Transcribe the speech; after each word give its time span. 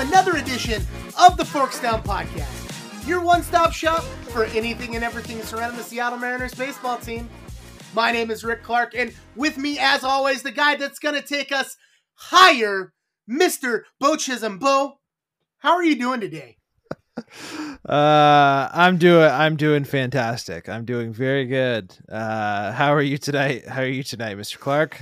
to 0.00 0.06
another 0.06 0.36
edition 0.36 0.82
of 1.20 1.36
the 1.36 1.44
Forks 1.44 1.80
Down 1.80 2.02
Podcast, 2.02 3.06
your 3.06 3.22
one 3.22 3.42
stop 3.42 3.72
shop 3.72 4.02
for 4.02 4.44
anything 4.46 4.94
and 4.94 5.04
everything 5.04 5.42
surrounding 5.42 5.78
the 5.78 5.84
Seattle 5.84 6.18
Mariners 6.18 6.54
baseball 6.54 6.96
team. 6.96 7.28
My 7.94 8.12
name 8.12 8.30
is 8.30 8.44
Rick 8.44 8.62
Clark, 8.62 8.94
and 8.94 9.12
with 9.36 9.58
me, 9.58 9.78
as 9.78 10.04
always, 10.04 10.42
the 10.42 10.52
guy 10.52 10.76
that's 10.76 10.98
going 10.98 11.16
to 11.16 11.22
take 11.22 11.52
us 11.52 11.76
higher, 12.14 12.92
Mr. 13.28 13.82
Beau 13.98 14.16
Chisholm. 14.16 14.58
Beau, 14.58 15.00
how 15.58 15.72
are 15.72 15.84
you 15.84 15.96
doing 15.96 16.20
today? 16.20 16.56
Uh, 17.86 18.68
I'm 18.72 18.98
doing 18.98 19.30
I'm 19.30 19.56
doing 19.56 19.84
fantastic. 19.84 20.68
I'm 20.68 20.84
doing 20.84 21.12
very 21.12 21.46
good. 21.46 21.94
Uh, 22.10 22.72
how 22.72 22.94
are 22.94 23.02
you 23.02 23.18
tonight? 23.18 23.66
How 23.66 23.82
are 23.82 23.86
you 23.86 24.02
tonight, 24.02 24.36
Mr. 24.36 24.58
Clark? 24.58 25.00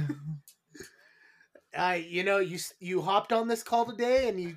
uh, 1.76 1.98
you 2.00 2.24
know, 2.24 2.38
you 2.38 2.58
you 2.80 3.02
hopped 3.02 3.32
on 3.32 3.48
this 3.48 3.62
call 3.62 3.84
today 3.84 4.28
and 4.28 4.40
you 4.40 4.56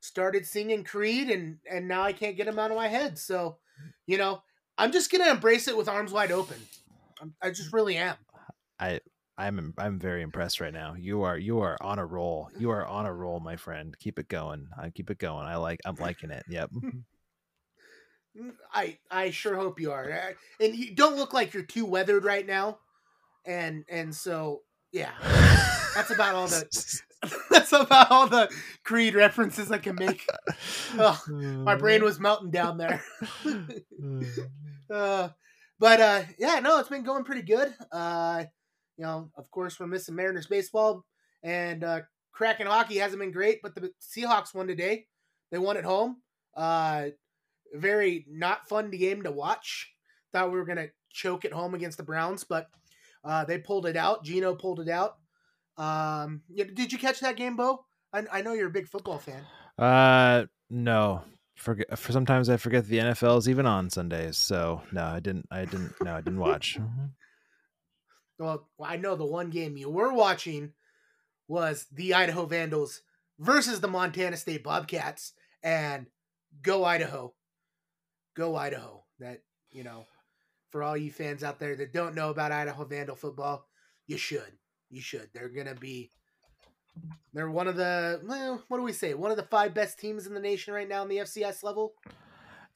started 0.00 0.46
singing 0.46 0.84
Creed, 0.84 1.30
and 1.30 1.58
and 1.70 1.88
now 1.88 2.02
I 2.02 2.12
can't 2.12 2.36
get 2.36 2.48
him 2.48 2.58
out 2.58 2.70
of 2.70 2.76
my 2.76 2.88
head. 2.88 3.18
So, 3.18 3.58
you 4.06 4.18
know, 4.18 4.42
I'm 4.76 4.92
just 4.92 5.10
gonna 5.10 5.30
embrace 5.30 5.68
it 5.68 5.76
with 5.76 5.88
arms 5.88 6.12
wide 6.12 6.32
open. 6.32 6.56
I'm, 7.20 7.34
I 7.42 7.50
just 7.50 7.72
really 7.72 7.96
am. 7.96 8.16
I 8.78 9.00
I'm 9.36 9.74
I'm 9.78 9.98
very 9.98 10.22
impressed 10.22 10.60
right 10.60 10.72
now. 10.72 10.94
You 10.98 11.22
are 11.22 11.38
you 11.38 11.60
are 11.60 11.76
on 11.80 11.98
a 11.98 12.06
roll. 12.06 12.50
You 12.58 12.70
are 12.70 12.84
on 12.86 13.06
a 13.06 13.12
roll, 13.12 13.40
my 13.40 13.56
friend. 13.56 13.96
Keep 13.98 14.18
it 14.18 14.28
going. 14.28 14.68
I 14.80 14.90
keep 14.90 15.10
it 15.10 15.18
going. 15.18 15.46
I 15.46 15.56
like 15.56 15.80
I'm 15.84 15.96
liking 15.96 16.30
it. 16.30 16.44
Yep. 16.48 16.70
I 18.72 18.98
I 19.10 19.30
sure 19.30 19.56
hope 19.56 19.80
you 19.80 19.92
are. 19.92 20.34
And 20.60 20.74
you 20.74 20.94
don't 20.94 21.16
look 21.16 21.32
like 21.32 21.54
you're 21.54 21.62
too 21.62 21.86
weathered 21.86 22.24
right 22.24 22.46
now. 22.46 22.78
And 23.44 23.84
and 23.88 24.14
so 24.14 24.62
yeah. 24.92 25.12
That's 25.94 26.10
about 26.10 26.34
all 26.34 26.48
the 26.48 26.66
that's 27.50 27.72
about 27.72 28.10
all 28.10 28.28
the 28.28 28.50
Creed 28.84 29.14
references 29.14 29.70
I 29.70 29.78
can 29.78 29.96
make. 29.96 30.26
Oh, 31.00 31.22
my 31.28 31.76
brain 31.76 32.02
was 32.02 32.18
melting 32.18 32.50
down 32.50 32.78
there. 32.78 33.02
uh, 34.90 35.28
but 35.78 36.00
uh, 36.00 36.22
yeah, 36.38 36.60
no, 36.60 36.78
it's 36.78 36.88
been 36.88 37.04
going 37.04 37.24
pretty 37.24 37.42
good. 37.42 37.72
Uh, 37.92 38.44
you 38.96 39.04
know, 39.04 39.30
of 39.36 39.50
course, 39.50 39.78
we're 39.78 39.86
missing 39.86 40.16
Mariners 40.16 40.46
baseball, 40.46 41.04
and 41.42 41.84
uh, 41.84 42.00
Kraken 42.32 42.66
hockey 42.66 42.96
hasn't 42.96 43.20
been 43.20 43.30
great, 43.30 43.60
but 43.62 43.74
the 43.74 43.92
Seahawks 44.00 44.54
won 44.54 44.66
today. 44.66 45.06
They 45.52 45.58
won 45.58 45.76
at 45.76 45.84
home. 45.84 46.16
Uh, 46.56 47.08
very 47.74 48.26
not 48.28 48.68
fun 48.68 48.90
game 48.90 49.22
to 49.22 49.30
watch. 49.30 49.92
Thought 50.32 50.50
we 50.50 50.58
were 50.58 50.66
gonna 50.66 50.88
choke 51.12 51.44
at 51.44 51.52
home 51.52 51.74
against 51.74 51.98
the 51.98 52.04
Browns, 52.04 52.44
but 52.44 52.68
uh, 53.24 53.44
they 53.44 53.58
pulled 53.58 53.86
it 53.86 53.96
out. 53.96 54.24
Geno 54.24 54.54
pulled 54.54 54.80
it 54.80 54.88
out. 54.88 55.18
Um, 55.78 56.42
did 56.54 56.92
you 56.92 56.98
catch 56.98 57.20
that 57.20 57.36
game, 57.36 57.56
Beau? 57.56 57.84
I, 58.12 58.24
I 58.32 58.42
know 58.42 58.52
you're 58.52 58.66
a 58.66 58.70
big 58.70 58.88
football 58.88 59.18
fan. 59.18 59.44
Uh, 59.78 60.46
no. 60.68 61.22
Forget. 61.54 61.98
For 61.98 62.12
sometimes 62.12 62.48
I 62.48 62.56
forget 62.56 62.86
the 62.86 62.98
NFL 62.98 63.38
is 63.38 63.48
even 63.48 63.66
on 63.66 63.90
Sundays. 63.90 64.36
So 64.36 64.82
no, 64.92 65.04
I 65.04 65.20
didn't. 65.20 65.46
I 65.50 65.64
didn't. 65.64 65.94
No, 66.02 66.14
I 66.14 66.20
didn't 66.20 66.40
watch. 66.40 66.78
well, 68.38 68.68
I 68.82 68.96
know 68.96 69.16
the 69.16 69.24
one 69.24 69.50
game 69.50 69.76
you 69.76 69.90
were 69.90 70.12
watching 70.12 70.72
was 71.48 71.86
the 71.92 72.14
Idaho 72.14 72.46
Vandals 72.46 73.02
versus 73.38 73.80
the 73.80 73.88
Montana 73.88 74.36
State 74.36 74.62
Bobcats, 74.62 75.32
and 75.62 76.06
go 76.62 76.84
Idaho, 76.84 77.34
go 78.36 78.54
Idaho. 78.54 79.04
That 79.18 79.42
you 79.72 79.82
know, 79.82 80.06
for 80.70 80.84
all 80.84 80.96
you 80.96 81.10
fans 81.10 81.42
out 81.42 81.58
there 81.58 81.74
that 81.74 81.92
don't 81.92 82.14
know 82.14 82.30
about 82.30 82.52
Idaho 82.52 82.84
Vandal 82.84 83.16
football, 83.16 83.66
you 84.06 84.16
should. 84.16 84.58
You 84.90 85.00
should. 85.00 85.28
They're 85.32 85.48
gonna 85.48 85.74
be. 85.74 86.10
They're 87.32 87.50
one 87.50 87.68
of 87.68 87.76
the 87.76 88.20
well, 88.24 88.62
what 88.68 88.78
do 88.78 88.82
we 88.82 88.92
say? 88.92 89.14
One 89.14 89.30
of 89.30 89.36
the 89.36 89.44
five 89.44 89.74
best 89.74 89.98
teams 89.98 90.26
in 90.26 90.34
the 90.34 90.40
nation 90.40 90.74
right 90.74 90.88
now 90.88 91.02
in 91.02 91.08
the 91.08 91.18
FCS 91.18 91.62
level. 91.62 91.92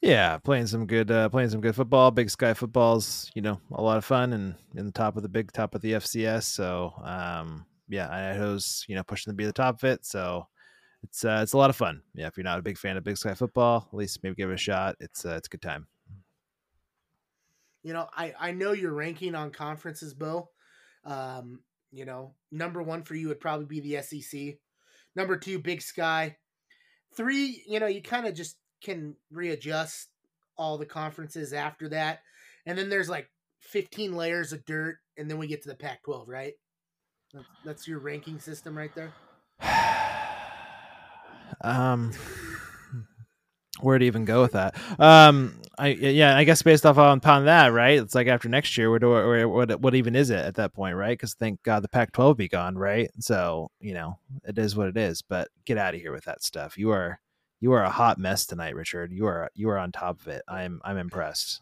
Yeah, 0.01 0.37
playing 0.37 0.67
some 0.67 0.85
good, 0.85 1.09
uh, 1.09 1.29
playing 1.29 1.49
some 1.49 1.61
good 1.61 1.75
football. 1.75 2.11
Big 2.11 2.29
Sky 2.29 2.53
football's 2.53 3.31
you 3.35 3.41
know 3.41 3.59
a 3.71 3.81
lot 3.81 3.97
of 3.97 4.05
fun 4.05 4.33
and 4.33 4.55
in 4.75 4.85
the 4.85 4.91
top 4.91 5.15
of 5.17 5.23
the 5.23 5.29
big 5.29 5.51
top 5.51 5.75
of 5.75 5.81
the 5.81 5.93
FCS. 5.93 6.43
So 6.43 6.93
um, 7.03 7.65
yeah, 7.89 8.09
Idaho's 8.09 8.85
you 8.87 8.95
know 8.95 9.03
pushing 9.03 9.31
to 9.31 9.35
be 9.35 9.45
the 9.45 9.53
top 9.53 9.75
of 9.75 9.83
it. 9.85 10.05
So 10.05 10.47
it's 11.03 11.25
uh, 11.25 11.39
it's 11.41 11.53
a 11.53 11.57
lot 11.57 11.69
of 11.69 11.75
fun. 11.75 12.01
Yeah, 12.15 12.27
if 12.27 12.37
you're 12.37 12.43
not 12.43 12.59
a 12.59 12.63
big 12.63 12.77
fan 12.77 12.97
of 12.97 13.03
Big 13.03 13.17
Sky 13.17 13.33
football, 13.33 13.87
at 13.91 13.97
least 13.97 14.19
maybe 14.23 14.35
give 14.35 14.49
it 14.49 14.53
a 14.53 14.57
shot. 14.57 14.95
It's 14.99 15.25
uh, 15.25 15.35
it's 15.37 15.47
a 15.47 15.51
good 15.51 15.61
time. 15.61 15.87
You 17.83 17.93
know, 17.93 18.07
I 18.15 18.33
I 18.39 18.51
know 18.51 18.71
your 18.71 18.93
ranking 18.93 19.35
on 19.35 19.51
conferences, 19.51 20.13
Beau. 20.13 20.49
Um, 21.05 21.59
you 21.93 22.05
know, 22.05 22.33
number 22.51 22.81
one 22.81 23.03
for 23.03 23.15
you 23.15 23.27
would 23.27 23.39
probably 23.39 23.65
be 23.65 23.79
the 23.79 24.01
SEC. 24.01 24.55
Number 25.15 25.37
two, 25.37 25.59
Big 25.59 25.81
Sky. 25.81 26.37
Three, 27.15 27.63
you 27.67 27.79
know, 27.79 27.85
you 27.85 28.01
kind 28.01 28.25
of 28.25 28.33
just 28.33 28.57
can 28.83 29.15
readjust 29.31 30.09
all 30.57 30.77
the 30.77 30.85
conferences 30.85 31.53
after 31.53 31.89
that. 31.89 32.19
And 32.65 32.77
then 32.77 32.89
there's 32.89 33.09
like 33.09 33.29
15 33.59 34.15
layers 34.15 34.53
of 34.53 34.65
dirt, 34.65 34.97
and 35.17 35.29
then 35.29 35.37
we 35.37 35.47
get 35.47 35.61
to 35.63 35.69
the 35.69 35.75
Pac 35.75 36.03
12, 36.03 36.27
right? 36.27 36.53
That's 37.63 37.87
your 37.87 37.99
ranking 37.99 38.39
system 38.39 38.77
right 38.77 38.91
there. 38.95 39.13
um, 41.61 42.11
where 43.81 43.97
to 43.97 44.05
even 44.05 44.25
go 44.25 44.41
with 44.41 44.53
that? 44.53 44.75
Um, 44.99 45.59
I 45.77 45.87
yeah, 45.87 46.37
I 46.37 46.43
guess 46.43 46.61
based 46.61 46.85
off 46.85 46.97
on 46.97 47.17
upon 47.17 47.45
that, 47.45 47.67
right? 47.67 47.97
It's 47.97 48.13
like 48.13 48.27
after 48.27 48.47
next 48.47 48.77
year, 48.77 48.89
where 48.89 48.99
do 48.99 49.09
where, 49.09 49.49
what 49.49 49.79
what 49.79 49.95
even 49.95 50.15
is 50.15 50.29
it 50.29 50.39
at 50.39 50.55
that 50.55 50.73
point, 50.73 50.95
right? 50.95 51.17
Because 51.17 51.33
thank 51.33 51.63
God 51.63 51.83
the 51.83 51.89
Pac-12 51.89 52.37
be 52.37 52.47
gone, 52.47 52.77
right? 52.77 53.09
So 53.19 53.69
you 53.79 53.93
know 53.93 54.19
it 54.43 54.57
is 54.57 54.75
what 54.75 54.87
it 54.87 54.97
is. 54.97 55.21
But 55.21 55.49
get 55.65 55.77
out 55.77 55.95
of 55.95 56.01
here 56.01 56.11
with 56.11 56.25
that 56.25 56.43
stuff. 56.43 56.77
You 56.77 56.91
are 56.91 57.19
you 57.59 57.71
are 57.71 57.83
a 57.83 57.89
hot 57.89 58.19
mess 58.19 58.45
tonight, 58.45 58.75
Richard. 58.75 59.11
You 59.11 59.25
are 59.25 59.49
you 59.55 59.69
are 59.69 59.79
on 59.79 59.91
top 59.91 60.21
of 60.21 60.27
it. 60.27 60.43
I'm 60.47 60.79
I'm 60.83 60.97
impressed. 60.97 61.61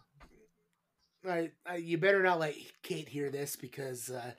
I, 1.27 1.51
I 1.65 1.75
you 1.75 1.97
better 1.97 2.21
not 2.21 2.39
let 2.39 2.55
Kate 2.83 3.07
hear 3.07 3.29
this 3.29 3.55
because 3.55 4.09
uh, 4.09 4.31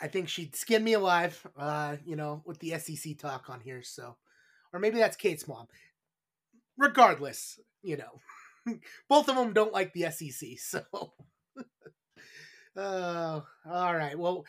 I 0.00 0.06
think 0.06 0.28
she'd 0.28 0.54
skin 0.54 0.84
me 0.84 0.92
alive. 0.92 1.44
Uh, 1.56 1.96
you 2.04 2.14
know, 2.14 2.42
with 2.44 2.60
the 2.60 2.78
SEC 2.78 3.18
talk 3.18 3.50
on 3.50 3.60
here. 3.60 3.82
So, 3.82 4.16
or 4.72 4.78
maybe 4.78 4.98
that's 4.98 5.16
Kate's 5.16 5.48
mom 5.48 5.66
regardless, 6.76 7.58
you 7.82 7.96
know, 7.96 8.76
both 9.08 9.28
of 9.28 9.36
them 9.36 9.52
don't 9.52 9.72
like 9.72 9.92
the 9.92 10.10
SEC. 10.10 10.50
So, 10.58 10.82
uh, 12.76 13.40
all 13.70 13.94
right. 13.94 14.18
Well, 14.18 14.44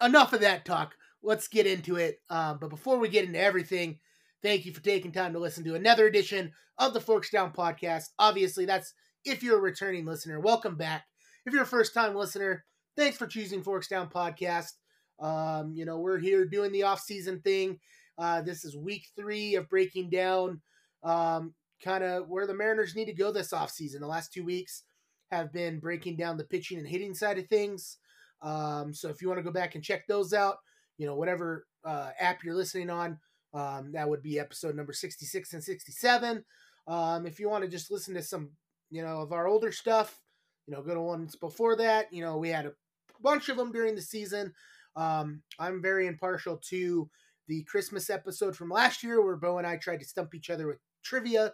enough 0.00 0.32
of 0.32 0.40
that 0.40 0.64
talk. 0.64 0.94
Let's 1.22 1.48
get 1.48 1.66
into 1.66 1.96
it. 1.96 2.20
Um, 2.30 2.58
but 2.60 2.70
before 2.70 2.98
we 2.98 3.08
get 3.08 3.26
into 3.26 3.40
everything, 3.40 3.98
thank 4.42 4.64
you 4.64 4.72
for 4.72 4.82
taking 4.82 5.12
time 5.12 5.32
to 5.34 5.38
listen 5.38 5.64
to 5.64 5.74
another 5.74 6.06
edition 6.06 6.52
of 6.78 6.94
the 6.94 7.00
Forks 7.00 7.30
Down 7.30 7.52
podcast. 7.52 8.04
Obviously, 8.18 8.64
that's 8.64 8.94
if 9.24 9.42
you're 9.42 9.58
a 9.58 9.62
returning 9.62 10.06
listener. 10.06 10.40
Welcome 10.40 10.76
back. 10.76 11.04
If 11.44 11.52
you're 11.52 11.64
a 11.64 11.66
first 11.66 11.92
time 11.92 12.14
listener, 12.14 12.64
thanks 12.96 13.18
for 13.18 13.26
choosing 13.26 13.62
Forks 13.62 13.88
Down 13.88 14.08
podcast. 14.08 14.72
Um, 15.20 15.72
you 15.74 15.84
know, 15.84 15.98
we're 15.98 16.18
here 16.18 16.46
doing 16.46 16.72
the 16.72 16.84
off 16.84 17.00
season 17.00 17.40
thing. 17.42 17.78
Uh, 18.16 18.40
this 18.40 18.64
is 18.64 18.76
week 18.76 19.06
three 19.14 19.54
of 19.54 19.68
breaking 19.68 20.08
down 20.08 20.60
um, 21.02 21.54
kind 21.82 22.04
of 22.04 22.28
where 22.28 22.46
the 22.46 22.54
Mariners 22.54 22.94
need 22.94 23.06
to 23.06 23.12
go 23.12 23.32
this 23.32 23.52
offseason. 23.52 24.00
The 24.00 24.06
last 24.06 24.32
two 24.32 24.44
weeks 24.44 24.84
have 25.30 25.52
been 25.52 25.78
breaking 25.78 26.16
down 26.16 26.36
the 26.36 26.44
pitching 26.44 26.78
and 26.78 26.86
hitting 26.86 27.14
side 27.14 27.38
of 27.38 27.46
things. 27.46 27.98
Um, 28.42 28.92
so 28.92 29.08
if 29.08 29.20
you 29.20 29.28
want 29.28 29.38
to 29.38 29.44
go 29.44 29.52
back 29.52 29.74
and 29.74 29.84
check 29.84 30.06
those 30.06 30.32
out, 30.32 30.56
you 30.98 31.06
know, 31.06 31.14
whatever 31.14 31.66
uh, 31.84 32.10
app 32.18 32.42
you're 32.44 32.54
listening 32.54 32.90
on, 32.90 33.18
um, 33.52 33.92
that 33.92 34.08
would 34.08 34.22
be 34.22 34.38
episode 34.38 34.74
number 34.74 34.92
66 34.92 35.52
and 35.52 35.62
67. 35.62 36.44
Um, 36.86 37.26
if 37.26 37.38
you 37.38 37.48
want 37.48 37.64
to 37.64 37.70
just 37.70 37.90
listen 37.90 38.14
to 38.14 38.22
some, 38.22 38.50
you 38.90 39.02
know, 39.02 39.20
of 39.20 39.32
our 39.32 39.46
older 39.46 39.72
stuff, 39.72 40.20
you 40.66 40.74
know, 40.74 40.82
go 40.82 40.94
to 40.94 41.00
ones 41.00 41.36
before 41.36 41.76
that. 41.76 42.12
You 42.12 42.22
know, 42.22 42.36
we 42.36 42.48
had 42.48 42.66
a 42.66 42.72
bunch 43.20 43.48
of 43.48 43.56
them 43.56 43.72
during 43.72 43.94
the 43.94 44.02
season. 44.02 44.52
Um, 44.96 45.42
I'm 45.58 45.82
very 45.82 46.06
impartial 46.06 46.58
to 46.68 47.08
the 47.48 47.62
Christmas 47.64 48.10
episode 48.10 48.56
from 48.56 48.70
last 48.70 49.02
year 49.02 49.24
where 49.24 49.36
Beau 49.36 49.58
and 49.58 49.66
I 49.66 49.76
tried 49.76 50.00
to 50.00 50.06
stump 50.06 50.34
each 50.34 50.50
other 50.50 50.66
with 50.66 50.78
trivia 51.02 51.52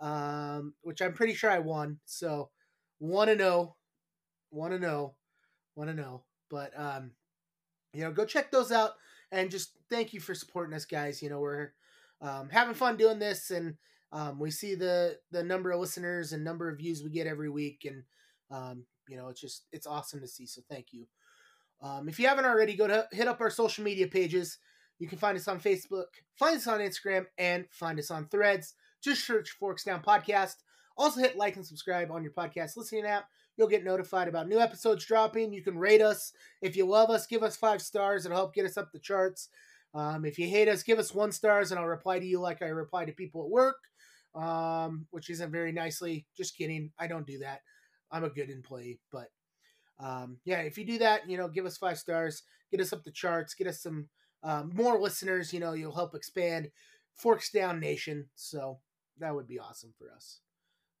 um, 0.00 0.74
which 0.82 1.00
I'm 1.00 1.12
pretty 1.12 1.34
sure 1.34 1.50
I 1.50 1.58
won. 1.58 1.98
So 2.04 2.50
want 3.00 3.30
to 3.30 3.36
know, 3.36 3.76
want 4.50 4.72
to 4.72 4.78
know, 4.78 5.14
want 5.74 5.90
to 5.90 5.96
know. 5.96 6.24
But 6.50 6.72
um, 6.76 7.12
you 7.92 8.02
know, 8.02 8.12
go 8.12 8.24
check 8.24 8.50
those 8.50 8.72
out 8.72 8.92
and 9.32 9.50
just 9.50 9.72
thank 9.90 10.12
you 10.12 10.20
for 10.20 10.34
supporting 10.34 10.74
us, 10.74 10.84
guys. 10.84 11.22
You 11.22 11.30
know, 11.30 11.40
we're 11.40 11.72
um, 12.20 12.48
having 12.50 12.74
fun 12.74 12.96
doing 12.96 13.18
this, 13.18 13.50
and 13.50 13.74
um, 14.12 14.38
we 14.38 14.50
see 14.50 14.74
the 14.74 15.18
the 15.30 15.42
number 15.42 15.70
of 15.70 15.80
listeners 15.80 16.32
and 16.32 16.42
number 16.44 16.68
of 16.68 16.78
views 16.78 17.02
we 17.02 17.10
get 17.10 17.26
every 17.26 17.50
week, 17.50 17.86
and 17.86 18.02
um, 18.50 18.84
you 19.08 19.16
know, 19.16 19.28
it's 19.28 19.40
just 19.40 19.66
it's 19.72 19.86
awesome 19.86 20.20
to 20.20 20.28
see. 20.28 20.46
So 20.46 20.62
thank 20.70 20.86
you. 20.92 21.06
Um, 21.80 22.08
if 22.08 22.18
you 22.18 22.26
haven't 22.26 22.44
already, 22.44 22.74
go 22.74 22.86
to 22.88 23.06
hit 23.12 23.28
up 23.28 23.40
our 23.40 23.50
social 23.50 23.84
media 23.84 24.08
pages. 24.08 24.58
You 24.98 25.06
can 25.06 25.18
find 25.18 25.38
us 25.38 25.46
on 25.46 25.60
Facebook, 25.60 26.06
find 26.36 26.56
us 26.56 26.66
on 26.66 26.80
Instagram, 26.80 27.26
and 27.36 27.66
find 27.70 27.98
us 28.00 28.10
on 28.10 28.26
Threads. 28.28 28.74
Just 29.02 29.26
search 29.26 29.50
Forks 29.50 29.84
Down 29.84 30.02
Podcast. 30.02 30.56
Also 30.96 31.20
hit 31.20 31.36
like 31.36 31.56
and 31.56 31.66
subscribe 31.66 32.10
on 32.10 32.22
your 32.22 32.32
podcast 32.32 32.76
listening 32.76 33.04
app. 33.04 33.26
You'll 33.56 33.68
get 33.68 33.84
notified 33.84 34.28
about 34.28 34.48
new 34.48 34.58
episodes 34.58 35.04
dropping. 35.04 35.52
You 35.52 35.62
can 35.62 35.78
rate 35.78 36.02
us. 36.02 36.32
If 36.62 36.76
you 36.76 36.86
love 36.86 37.10
us, 37.10 37.26
give 37.26 37.42
us 37.42 37.56
five 37.56 37.82
stars. 37.82 38.24
It'll 38.24 38.36
help 38.36 38.54
get 38.54 38.66
us 38.66 38.76
up 38.76 38.90
the 38.92 38.98
charts. 38.98 39.48
Um, 39.94 40.24
if 40.24 40.38
you 40.38 40.48
hate 40.48 40.68
us, 40.68 40.82
give 40.82 40.98
us 40.98 41.14
one 41.14 41.32
stars, 41.32 41.70
and 41.70 41.80
I'll 41.80 41.86
reply 41.86 42.18
to 42.18 42.26
you 42.26 42.40
like 42.40 42.62
I 42.62 42.66
reply 42.66 43.04
to 43.04 43.12
people 43.12 43.42
at 43.44 43.50
work, 43.50 43.76
um, 44.34 45.06
which 45.10 45.30
isn't 45.30 45.50
very 45.50 45.72
nicely. 45.72 46.26
Just 46.36 46.56
kidding. 46.56 46.90
I 46.98 47.06
don't 47.06 47.26
do 47.26 47.38
that. 47.38 47.60
I'm 48.10 48.24
a 48.24 48.30
good 48.30 48.50
employee, 48.50 49.00
but 49.10 49.28
um, 49.98 50.38
yeah, 50.44 50.60
if 50.60 50.78
you 50.78 50.84
do 50.84 50.98
that, 50.98 51.28
you 51.28 51.36
know, 51.36 51.48
give 51.48 51.66
us 51.66 51.76
five 51.76 51.98
stars, 51.98 52.42
get 52.70 52.80
us 52.80 52.92
up 52.92 53.04
the 53.04 53.10
charts, 53.10 53.54
get 53.54 53.66
us 53.66 53.82
some 53.82 54.08
um, 54.42 54.70
more 54.74 55.00
listeners. 55.00 55.52
You 55.52 55.60
know, 55.60 55.72
you'll 55.72 55.94
help 55.94 56.14
expand 56.14 56.70
Forks 57.14 57.50
Down 57.50 57.80
Nation. 57.80 58.28
So 58.34 58.78
that 59.20 59.34
would 59.34 59.46
be 59.46 59.58
awesome 59.58 59.92
for 59.98 60.10
us. 60.14 60.40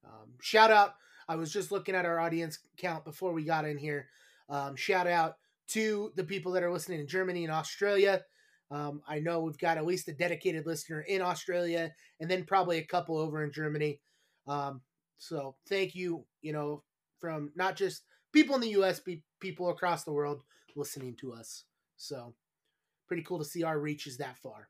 Um, 0.04 0.30
shout 0.40 0.70
out. 0.70 0.94
I 1.28 1.36
was 1.36 1.52
just 1.52 1.70
looking 1.70 1.94
at 1.94 2.06
our 2.06 2.18
audience 2.18 2.58
count 2.78 3.04
before 3.04 3.32
we 3.32 3.44
got 3.44 3.64
in 3.64 3.76
here. 3.76 4.08
Um, 4.48 4.76
shout 4.76 5.06
out 5.06 5.36
to 5.68 6.12
the 6.16 6.24
people 6.24 6.52
that 6.52 6.62
are 6.62 6.72
listening 6.72 7.00
in 7.00 7.06
Germany 7.06 7.44
and 7.44 7.52
Australia. 7.52 8.22
Um, 8.70 9.02
I 9.06 9.20
know 9.20 9.40
we've 9.40 9.58
got 9.58 9.76
at 9.76 9.86
least 9.86 10.08
a 10.08 10.12
dedicated 10.12 10.66
listener 10.66 11.00
in 11.02 11.22
Australia 11.22 11.92
and 12.20 12.30
then 12.30 12.44
probably 12.44 12.78
a 12.78 12.86
couple 12.86 13.18
over 13.18 13.44
in 13.44 13.52
Germany. 13.52 14.00
Um, 14.46 14.80
so 15.18 15.56
thank 15.68 15.94
you, 15.94 16.24
you 16.42 16.52
know, 16.52 16.82
from 17.18 17.52
not 17.56 17.76
just 17.76 18.02
people 18.32 18.54
in 18.54 18.60
the 18.60 18.80
US, 18.82 19.00
but 19.00 19.14
people 19.40 19.70
across 19.70 20.04
the 20.04 20.12
world 20.12 20.42
listening 20.76 21.16
to 21.16 21.32
us. 21.32 21.64
So 21.96 22.34
pretty 23.06 23.22
cool 23.22 23.38
to 23.38 23.44
see 23.44 23.62
our 23.62 23.78
reach 23.78 24.06
is 24.06 24.18
that 24.18 24.38
far. 24.38 24.68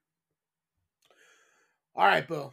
All 1.94 2.06
right, 2.06 2.26
Beau. 2.26 2.52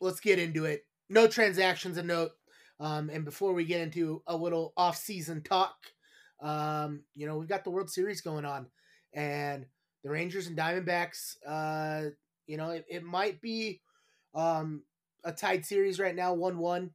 Let's 0.00 0.20
get 0.20 0.38
into 0.38 0.64
it. 0.64 0.84
No 1.08 1.26
transactions 1.26 1.96
a 1.96 2.02
note. 2.02 2.32
Um, 2.80 3.10
and 3.10 3.24
before 3.24 3.52
we 3.54 3.64
get 3.64 3.80
into 3.80 4.22
a 4.26 4.36
little 4.36 4.72
off-season 4.76 5.42
talk, 5.42 5.74
um, 6.40 7.02
you 7.16 7.26
know, 7.26 7.36
we've 7.36 7.48
got 7.48 7.64
the 7.64 7.70
World 7.70 7.90
Series 7.90 8.20
going 8.20 8.44
on, 8.44 8.66
and 9.12 9.66
the 10.04 10.10
Rangers 10.10 10.46
and 10.46 10.56
Diamondbacks. 10.56 11.36
Uh, 11.44 12.10
you 12.46 12.56
know, 12.56 12.70
it, 12.70 12.84
it 12.88 13.02
might 13.02 13.40
be 13.40 13.80
um, 14.34 14.84
a 15.24 15.32
tied 15.32 15.66
series 15.66 15.98
right 15.98 16.14
now, 16.14 16.34
one-one, 16.34 16.90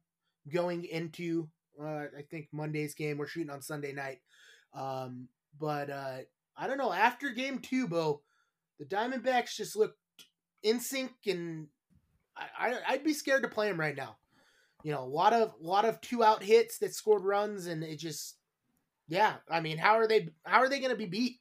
going 0.50 0.84
into 0.84 1.48
uh, 1.78 2.04
I 2.16 2.22
think 2.30 2.48
Monday's 2.52 2.94
game. 2.94 3.18
We're 3.18 3.26
shooting 3.26 3.50
on 3.50 3.60
Sunday 3.60 3.92
night, 3.92 4.20
um, 4.72 5.28
but 5.60 5.90
uh, 5.90 6.18
I 6.56 6.66
don't 6.66 6.78
know. 6.78 6.92
After 6.92 7.30
game 7.30 7.58
two, 7.58 7.88
Beau, 7.88 8.22
the 8.78 8.86
Diamondbacks 8.86 9.56
just 9.56 9.76
looked 9.76 9.98
in 10.62 10.80
sync, 10.80 11.12
and 11.26 11.66
I, 12.36 12.74
I 12.88 12.92
would 12.92 13.04
be 13.04 13.14
scared 13.14 13.42
to 13.42 13.48
play 13.48 13.68
them 13.68 13.80
right 13.80 13.96
now. 13.96 14.16
You 14.82 14.92
know, 14.92 15.02
a 15.02 15.06
lot 15.06 15.32
of 15.32 15.52
lot 15.60 15.84
of 15.84 16.00
two 16.00 16.22
out 16.22 16.42
hits 16.42 16.78
that 16.78 16.94
scored 16.94 17.24
runs, 17.24 17.66
and 17.66 17.82
it 17.82 17.98
just, 17.98 18.36
yeah. 19.08 19.34
I 19.50 19.60
mean, 19.60 19.78
how 19.78 19.94
are 19.94 20.06
they? 20.06 20.28
How 20.44 20.58
are 20.58 20.68
they 20.68 20.78
going 20.78 20.90
to 20.90 20.96
be 20.96 21.06
beat? 21.06 21.40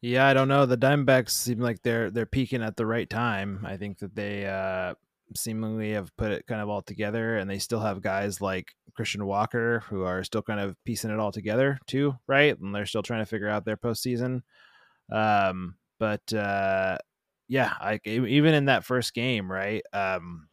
Yeah, 0.00 0.26
I 0.26 0.34
don't 0.34 0.48
know. 0.48 0.66
The 0.66 0.78
Diamondbacks 0.78 1.30
seem 1.30 1.60
like 1.60 1.82
they're 1.82 2.10
they're 2.10 2.26
peaking 2.26 2.62
at 2.62 2.76
the 2.76 2.86
right 2.86 3.08
time. 3.08 3.64
I 3.66 3.76
think 3.76 3.98
that 3.98 4.14
they 4.14 4.46
uh, 4.46 4.94
seemingly 5.34 5.92
have 5.92 6.16
put 6.16 6.32
it 6.32 6.46
kind 6.46 6.60
of 6.60 6.68
all 6.68 6.82
together, 6.82 7.36
and 7.36 7.50
they 7.50 7.58
still 7.58 7.80
have 7.80 8.02
guys 8.02 8.40
like 8.40 8.74
Christian 8.94 9.26
Walker 9.26 9.80
who 9.88 10.02
are 10.02 10.24
still 10.24 10.42
kind 10.42 10.60
of 10.60 10.76
piecing 10.84 11.10
it 11.10 11.18
all 11.18 11.32
together 11.32 11.78
too, 11.86 12.16
right? 12.26 12.58
And 12.58 12.74
they're 12.74 12.86
still 12.86 13.02
trying 13.02 13.22
to 13.22 13.26
figure 13.26 13.48
out 13.48 13.64
their 13.64 13.76
postseason. 13.76 14.42
Um, 15.12 15.76
but 15.98 16.32
uh, 16.32 16.98
yeah, 17.48 17.72
I 17.80 18.00
even 18.04 18.54
in 18.54 18.66
that 18.66 18.84
first 18.84 19.14
game, 19.14 19.50
right? 19.50 19.82
Um, 19.92 20.48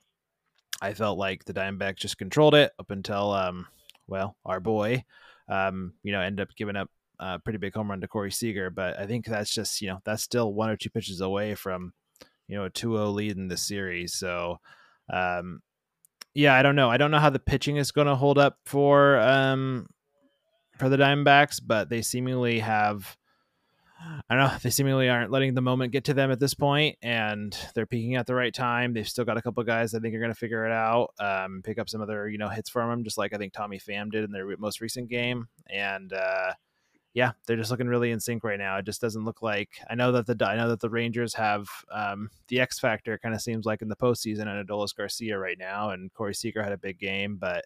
I 0.81 0.93
felt 0.93 1.17
like 1.17 1.45
the 1.45 1.53
Diamondbacks 1.53 1.97
just 1.97 2.17
controlled 2.17 2.55
it 2.55 2.71
up 2.77 2.91
until 2.91 3.31
um, 3.31 3.67
well, 4.07 4.35
our 4.45 4.59
boy, 4.59 5.03
um, 5.47 5.93
you 6.03 6.11
know, 6.11 6.21
ended 6.21 6.47
up 6.47 6.55
giving 6.55 6.75
up 6.75 6.89
a 7.19 7.39
pretty 7.39 7.57
big 7.57 7.73
home 7.73 7.89
run 7.89 8.01
to 8.01 8.07
Corey 8.07 8.31
Seager. 8.31 8.69
But 8.69 8.99
I 8.99 9.07
think 9.07 9.25
that's 9.25 9.53
just 9.53 9.81
you 9.81 9.87
know 9.87 9.99
that's 10.03 10.23
still 10.23 10.53
one 10.53 10.69
or 10.69 10.77
two 10.77 10.89
pitches 10.89 11.21
away 11.21 11.55
from 11.55 11.93
you 12.47 12.55
know 12.55 12.65
a 12.65 12.69
2-0 12.69 13.13
lead 13.13 13.37
in 13.37 13.47
the 13.47 13.57
series. 13.57 14.13
So 14.13 14.59
um, 15.11 15.61
yeah, 16.33 16.55
I 16.55 16.61
don't 16.61 16.75
know. 16.75 16.89
I 16.89 16.97
don't 16.97 17.11
know 17.11 17.19
how 17.19 17.29
the 17.29 17.39
pitching 17.39 17.77
is 17.77 17.91
going 17.91 18.07
to 18.07 18.15
hold 18.15 18.37
up 18.37 18.57
for 18.65 19.19
um 19.19 19.87
for 20.77 20.89
the 20.89 20.97
Diamondbacks, 20.97 21.61
but 21.65 21.89
they 21.89 22.01
seemingly 22.01 22.59
have 22.59 23.15
I 24.29 24.35
don't 24.35 24.39
know. 24.39 24.57
They 24.63 24.69
seemingly 24.69 25.09
aren't 25.09 25.31
letting 25.31 25.53
the 25.53 25.61
moment 25.61 25.91
get 25.91 26.05
to 26.05 26.13
them 26.13 26.31
at 26.31 26.39
this 26.39 26.53
point, 26.53 26.97
and 27.01 27.57
they're 27.75 27.85
peaking 27.85 28.15
at 28.15 28.27
the 28.27 28.35
right 28.35 28.53
time. 28.53 28.93
They've 28.93 29.07
still 29.07 29.25
got 29.25 29.37
a 29.37 29.41
couple 29.41 29.63
guys 29.63 29.93
I 29.93 29.99
think 29.99 30.15
are 30.15 30.19
going 30.19 30.31
to 30.31 30.37
figure 30.37 30.65
it 30.65 30.71
out, 30.71 31.13
um, 31.19 31.61
pick 31.63 31.79
up 31.79 31.89
some 31.89 32.01
other 32.01 32.29
you 32.29 32.37
know 32.37 32.49
hits 32.49 32.69
from 32.69 32.89
them, 32.89 33.03
just 33.03 33.17
like 33.17 33.33
I 33.33 33.37
think 33.37 33.53
Tommy 33.53 33.79
Pham 33.79 34.11
did 34.11 34.23
in 34.23 34.31
their 34.31 34.57
most 34.57 34.81
recent 34.81 35.09
game. 35.09 35.47
And 35.69 36.11
uh, 36.13 36.53
yeah, 37.13 37.31
they're 37.45 37.57
just 37.57 37.71
looking 37.71 37.87
really 37.87 38.11
in 38.11 38.19
sync 38.19 38.43
right 38.43 38.59
now. 38.59 38.77
It 38.77 38.85
just 38.85 39.01
doesn't 39.01 39.25
look 39.25 39.41
like 39.41 39.69
I 39.89 39.95
know 39.95 40.11
that 40.13 40.25
the 40.25 40.45
I 40.45 40.55
know 40.55 40.69
that 40.69 40.79
the 40.79 40.89
Rangers 40.89 41.33
have 41.35 41.67
um, 41.91 42.29
the 42.47 42.59
X 42.59 42.79
factor. 42.79 43.17
Kind 43.17 43.35
of 43.35 43.41
seems 43.41 43.65
like 43.65 43.81
in 43.81 43.89
the 43.89 43.95
postseason 43.95 44.47
and 44.47 44.67
Adolis 44.67 44.95
Garcia 44.95 45.37
right 45.37 45.57
now, 45.59 45.91
and 45.91 46.13
Corey 46.13 46.33
Seager 46.33 46.63
had 46.63 46.73
a 46.73 46.77
big 46.77 46.99
game, 46.99 47.37
but 47.37 47.65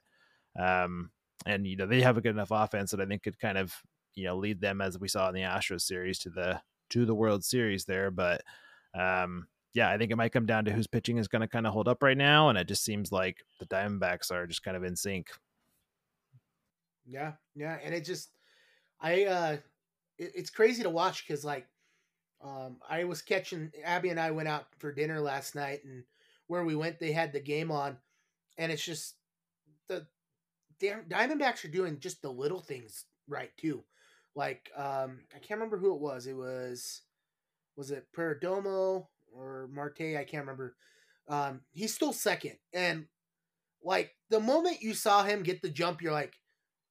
um, 0.59 1.11
and 1.45 1.65
you 1.65 1.77
know 1.77 1.85
they 1.85 2.01
have 2.01 2.17
a 2.17 2.21
good 2.21 2.35
enough 2.35 2.51
offense 2.51 2.91
that 2.91 3.01
I 3.01 3.05
think 3.05 3.23
could 3.23 3.39
kind 3.39 3.57
of 3.57 3.73
you 4.17 4.23
know 4.23 4.35
lead 4.35 4.59
them 4.59 4.81
as 4.81 4.97
we 4.97 5.07
saw 5.07 5.29
in 5.29 5.35
the 5.35 5.41
Astros 5.41 5.81
series 5.81 6.19
to 6.19 6.29
the 6.29 6.61
to 6.89 7.05
the 7.05 7.15
World 7.15 7.45
Series 7.45 7.85
there. 7.85 8.09
But 8.09 8.41
um, 8.93 9.47
yeah, 9.73 9.89
I 9.89 9.97
think 9.97 10.11
it 10.11 10.17
might 10.17 10.33
come 10.33 10.47
down 10.47 10.65
to 10.65 10.71
whose 10.71 10.87
pitching 10.87 11.17
is 11.17 11.27
going 11.27 11.41
to 11.41 11.47
kind 11.47 11.67
of 11.67 11.73
hold 11.73 11.87
up 11.87 12.01
right 12.01 12.17
now, 12.17 12.49
and 12.49 12.57
it 12.57 12.67
just 12.67 12.83
seems 12.83 13.11
like 13.11 13.45
the 13.59 13.67
Diamondbacks 13.67 14.31
are 14.31 14.47
just 14.47 14.63
kind 14.63 14.75
of 14.75 14.83
in 14.83 14.95
sync. 14.95 15.29
Yeah, 17.05 17.33
yeah, 17.55 17.77
and 17.83 17.93
it 17.93 18.03
just 18.03 18.31
I 18.99 19.25
uh 19.25 19.57
it, 20.17 20.31
it's 20.35 20.49
crazy 20.49 20.83
to 20.83 20.89
watch 20.89 21.25
because 21.25 21.45
like 21.45 21.67
um 22.41 22.77
I 22.87 23.03
was 23.03 23.21
catching 23.21 23.71
Abby 23.83 24.09
and 24.09 24.19
I 24.19 24.31
went 24.31 24.47
out 24.47 24.65
for 24.79 24.91
dinner 24.91 25.21
last 25.21 25.55
night 25.55 25.83
and 25.85 26.03
where 26.47 26.65
we 26.65 26.75
went 26.75 26.99
they 26.99 27.11
had 27.11 27.33
the 27.33 27.39
game 27.39 27.71
on 27.71 27.97
and 28.57 28.71
it's 28.71 28.83
just 28.83 29.15
the 29.87 30.05
Diamondbacks 30.81 31.65
are 31.65 31.69
doing 31.69 31.99
just 31.99 32.21
the 32.21 32.31
little 32.31 32.59
things 32.59 33.05
right 33.27 33.51
too. 33.57 33.83
Like 34.37 34.71
um 34.77 35.19
I 35.35 35.39
can't 35.39 35.59
remember 35.59 35.77
who 35.77 35.93
it 35.93 35.99
was. 35.99 36.27
It 36.27 36.37
was 36.37 37.01
was 37.75 37.91
it 37.91 38.07
Perdomo 38.15 39.07
or 39.33 39.69
Marte? 39.73 40.15
I 40.17 40.23
can't 40.23 40.45
remember. 40.45 40.77
Um 41.27 41.61
he's 41.73 41.93
still 41.93 42.13
second 42.13 42.57
and 42.71 43.07
like 43.83 44.15
the 44.29 44.39
moment 44.39 44.81
you 44.81 44.93
saw 44.93 45.23
him 45.23 45.43
get 45.43 45.61
the 45.61 45.69
jump 45.69 46.01
you're 46.01 46.13
like 46.13 46.35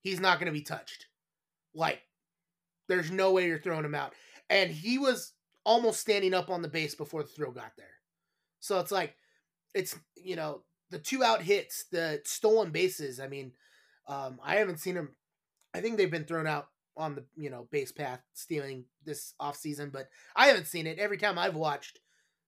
he's 0.03 0.21
not 0.21 0.39
going 0.39 0.47
to 0.47 0.53
be 0.53 0.63
touched 0.63 1.07
like, 1.77 2.01
there's 2.89 3.11
no 3.11 3.33
way 3.33 3.47
you're 3.47 3.61
throwing 3.61 3.85
him 3.85 3.95
out. 3.95 4.15
And 4.49 4.71
he 4.71 4.99
was 4.99 5.35
almost 5.65 6.01
standing 6.01 6.35
up 6.35 6.51
on 6.51 6.63
the 6.63 6.69
base 6.69 6.95
before 6.95 7.23
the 7.23 7.29
throw 7.29 7.53
got 7.53 7.73
there. 7.77 7.87
So 8.61 8.81
it's 8.81 8.91
like, 8.91 9.15
it's, 9.75 9.97
you 10.17 10.37
know, 10.37 10.63
the 10.91 10.99
two 10.99 11.23
out 11.23 11.43
hits, 11.43 11.85
the 11.93 12.23
stolen 12.25 12.71
bases. 12.71 13.21
I 13.21 13.29
mean, 13.29 13.53
um, 14.09 14.41
I 14.43 14.57
haven't 14.57 14.81
seen 14.81 14.97
him. 14.97 15.11
I 15.75 15.81
think 15.81 15.97
they've 15.97 16.11
been 16.11 16.25
thrown 16.25 16.47
out 16.47 16.69
on 16.97 17.15
the, 17.15 17.25
you 17.37 17.51
know, 17.51 17.69
base 17.71 17.93
path 17.93 18.21
stealing 18.33 18.85
this 19.05 19.35
offseason, 19.41 19.93
but 19.93 20.09
I 20.35 20.47
haven't 20.47 20.67
seen 20.67 20.87
it. 20.87 20.99
Every 20.99 21.19
time 21.19 21.39
I've 21.39 21.55
watched, 21.55 22.01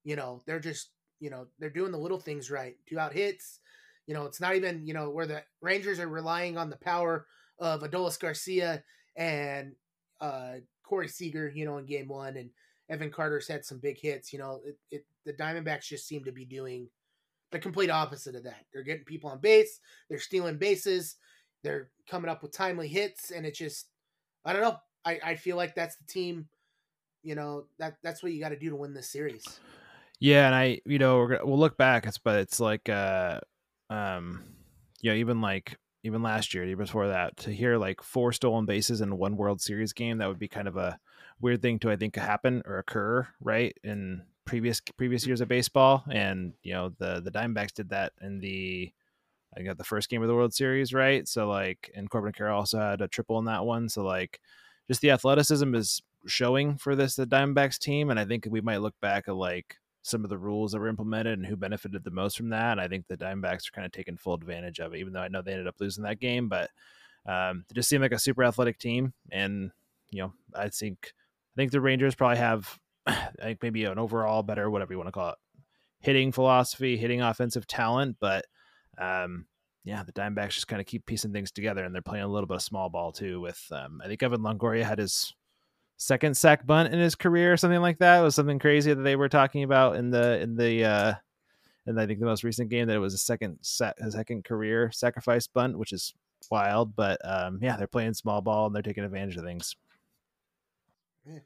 you 0.05 0.17
know, 0.17 0.41
they're 0.47 0.61
just, 0.61 0.91
you 1.21 1.29
know, 1.29 1.47
they're 1.59 1.69
doing 1.69 1.93
the 1.93 1.99
little 1.99 2.19
things 2.19 2.51
right. 2.51 2.77
Two 2.89 2.99
out 2.99 3.13
hits. 3.13 3.61
You 4.07 4.15
know, 4.15 4.25
it's 4.25 4.41
not 4.41 4.55
even, 4.55 4.87
you 4.87 4.95
know, 4.95 5.11
where 5.11 5.27
the 5.27 5.43
Rangers 5.61 5.99
are 6.01 6.09
relying 6.09 6.57
on 6.57 6.71
the 6.71 6.77
power 6.77 7.27
of 7.59 7.83
Adolis 7.83 8.19
Garcia 8.19 8.83
and 9.17 9.75
uh, 10.21 10.55
Corey 10.83 11.09
Seager, 11.09 11.53
you 11.55 11.67
know, 11.67 11.77
in 11.77 11.85
game 11.85 12.09
one, 12.09 12.37
and 12.39 12.49
Evan 12.89 13.11
Carter's 13.11 13.49
had 13.49 13.67
some 13.67 13.79
big 13.79 14.01
hits. 14.01 14.33
You 14.33 14.39
know, 14.39 14.61
it, 14.65 14.79
it, 14.91 15.07
the 15.27 15.35
Diamondbacks 15.35 15.89
just 15.89 16.09
seem 16.09 16.25
to 16.25 16.33
be 16.33 16.47
doing 16.47 16.89
the 17.51 17.59
complete 17.59 17.91
opposite 17.91 18.35
of 18.35 18.45
that. 18.45 18.65
They're 18.73 18.83
getting 18.83 19.05
people 19.05 19.29
on 19.29 19.41
base, 19.41 19.81
they're 20.09 20.19
stealing 20.19 20.57
bases, 20.57 21.17
they're 21.63 21.91
coming 22.09 22.31
up 22.31 22.43
with 22.43 22.53
timely 22.53 22.89
hits, 22.89 23.31
and 23.31 23.45
it's 23.45 23.59
just, 23.59 23.89
I 24.45 24.53
don't 24.53 24.63
know. 24.63 24.77
I, 25.05 25.21
I 25.25 25.35
feel 25.37 25.57
like 25.57 25.75
that's 25.75 25.97
the 25.97 26.05
team. 26.05 26.49
You 27.23 27.35
know 27.35 27.65
that 27.79 27.97
that's 28.03 28.23
what 28.23 28.33
you 28.33 28.41
got 28.41 28.51
to 28.51 28.59
do 28.59 28.71
to 28.71 28.77
win 28.77 28.95
this 28.95 29.11
series. 29.11 29.61
Yeah, 30.21 30.47
and 30.47 30.55
I, 30.55 30.81
you 30.85 30.99
know, 30.99 31.27
we'll 31.45 31.59
look 31.59 31.77
back. 31.77 32.07
It's 32.07 32.19
but 32.19 32.41
it's 32.41 32.59
like, 32.59 32.89
uh, 32.89 33.41
um, 33.89 34.45
you 35.01 35.11
know, 35.11 35.17
even 35.17 35.41
like 35.41 35.77
even 36.03 36.23
last 36.23 36.55
year, 36.55 36.65
even 36.65 36.85
before 36.85 37.09
that, 37.09 37.37
to 37.39 37.51
hear 37.53 37.77
like 37.77 38.03
four 38.03 38.33
stolen 38.33 38.67
bases 38.67 39.01
in 39.01 39.19
one 39.19 39.37
World 39.37 39.61
Series 39.61 39.93
game, 39.93 40.19
that 40.19 40.29
would 40.29 40.39
be 40.39 40.49
kind 40.49 40.69
of 40.69 40.77
a 40.77 40.99
weird 41.41 41.63
thing 41.63 41.79
to 41.81 41.91
I 41.91 41.97
think 41.97 42.17
happen 42.17 42.63
or 42.67 42.79
occur, 42.79 43.29
right? 43.41 43.77
In 43.85 44.23
previous 44.45 44.81
previous 44.97 45.27
years 45.27 45.41
of 45.41 45.49
baseball, 45.49 46.05
and 46.11 46.53
you 46.63 46.73
know 46.73 46.93
the 46.99 47.21
the 47.21 47.31
Diamondbacks 47.31 47.75
did 47.75 47.91
that 47.91 48.13
in 48.21 48.41
the 48.41 48.93
I 49.59 49.63
got 49.63 49.77
the 49.77 49.85
first 49.85 50.09
game 50.09 50.23
of 50.23 50.29
the 50.29 50.35
World 50.35 50.55
Series, 50.55 50.95
right? 50.95 51.27
So 51.27 51.49
like, 51.49 51.91
and 51.95 52.09
Corbin 52.09 52.33
Carroll 52.33 52.61
also 52.61 52.79
had 52.79 53.01
a 53.01 53.09
triple 53.09 53.39
in 53.39 53.47
that 53.47 53.65
one. 53.65 53.89
So 53.89 54.05
like, 54.05 54.41
just 54.87 55.01
the 55.01 55.11
athleticism 55.11 55.75
is 55.75 56.01
showing 56.27 56.77
for 56.77 56.95
this 56.95 57.17
the 57.17 57.27
Diamondbacks 57.27 57.79
team, 57.79 58.11
and 58.11 58.19
I 58.19 58.25
think 58.25 58.47
we 58.49 58.61
might 58.61 58.81
look 58.81 58.95
back 59.01 59.29
at 59.29 59.37
like 59.37 59.77
some 60.03 60.25
of 60.25 60.31
the 60.31 60.39
rules 60.39 60.73
that 60.73 60.79
were 60.79 60.89
implemented 60.89 61.39
and 61.39 61.47
who 61.47 61.57
benefited 61.57 62.05
the 62.05 62.11
most 62.11 62.37
from 62.37 62.51
that. 62.51 62.73
And 62.73 62.81
I 62.81 62.89
think 62.89 63.07
the 63.07 63.17
Diamondbacks 63.17 63.69
are 63.69 63.75
kind 63.75 63.85
of 63.85 63.93
taking 63.93 64.17
full 64.17 64.35
advantage 64.35 64.79
of 64.79 64.95
it, 64.95 64.99
even 64.99 65.13
though 65.13 65.21
I 65.21 65.29
know 65.29 65.43
they 65.43 65.53
ended 65.53 65.67
up 65.67 65.81
losing 65.81 66.05
that 66.05 66.21
game. 66.21 66.49
But 66.49 66.71
um, 67.27 67.65
just 67.75 67.89
seem 67.89 68.01
like 68.01 68.13
a 68.13 68.19
super 68.19 68.45
athletic 68.45 68.79
team, 68.79 69.13
and 69.31 69.71
you 70.11 70.23
know, 70.23 70.33
I 70.55 70.69
think 70.69 71.13
I 71.55 71.57
think 71.57 71.73
the 71.73 71.81
Rangers 71.81 72.15
probably 72.15 72.39
have 72.39 72.79
I 73.07 73.31
think 73.41 73.63
maybe 73.63 73.85
an 73.85 73.99
overall 73.99 74.43
better, 74.43 74.71
whatever 74.71 74.93
you 74.93 74.99
want 74.99 75.09
to 75.09 75.13
call 75.13 75.31
it, 75.31 75.39
hitting 76.01 76.33
philosophy, 76.33 76.97
hitting 76.97 77.21
offensive 77.21 77.67
talent. 77.67 78.17
But 78.21 78.47
um, 78.99 79.47
yeah, 79.85 80.03
the 80.03 80.13
Diamondbacks 80.13 80.51
just 80.51 80.69
kind 80.69 80.81
of 80.81 80.87
keep 80.87 81.07
piecing 81.07 81.33
things 81.33 81.51
together, 81.51 81.85
and 81.85 81.95
they're 81.95 82.03
playing 82.03 82.25
a 82.25 82.29
little 82.29 82.47
bit 82.47 82.57
of 82.57 82.63
small 82.63 82.89
ball 82.89 83.13
too. 83.13 83.41
With 83.41 83.63
um, 83.71 84.01
I 84.05 84.09
think 84.09 84.23
Evan 84.23 84.41
Longoria 84.41 84.85
had 84.85 84.99
his 84.99 85.35
second 85.97 86.37
sac 86.37 86.67
bunt 86.67 86.93
in 86.93 87.01
his 87.01 87.15
career, 87.15 87.53
or 87.53 87.57
something 87.57 87.81
like 87.81 87.99
that. 87.99 88.21
It 88.21 88.23
was 88.23 88.35
something 88.35 88.59
crazy 88.59 88.93
that 88.93 89.03
they 89.03 89.17
were 89.17 89.29
talking 89.29 89.63
about 89.63 89.97
in 89.97 90.11
the 90.11 90.41
in 90.41 90.57
the 90.57 90.85
uh, 90.85 91.15
and 91.89 91.99
I 91.99 92.07
think 92.07 92.21
the 92.21 92.27
most 92.27 92.45
recent 92.45 92.69
game 92.69 92.87
that 92.87 92.97
it 92.97 93.01
was 93.01 93.15
a 93.15 93.19
second 93.19 93.59
set, 93.63 93.97
a 93.99 94.11
second 94.11 94.45
career 94.45 94.91
sacrifice 94.93 95.47
bunt, 95.47 95.79
which 95.79 95.93
is 95.93 96.13
wild. 96.51 96.95
But 96.95 97.19
um, 97.25 97.59
yeah, 97.63 97.79
they're 97.79 97.87
playing 97.87 98.13
small 98.13 98.43
ball 98.43 98.67
and 98.67 98.75
they're 98.75 98.83
taking 98.83 99.05
advantage 99.05 99.37
of 99.37 99.45
things. 99.45 99.75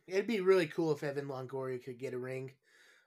It'd 0.09 0.27
be 0.27 0.41
really 0.41 0.67
cool 0.67 0.91
if 0.93 1.05
Evan 1.05 1.27
Longoria 1.27 1.83
could 1.83 1.99
get 1.99 2.13
a 2.13 2.19
ring, 2.19 2.51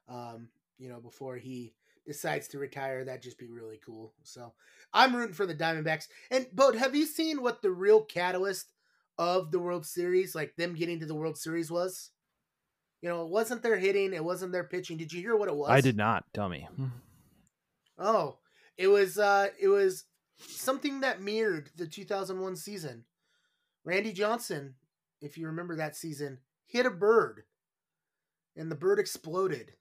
um, 0.07 0.47
you 0.77 0.87
know, 0.87 0.99
before 1.01 1.35
he 1.35 1.73
decides 2.05 2.47
to 2.49 2.59
retire. 2.59 3.03
That'd 3.03 3.21
just 3.21 3.39
be 3.39 3.47
really 3.47 3.79
cool. 3.85 4.13
So 4.23 4.53
I'm 4.93 5.15
rooting 5.15 5.33
for 5.33 5.45
the 5.45 5.55
Diamondbacks. 5.55 6.07
And 6.31 6.47
but 6.53 6.75
have 6.75 6.95
you 6.95 7.05
seen 7.05 7.41
what 7.41 7.61
the 7.61 7.71
real 7.71 8.01
catalyst 8.01 8.71
of 9.17 9.51
the 9.51 9.59
World 9.59 9.85
Series, 9.85 10.35
like 10.35 10.55
them 10.55 10.75
getting 10.75 10.99
to 10.99 11.05
the 11.05 11.15
World 11.15 11.37
Series, 11.37 11.71
was? 11.71 12.11
You 13.01 13.09
know, 13.09 13.23
it 13.23 13.29
wasn't 13.29 13.61
their 13.61 13.77
hitting, 13.77 14.13
it 14.13 14.23
wasn't 14.23 14.51
their 14.51 14.63
pitching. 14.63 14.97
Did 14.97 15.13
you 15.13 15.21
hear 15.21 15.35
what 15.35 15.49
it 15.49 15.55
was? 15.55 15.69
I 15.69 15.81
did 15.81 15.97
not. 15.97 16.25
Tell 16.33 16.49
me. 16.49 16.67
Oh, 17.97 18.39
it 18.77 18.87
was 18.87 19.17
uh 19.17 19.47
it 19.59 19.67
was 19.67 20.03
something 20.37 21.01
that 21.01 21.21
mirrored 21.21 21.69
the 21.75 21.87
2001 21.87 22.55
season. 22.55 23.05
Randy 23.83 24.11
Johnson, 24.11 24.75
if 25.21 25.37
you 25.37 25.47
remember 25.47 25.75
that 25.75 25.95
season, 25.95 26.39
hit 26.67 26.85
a 26.85 26.91
bird 26.91 27.43
and 28.55 28.71
the 28.71 28.75
bird 28.75 28.99
exploded 28.99 29.73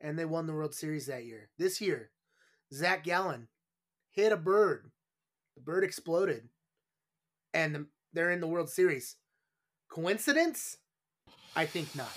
and 0.00 0.18
they 0.18 0.24
won 0.24 0.46
the 0.46 0.54
World 0.54 0.74
Series 0.74 1.06
that 1.06 1.24
year. 1.24 1.48
This 1.58 1.80
year, 1.80 2.10
Zach 2.72 3.04
Gallen 3.04 3.48
hit 4.10 4.32
a 4.32 4.36
bird. 4.36 4.90
The 5.54 5.62
bird 5.62 5.84
exploded 5.84 6.48
and 7.56 7.86
they're 8.12 8.30
in 8.30 8.40
the 8.40 8.46
World 8.46 8.68
Series. 8.68 9.16
Coincidence? 9.88 10.76
I 11.56 11.64
think 11.64 11.94
not. 11.96 12.12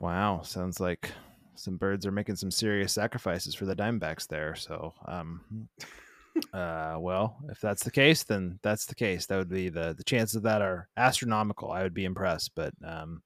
Wow, 0.00 0.42
sounds 0.42 0.80
like 0.80 1.12
some 1.54 1.76
birds 1.76 2.04
are 2.04 2.12
making 2.12 2.36
some 2.36 2.50
serious 2.50 2.92
sacrifices 2.92 3.54
for 3.54 3.64
the 3.64 3.76
Diamondbacks 3.76 4.26
there. 4.26 4.56
So, 4.56 4.92
um, 5.06 5.68
uh, 6.52 6.96
well, 6.98 7.38
if 7.48 7.60
that's 7.60 7.84
the 7.84 7.90
case, 7.90 8.24
then 8.24 8.58
that's 8.62 8.86
the 8.86 8.94
case. 8.94 9.26
That 9.26 9.38
would 9.38 9.48
be 9.48 9.68
the 9.68 9.94
the 9.96 10.04
chances 10.04 10.36
of 10.36 10.42
that 10.42 10.62
are 10.62 10.88
astronomical. 10.96 11.70
I 11.70 11.82
would 11.82 11.94
be 11.94 12.04
impressed, 12.04 12.52
but 12.56 12.74
um, 12.84 13.22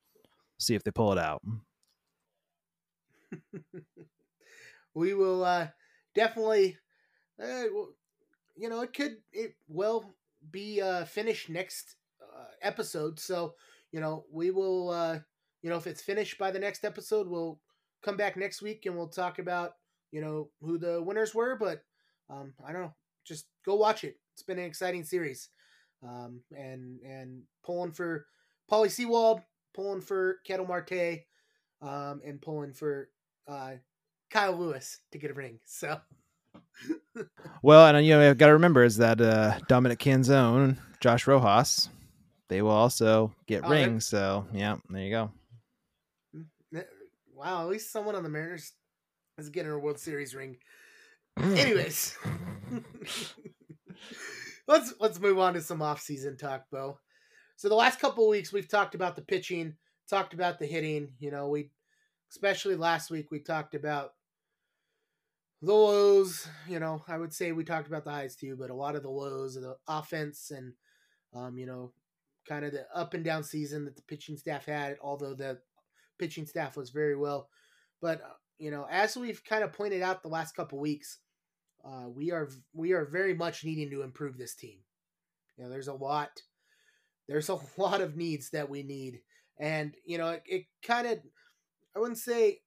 see 0.58 0.74
if 0.74 0.84
they 0.84 0.90
pull 0.90 1.12
it 1.12 1.18
out. 1.18 1.42
we 4.94 5.14
will 5.14 5.44
uh, 5.44 5.68
definitely, 6.14 6.76
uh, 7.42 7.64
you 8.56 8.68
know, 8.68 8.80
it 8.82 8.92
could 8.92 9.16
it 9.32 9.54
will 9.68 10.14
be 10.50 10.80
uh, 10.80 11.04
finished 11.04 11.48
next 11.48 11.96
uh, 12.22 12.44
episode. 12.62 13.18
So 13.18 13.54
you 13.92 14.00
know, 14.00 14.24
we 14.30 14.50
will, 14.50 14.90
uh, 14.90 15.18
you 15.62 15.70
know, 15.70 15.76
if 15.76 15.86
it's 15.86 16.02
finished 16.02 16.38
by 16.38 16.50
the 16.50 16.58
next 16.60 16.84
episode, 16.84 17.26
we'll 17.28 17.60
come 18.02 18.16
back 18.16 18.36
next 18.36 18.62
week 18.62 18.86
and 18.86 18.96
we'll 18.96 19.08
talk 19.08 19.38
about 19.38 19.72
you 20.12 20.20
know 20.20 20.50
who 20.60 20.78
the 20.78 21.02
winners 21.02 21.34
were. 21.34 21.56
But 21.56 21.82
um, 22.28 22.54
I 22.66 22.72
don't 22.72 22.82
know 22.82 22.94
just 23.24 23.46
go 23.64 23.76
watch 23.76 24.04
it. 24.04 24.16
It's 24.34 24.42
been 24.42 24.58
an 24.58 24.64
exciting 24.64 25.04
series, 25.04 25.48
um, 26.02 26.40
and 26.56 27.00
and 27.00 27.42
pulling 27.64 27.92
for 27.92 28.26
Polly 28.68 28.88
Sewald, 28.88 29.40
pulling 29.74 30.00
for 30.00 30.38
Ketel 30.44 30.66
Marte, 30.66 31.20
um, 31.82 32.20
and 32.24 32.40
pulling 32.40 32.72
for 32.72 33.08
uh, 33.48 33.72
Kyle 34.30 34.56
Lewis 34.56 34.98
to 35.12 35.18
get 35.18 35.30
a 35.30 35.34
ring. 35.34 35.58
So. 35.64 36.00
well, 37.62 37.86
and 37.86 38.04
you 38.04 38.12
know, 38.12 38.28
I've 38.28 38.38
got 38.38 38.46
to 38.46 38.54
remember 38.54 38.84
is 38.84 38.96
that 38.98 39.20
uh, 39.20 39.58
Dominic 39.68 39.98
Canzone, 39.98 40.78
Josh 41.00 41.26
Rojas, 41.26 41.88
they 42.48 42.62
will 42.62 42.70
also 42.70 43.32
get 43.46 43.64
oh, 43.64 43.70
rings. 43.70 44.06
So, 44.06 44.46
yeah, 44.52 44.76
there 44.88 45.02
you 45.02 45.10
go. 45.10 45.30
Mm, 46.36 46.84
wow, 47.34 47.62
at 47.62 47.68
least 47.68 47.92
someone 47.92 48.16
on 48.16 48.22
the 48.22 48.28
Mariners 48.28 48.72
is 49.38 49.48
getting 49.48 49.70
a 49.70 49.78
World 49.78 49.98
Series 49.98 50.34
ring. 50.34 50.56
Anyways, 51.40 52.16
let's 54.68 54.94
let's 54.98 55.20
move 55.20 55.38
on 55.38 55.54
to 55.54 55.60
some 55.60 55.80
off-season 55.80 56.36
talk, 56.36 56.64
Beau. 56.72 56.98
So 57.56 57.68
the 57.68 57.74
last 57.74 58.00
couple 58.00 58.28
weeks 58.28 58.52
we've 58.52 58.68
talked 58.68 58.94
about 58.94 59.16
the 59.16 59.22
pitching, 59.22 59.74
talked 60.08 60.34
about 60.34 60.58
the 60.58 60.66
hitting. 60.66 61.12
You 61.18 61.30
know, 61.30 61.48
we 61.48 61.70
especially 62.30 62.76
last 62.76 63.10
week 63.10 63.30
we 63.30 63.40
talked 63.40 63.74
about 63.74 64.12
the 65.62 65.72
lows. 65.72 66.48
You 66.68 66.80
know, 66.80 67.02
I 67.08 67.18
would 67.18 67.32
say 67.32 67.52
we 67.52 67.64
talked 67.64 67.88
about 67.88 68.04
the 68.04 68.10
highs 68.10 68.36
too, 68.36 68.56
but 68.58 68.70
a 68.70 68.74
lot 68.74 68.96
of 68.96 69.02
the 69.02 69.10
lows 69.10 69.56
of 69.56 69.62
the 69.62 69.76
offense 69.86 70.50
and 70.50 70.72
um, 71.34 71.58
you 71.58 71.66
know, 71.66 71.92
kind 72.48 72.64
of 72.64 72.72
the 72.72 72.86
up 72.94 73.14
and 73.14 73.24
down 73.24 73.44
season 73.44 73.84
that 73.84 73.96
the 73.96 74.02
pitching 74.02 74.36
staff 74.36 74.66
had. 74.66 74.96
Although 75.02 75.34
the 75.34 75.58
pitching 76.18 76.46
staff 76.46 76.76
was 76.76 76.90
very 76.90 77.16
well, 77.16 77.48
but 78.00 78.20
uh, 78.22 78.34
you 78.58 78.70
know, 78.70 78.86
as 78.90 79.16
we've 79.16 79.44
kind 79.44 79.64
of 79.64 79.72
pointed 79.72 80.02
out 80.02 80.22
the 80.22 80.28
last 80.28 80.54
couple 80.54 80.78
weeks, 80.78 81.18
uh, 81.84 82.08
we 82.08 82.30
are 82.30 82.48
we 82.74 82.92
are 82.92 83.04
very 83.04 83.34
much 83.34 83.64
needing 83.64 83.90
to 83.90 84.02
improve 84.02 84.36
this 84.36 84.54
team. 84.54 84.78
You 85.56 85.64
know, 85.64 85.70
there's 85.70 85.88
a 85.88 85.94
lot, 85.94 86.42
there's 87.28 87.48
a 87.48 87.58
lot 87.76 88.00
of 88.00 88.16
needs 88.16 88.50
that 88.50 88.68
we 88.68 88.82
need, 88.82 89.20
and 89.58 89.94
you 90.04 90.18
know, 90.18 90.30
it, 90.30 90.42
it 90.46 90.64
kind 90.82 91.06
of, 91.06 91.18
I 91.94 91.98
wouldn't 91.98 92.18
say 92.18 92.60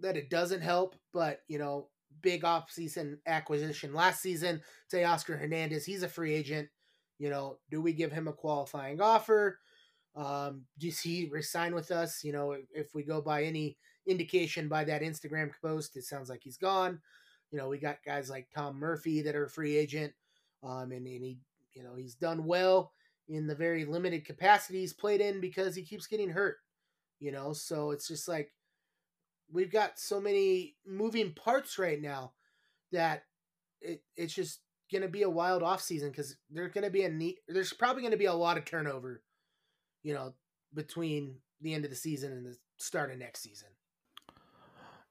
that 0.00 0.16
it 0.16 0.30
doesn't 0.30 0.60
help, 0.60 0.94
but 1.12 1.40
you 1.48 1.58
know, 1.58 1.88
big 2.20 2.44
off-season 2.44 3.18
acquisition 3.26 3.94
last 3.94 4.22
season. 4.22 4.60
Teoscar 4.92 5.38
Hernandez, 5.38 5.84
he's 5.84 6.02
a 6.02 6.08
free 6.08 6.34
agent. 6.34 6.68
You 7.18 7.30
know, 7.30 7.58
do 7.70 7.80
we 7.80 7.92
give 7.92 8.12
him 8.12 8.28
a 8.28 8.32
qualifying 8.32 9.00
offer? 9.00 9.58
Um, 10.14 10.64
does 10.78 11.00
he 11.00 11.28
resign 11.30 11.74
with 11.74 11.90
us? 11.90 12.24
You 12.24 12.32
know, 12.32 12.56
if 12.72 12.94
we 12.94 13.02
go 13.02 13.20
by 13.20 13.44
any 13.44 13.76
indication 14.06 14.68
by 14.68 14.84
that 14.84 15.02
Instagram 15.02 15.50
post, 15.62 15.96
it 15.96 16.04
sounds 16.04 16.28
like 16.28 16.40
he's 16.42 16.56
gone. 16.56 17.00
You 17.50 17.58
know, 17.58 17.68
we 17.68 17.78
got 17.78 18.04
guys 18.04 18.28
like 18.28 18.48
Tom 18.54 18.78
Murphy 18.78 19.22
that 19.22 19.36
are 19.36 19.48
free 19.48 19.76
agent, 19.76 20.12
um, 20.62 20.92
and, 20.92 21.06
and 21.06 21.24
he, 21.24 21.38
you 21.72 21.82
know, 21.82 21.94
he's 21.96 22.14
done 22.14 22.44
well 22.44 22.92
in 23.28 23.46
the 23.46 23.54
very 23.54 23.84
limited 23.84 24.24
capacity 24.24 24.80
he's 24.80 24.92
played 24.92 25.20
in 25.20 25.40
because 25.40 25.74
he 25.74 25.82
keeps 25.82 26.06
getting 26.06 26.30
hurt. 26.30 26.56
You 27.20 27.32
know, 27.32 27.52
so 27.52 27.90
it's 27.90 28.06
just 28.06 28.28
like 28.28 28.50
we've 29.52 29.72
got 29.72 29.98
so 29.98 30.20
many 30.20 30.76
moving 30.86 31.32
parts 31.32 31.78
right 31.78 32.00
now 32.00 32.32
that 32.92 33.24
it 33.80 34.02
it's 34.16 34.34
just 34.34 34.60
going 34.90 35.02
to 35.02 35.08
be 35.08 35.22
a 35.22 35.30
wild 35.30 35.62
off 35.62 35.82
season 35.82 36.10
because 36.10 36.36
there's 36.50 36.72
going 36.72 36.84
to 36.84 36.90
be 36.90 37.04
a 37.04 37.08
need. 37.08 37.36
There's 37.46 37.72
probably 37.72 38.02
going 38.02 38.12
to 38.12 38.18
be 38.18 38.24
a 38.24 38.32
lot 38.32 38.58
of 38.58 38.64
turnover, 38.64 39.22
you 40.02 40.14
know, 40.14 40.34
between 40.74 41.36
the 41.60 41.74
end 41.74 41.84
of 41.84 41.90
the 41.90 41.96
season 41.96 42.32
and 42.32 42.46
the 42.46 42.56
start 42.78 43.10
of 43.10 43.18
next 43.18 43.42
season. 43.42 43.68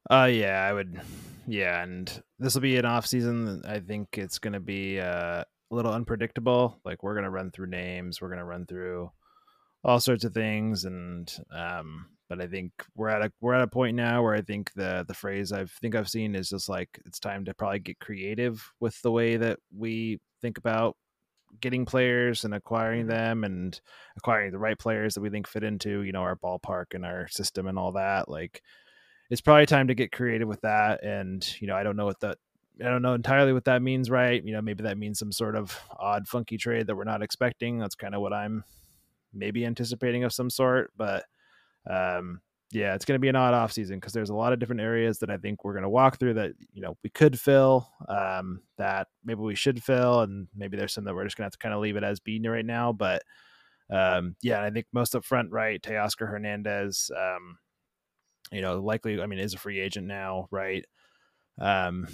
Uh, 0.09 0.29
yeah, 0.31 0.63
I 0.63 0.73
would. 0.73 0.99
Yeah, 1.47 1.83
and 1.83 2.23
this 2.39 2.53
will 2.53 2.61
be 2.61 2.77
an 2.77 2.85
off 2.85 3.05
season. 3.05 3.61
I 3.67 3.79
think 3.79 4.17
it's 4.17 4.39
going 4.39 4.53
to 4.53 4.59
be 4.59 4.99
uh, 4.99 5.43
a 5.43 5.45
little 5.75 5.93
unpredictable. 5.93 6.79
Like 6.85 7.03
we're 7.03 7.13
going 7.13 7.25
to 7.25 7.29
run 7.29 7.51
through 7.51 7.67
names, 7.67 8.21
we're 8.21 8.29
going 8.29 8.39
to 8.39 8.45
run 8.45 8.65
through 8.65 9.11
all 9.83 9.99
sorts 9.99 10.23
of 10.23 10.33
things, 10.33 10.85
and 10.85 11.31
um, 11.51 12.07
but 12.29 12.41
I 12.41 12.47
think 12.47 12.71
we're 12.95 13.09
at 13.09 13.21
a 13.21 13.31
we're 13.41 13.53
at 13.53 13.61
a 13.61 13.67
point 13.67 13.95
now 13.95 14.23
where 14.23 14.35
I 14.35 14.41
think 14.41 14.73
the 14.73 15.05
the 15.07 15.13
phrase 15.13 15.51
I 15.51 15.65
think 15.65 15.95
I've 15.95 16.09
seen 16.09 16.35
is 16.35 16.49
just 16.49 16.69
like 16.69 16.99
it's 17.05 17.19
time 17.19 17.45
to 17.45 17.53
probably 17.53 17.79
get 17.79 17.99
creative 17.99 18.71
with 18.79 19.01
the 19.01 19.11
way 19.11 19.37
that 19.37 19.59
we 19.75 20.19
think 20.41 20.57
about 20.57 20.95
getting 21.61 21.85
players 21.85 22.43
and 22.43 22.53
acquiring 22.53 23.01
mm-hmm. 23.01 23.09
them 23.09 23.43
and 23.43 23.79
acquiring 24.17 24.51
the 24.51 24.59
right 24.59 24.77
players 24.77 25.13
that 25.13 25.21
we 25.21 25.29
think 25.29 25.47
fit 25.47 25.63
into 25.63 26.01
you 26.01 26.11
know 26.11 26.21
our 26.21 26.35
ballpark 26.35 26.93
and 26.93 27.05
our 27.05 27.27
system 27.29 27.67
and 27.67 27.79
all 27.79 27.93
that 27.93 28.29
like 28.29 28.61
it's 29.29 29.41
probably 29.41 29.65
time 29.65 29.87
to 29.87 29.95
get 29.95 30.11
creative 30.11 30.47
with 30.47 30.61
that. 30.61 31.03
And, 31.03 31.45
you 31.59 31.67
know, 31.67 31.75
I 31.75 31.83
don't 31.83 31.97
know 31.97 32.05
what 32.05 32.19
that, 32.21 32.37
I 32.79 32.85
don't 32.85 33.01
know 33.01 33.13
entirely 33.13 33.53
what 33.53 33.65
that 33.65 33.81
means, 33.81 34.09
right? 34.09 34.43
You 34.43 34.53
know, 34.53 34.61
maybe 34.61 34.83
that 34.83 34.97
means 34.97 35.19
some 35.19 35.31
sort 35.31 35.55
of 35.55 35.77
odd, 35.97 36.27
funky 36.27 36.57
trade 36.57 36.87
that 36.87 36.95
we're 36.95 37.03
not 37.03 37.23
expecting. 37.23 37.79
That's 37.79 37.95
kind 37.95 38.15
of 38.15 38.21
what 38.21 38.33
I'm 38.33 38.63
maybe 39.33 39.65
anticipating 39.65 40.23
of 40.23 40.33
some 40.33 40.49
sort. 40.49 40.91
But, 40.95 41.25
um, 41.89 42.41
yeah, 42.71 42.95
it's 42.95 43.05
going 43.05 43.15
to 43.15 43.21
be 43.21 43.29
an 43.29 43.35
odd 43.35 43.53
off 43.53 43.71
season 43.71 43.97
because 43.97 44.11
there's 44.11 44.29
a 44.29 44.35
lot 44.35 44.51
of 44.51 44.59
different 44.59 44.81
areas 44.81 45.19
that 45.19 45.29
I 45.29 45.37
think 45.37 45.63
we're 45.63 45.73
going 45.73 45.83
to 45.83 45.89
walk 45.89 46.19
through 46.19 46.33
that 46.35 46.51
you 46.73 46.81
know 46.81 46.97
we 47.03 47.09
could 47.09 47.39
fill, 47.39 47.87
um, 48.09 48.61
that 48.77 49.07
maybe 49.23 49.39
we 49.41 49.55
should 49.55 49.81
fill, 49.81 50.21
and 50.21 50.47
maybe 50.55 50.75
there's 50.75 50.93
some 50.93 51.05
that 51.05 51.15
we're 51.15 51.23
just 51.23 51.37
going 51.37 51.43
to 51.43 51.47
have 51.47 51.53
to 51.53 51.57
kind 51.59 51.73
of 51.73 51.81
leave 51.81 51.95
it 51.95 52.03
as 52.03 52.19
being 52.19 52.43
right 52.43 52.65
now. 52.65 52.91
But 52.91 53.23
um, 53.89 54.35
yeah, 54.41 54.61
I 54.61 54.69
think 54.69 54.85
most 54.91 55.15
up 55.15 55.23
front, 55.23 55.51
right? 55.51 55.81
Teoscar 55.81 56.29
Hernandez, 56.29 57.09
um, 57.17 57.57
you 58.51 58.61
know, 58.61 58.79
likely, 58.81 59.21
I 59.21 59.25
mean, 59.27 59.39
is 59.39 59.53
a 59.53 59.57
free 59.57 59.79
agent 59.79 60.07
now, 60.07 60.47
right? 60.51 60.85
Um, 61.59 62.07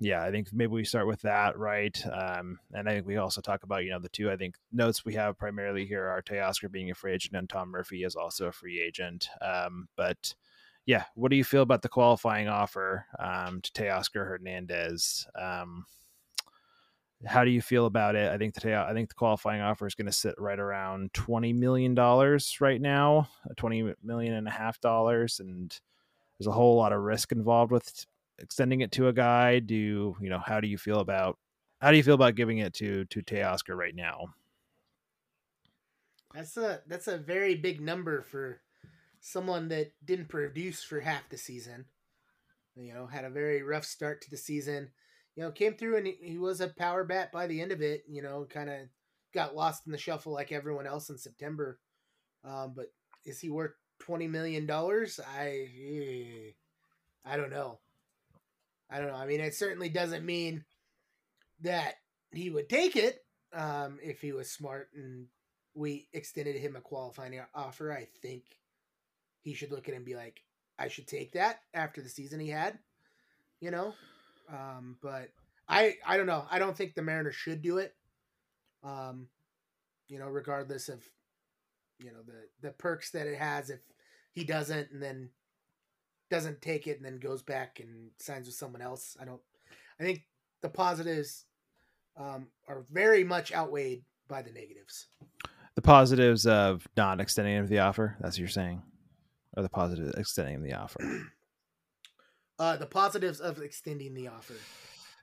yeah, 0.00 0.22
I 0.22 0.30
think 0.30 0.48
maybe 0.52 0.72
we 0.72 0.84
start 0.84 1.06
with 1.06 1.22
that, 1.22 1.58
right? 1.58 2.00
Um, 2.06 2.58
and 2.72 2.88
I 2.88 2.92
think 2.92 3.06
we 3.06 3.16
also 3.16 3.40
talk 3.40 3.64
about, 3.64 3.84
you 3.84 3.90
know, 3.90 3.98
the 3.98 4.08
two, 4.08 4.30
I 4.30 4.36
think, 4.36 4.56
notes 4.72 5.04
we 5.04 5.14
have 5.14 5.38
primarily 5.38 5.86
here 5.86 6.06
are 6.06 6.22
Teoscar 6.22 6.70
being 6.70 6.90
a 6.90 6.94
free 6.94 7.12
agent 7.12 7.36
and 7.36 7.48
Tom 7.48 7.70
Murphy 7.70 8.04
is 8.04 8.14
also 8.14 8.46
a 8.46 8.52
free 8.52 8.80
agent. 8.80 9.28
Um, 9.42 9.88
but 9.96 10.34
yeah, 10.86 11.04
what 11.14 11.30
do 11.30 11.36
you 11.36 11.44
feel 11.44 11.62
about 11.62 11.82
the 11.82 11.88
qualifying 11.88 12.48
offer 12.48 13.06
um, 13.18 13.60
to 13.60 13.72
Teoscar 13.72 14.26
Hernandez? 14.26 15.26
Um, 15.38 15.84
how 17.26 17.44
do 17.44 17.50
you 17.50 17.60
feel 17.60 17.86
about 17.86 18.14
it? 18.14 18.30
I 18.30 18.38
think 18.38 18.54
the 18.54 18.74
I 18.76 18.92
think 18.92 19.08
the 19.08 19.14
qualifying 19.16 19.60
offer 19.60 19.86
is 19.86 19.96
going 19.96 20.06
to 20.06 20.12
sit 20.12 20.36
right 20.38 20.58
around 20.58 21.12
twenty 21.14 21.52
million 21.52 21.94
dollars 21.94 22.58
right 22.60 22.80
now, 22.80 23.28
twenty 23.56 23.92
million 24.04 24.34
and 24.34 24.46
a 24.46 24.52
half 24.52 24.80
dollars, 24.80 25.40
and 25.40 25.76
there's 26.38 26.46
a 26.46 26.52
whole 26.52 26.76
lot 26.76 26.92
of 26.92 27.00
risk 27.00 27.32
involved 27.32 27.72
with 27.72 28.06
extending 28.38 28.80
it 28.80 28.92
to 28.92 29.08
a 29.08 29.12
guy. 29.12 29.58
Do 29.58 30.16
you 30.20 30.28
know 30.28 30.38
how 30.38 30.60
do 30.60 30.68
you 30.68 30.78
feel 30.78 31.00
about 31.00 31.38
how 31.80 31.90
do 31.90 31.96
you 31.96 32.02
feel 32.02 32.14
about 32.14 32.34
giving 32.34 32.58
it 32.58 32.74
to 32.74 33.04
to 33.06 33.22
Teoscar 33.22 33.76
right 33.76 33.94
now? 33.94 34.34
That's 36.34 36.56
a 36.56 36.82
that's 36.86 37.08
a 37.08 37.18
very 37.18 37.54
big 37.54 37.80
number 37.80 38.22
for 38.22 38.60
someone 39.20 39.68
that 39.68 39.92
didn't 40.04 40.28
produce 40.28 40.82
for 40.82 41.00
half 41.00 41.28
the 41.28 41.38
season. 41.38 41.86
You 42.76 42.94
know, 42.94 43.06
had 43.06 43.24
a 43.24 43.30
very 43.30 43.62
rough 43.62 43.84
start 43.84 44.22
to 44.22 44.30
the 44.30 44.36
season 44.36 44.90
you 45.38 45.44
know, 45.44 45.52
came 45.52 45.74
through 45.74 45.98
and 45.98 46.06
he, 46.08 46.16
he 46.20 46.36
was 46.36 46.60
a 46.60 46.66
power 46.66 47.04
bat 47.04 47.30
by 47.30 47.46
the 47.46 47.60
end 47.60 47.70
of 47.70 47.80
it. 47.80 48.02
You 48.08 48.22
know, 48.22 48.44
kind 48.50 48.68
of 48.68 48.88
got 49.32 49.54
lost 49.54 49.86
in 49.86 49.92
the 49.92 49.98
shuffle 49.98 50.32
like 50.32 50.50
everyone 50.50 50.84
else 50.84 51.10
in 51.10 51.16
September. 51.16 51.78
Um, 52.44 52.72
but 52.74 52.86
is 53.24 53.38
he 53.38 53.48
worth 53.48 53.70
twenty 54.00 54.26
million 54.26 54.66
dollars? 54.66 55.20
I 55.24 56.54
I 57.24 57.36
don't 57.36 57.50
know. 57.50 57.78
I 58.90 58.98
don't 58.98 59.08
know. 59.08 59.16
I 59.16 59.26
mean, 59.26 59.40
it 59.40 59.54
certainly 59.54 59.88
doesn't 59.88 60.24
mean 60.24 60.64
that 61.60 61.94
he 62.32 62.50
would 62.50 62.68
take 62.68 62.96
it 62.96 63.24
um, 63.52 63.98
if 64.02 64.20
he 64.20 64.32
was 64.32 64.50
smart 64.50 64.88
and 64.94 65.26
we 65.74 66.08
extended 66.12 66.56
him 66.56 66.76
a 66.76 66.80
qualifying 66.80 67.40
offer. 67.54 67.92
I 67.92 68.08
think 68.22 68.44
he 69.42 69.54
should 69.54 69.70
look 69.70 69.88
at 69.88 69.94
it 69.94 69.98
and 69.98 70.04
be 70.04 70.16
like, 70.16 70.42
I 70.78 70.88
should 70.88 71.06
take 71.06 71.32
that 71.32 71.60
after 71.74 72.00
the 72.00 72.08
season 72.08 72.40
he 72.40 72.48
had. 72.48 72.78
You 73.60 73.72
know, 73.72 73.94
um, 74.52 74.96
but 75.02 75.30
I 75.68 75.96
I 76.06 76.16
don't 76.16 76.26
know. 76.26 76.46
I 76.48 76.60
don't 76.60 76.76
think 76.76 76.94
the 76.94 77.02
Mariners 77.02 77.34
should 77.34 77.60
do 77.60 77.78
it. 77.78 77.94
Um, 78.84 79.26
you 80.06 80.18
know, 80.20 80.28
regardless 80.28 80.88
of 80.88 81.02
you 81.98 82.12
know 82.12 82.22
the 82.24 82.68
the 82.68 82.72
perks 82.72 83.10
that 83.10 83.26
it 83.26 83.36
has 83.36 83.70
if 83.70 83.80
he 84.32 84.44
doesn't 84.44 84.92
and 84.92 85.02
then 85.02 85.30
doesn't 86.30 86.62
take 86.62 86.86
it 86.86 86.96
and 86.96 87.04
then 87.04 87.18
goes 87.18 87.42
back 87.42 87.80
and 87.80 88.10
signs 88.18 88.46
with 88.46 88.54
someone 88.54 88.82
else. 88.82 89.16
I 89.20 89.24
don't. 89.24 89.40
I 90.00 90.04
think 90.04 90.22
the 90.62 90.68
positives 90.68 91.44
um, 92.16 92.48
are 92.68 92.84
very 92.90 93.24
much 93.24 93.52
outweighed 93.52 94.04
by 94.28 94.42
the 94.42 94.52
negatives. 94.52 95.08
The 95.74 95.82
positives 95.82 96.46
of 96.46 96.86
not 96.96 97.20
extending 97.20 97.54
him 97.54 97.66
the 97.66 97.78
offer. 97.80 98.16
That's 98.20 98.34
what 98.34 98.40
you're 98.40 98.48
saying, 98.48 98.82
or 99.56 99.62
the 99.62 99.68
positive 99.68 100.14
extending 100.16 100.56
him 100.56 100.62
the 100.62 100.74
offer. 100.74 100.98
uh, 102.58 102.76
the 102.76 102.86
positives 102.86 103.40
of 103.40 103.60
extending 103.62 104.14
the 104.14 104.28
offer 104.28 104.54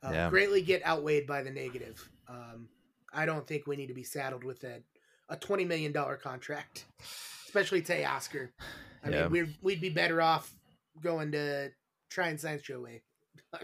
uh, 0.04 0.12
yeah. 0.12 0.30
greatly 0.30 0.62
get 0.62 0.86
outweighed 0.86 1.28
by 1.28 1.44
the 1.44 1.52
negative. 1.52 2.10
Um, 2.28 2.70
I 3.14 3.26
don't 3.26 3.48
think 3.48 3.68
we 3.68 3.76
need 3.76 3.88
to 3.88 3.94
be 3.94 4.04
saddled 4.04 4.44
with 4.44 4.63
a, 4.63 4.82
a 5.30 5.36
twenty 5.36 5.65
million 5.65 5.91
dollar 5.91 6.15
contract, 6.15 6.86
especially 7.48 7.82
Teoscar. 7.82 8.50
I 9.04 9.10
yeah. 9.10 9.24
mean, 9.24 9.32
we'd 9.32 9.56
we'd 9.62 9.82
be 9.82 9.89
better 9.89 10.22
off 10.22 10.54
going 11.01 11.31
to 11.34 11.69
try 12.10 12.29
and 12.29 12.39
sign 12.39 12.60
Joe 12.63 12.81
Way. 12.81 13.03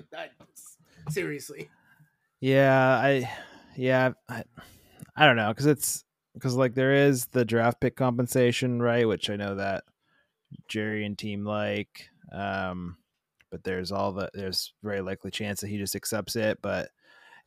Seriously. 1.10 1.70
Yeah, 2.40 2.78
I 2.78 3.32
yeah 3.76 4.12
I, 4.28 4.44
I 5.16 5.26
don't 5.26 5.36
know 5.36 5.50
because 5.50 5.68
it's 5.68 6.04
because 6.34 6.56
like 6.56 6.74
there 6.74 6.94
is 6.94 7.28
the 7.28 7.46
draft 7.46 7.80
pick 7.80 7.96
compensation 7.96 8.82
right, 8.82 9.08
which 9.08 9.30
I 9.30 9.36
know 9.36 9.56
that 9.56 9.84
Jerry 10.68 11.06
and 11.06 11.18
team 11.18 11.46
like. 11.46 12.10
Um, 12.32 12.98
but 13.50 13.64
there's 13.64 13.92
all 13.92 14.14
the 14.14 14.30
there's 14.34 14.74
very 14.82 15.02
likely 15.02 15.30
chance 15.30 15.62
that 15.62 15.68
he 15.68 15.78
just 15.78 15.96
accepts 15.96 16.36
it. 16.36 16.60
But 16.62 16.90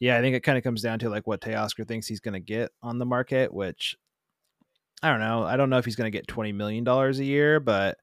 yeah, 0.01 0.19
I 0.19 0.21
think 0.21 0.37
it 0.37 0.41
kind 0.43 0.59
of 0.59 0.65
comes 0.65 0.83
down 0.83 0.99
to 1.01 1.09
like 1.09 1.27
what 1.27 1.41
Teoscar 1.41 1.89
thinks 1.89 2.07
he's 2.07 2.21
going 2.21 2.35
to 2.35 2.41
get 2.41 2.71
on 2.83 2.99
the 2.99 3.07
market, 3.07 3.53
which 3.53 3.97
I 5.03 5.11
don't 5.11 5.21
know. 5.21 5.43
I 5.45 5.57
don't 5.57 5.71
know 5.71 5.79
if 5.79 5.85
he's 5.85 5.97
going 5.97 6.11
to 6.11 6.17
get 6.17 6.29
twenty 6.29 6.53
million 6.53 6.85
dollars 6.85 7.19
a 7.19 7.25
year, 7.25 7.59
but 7.59 7.99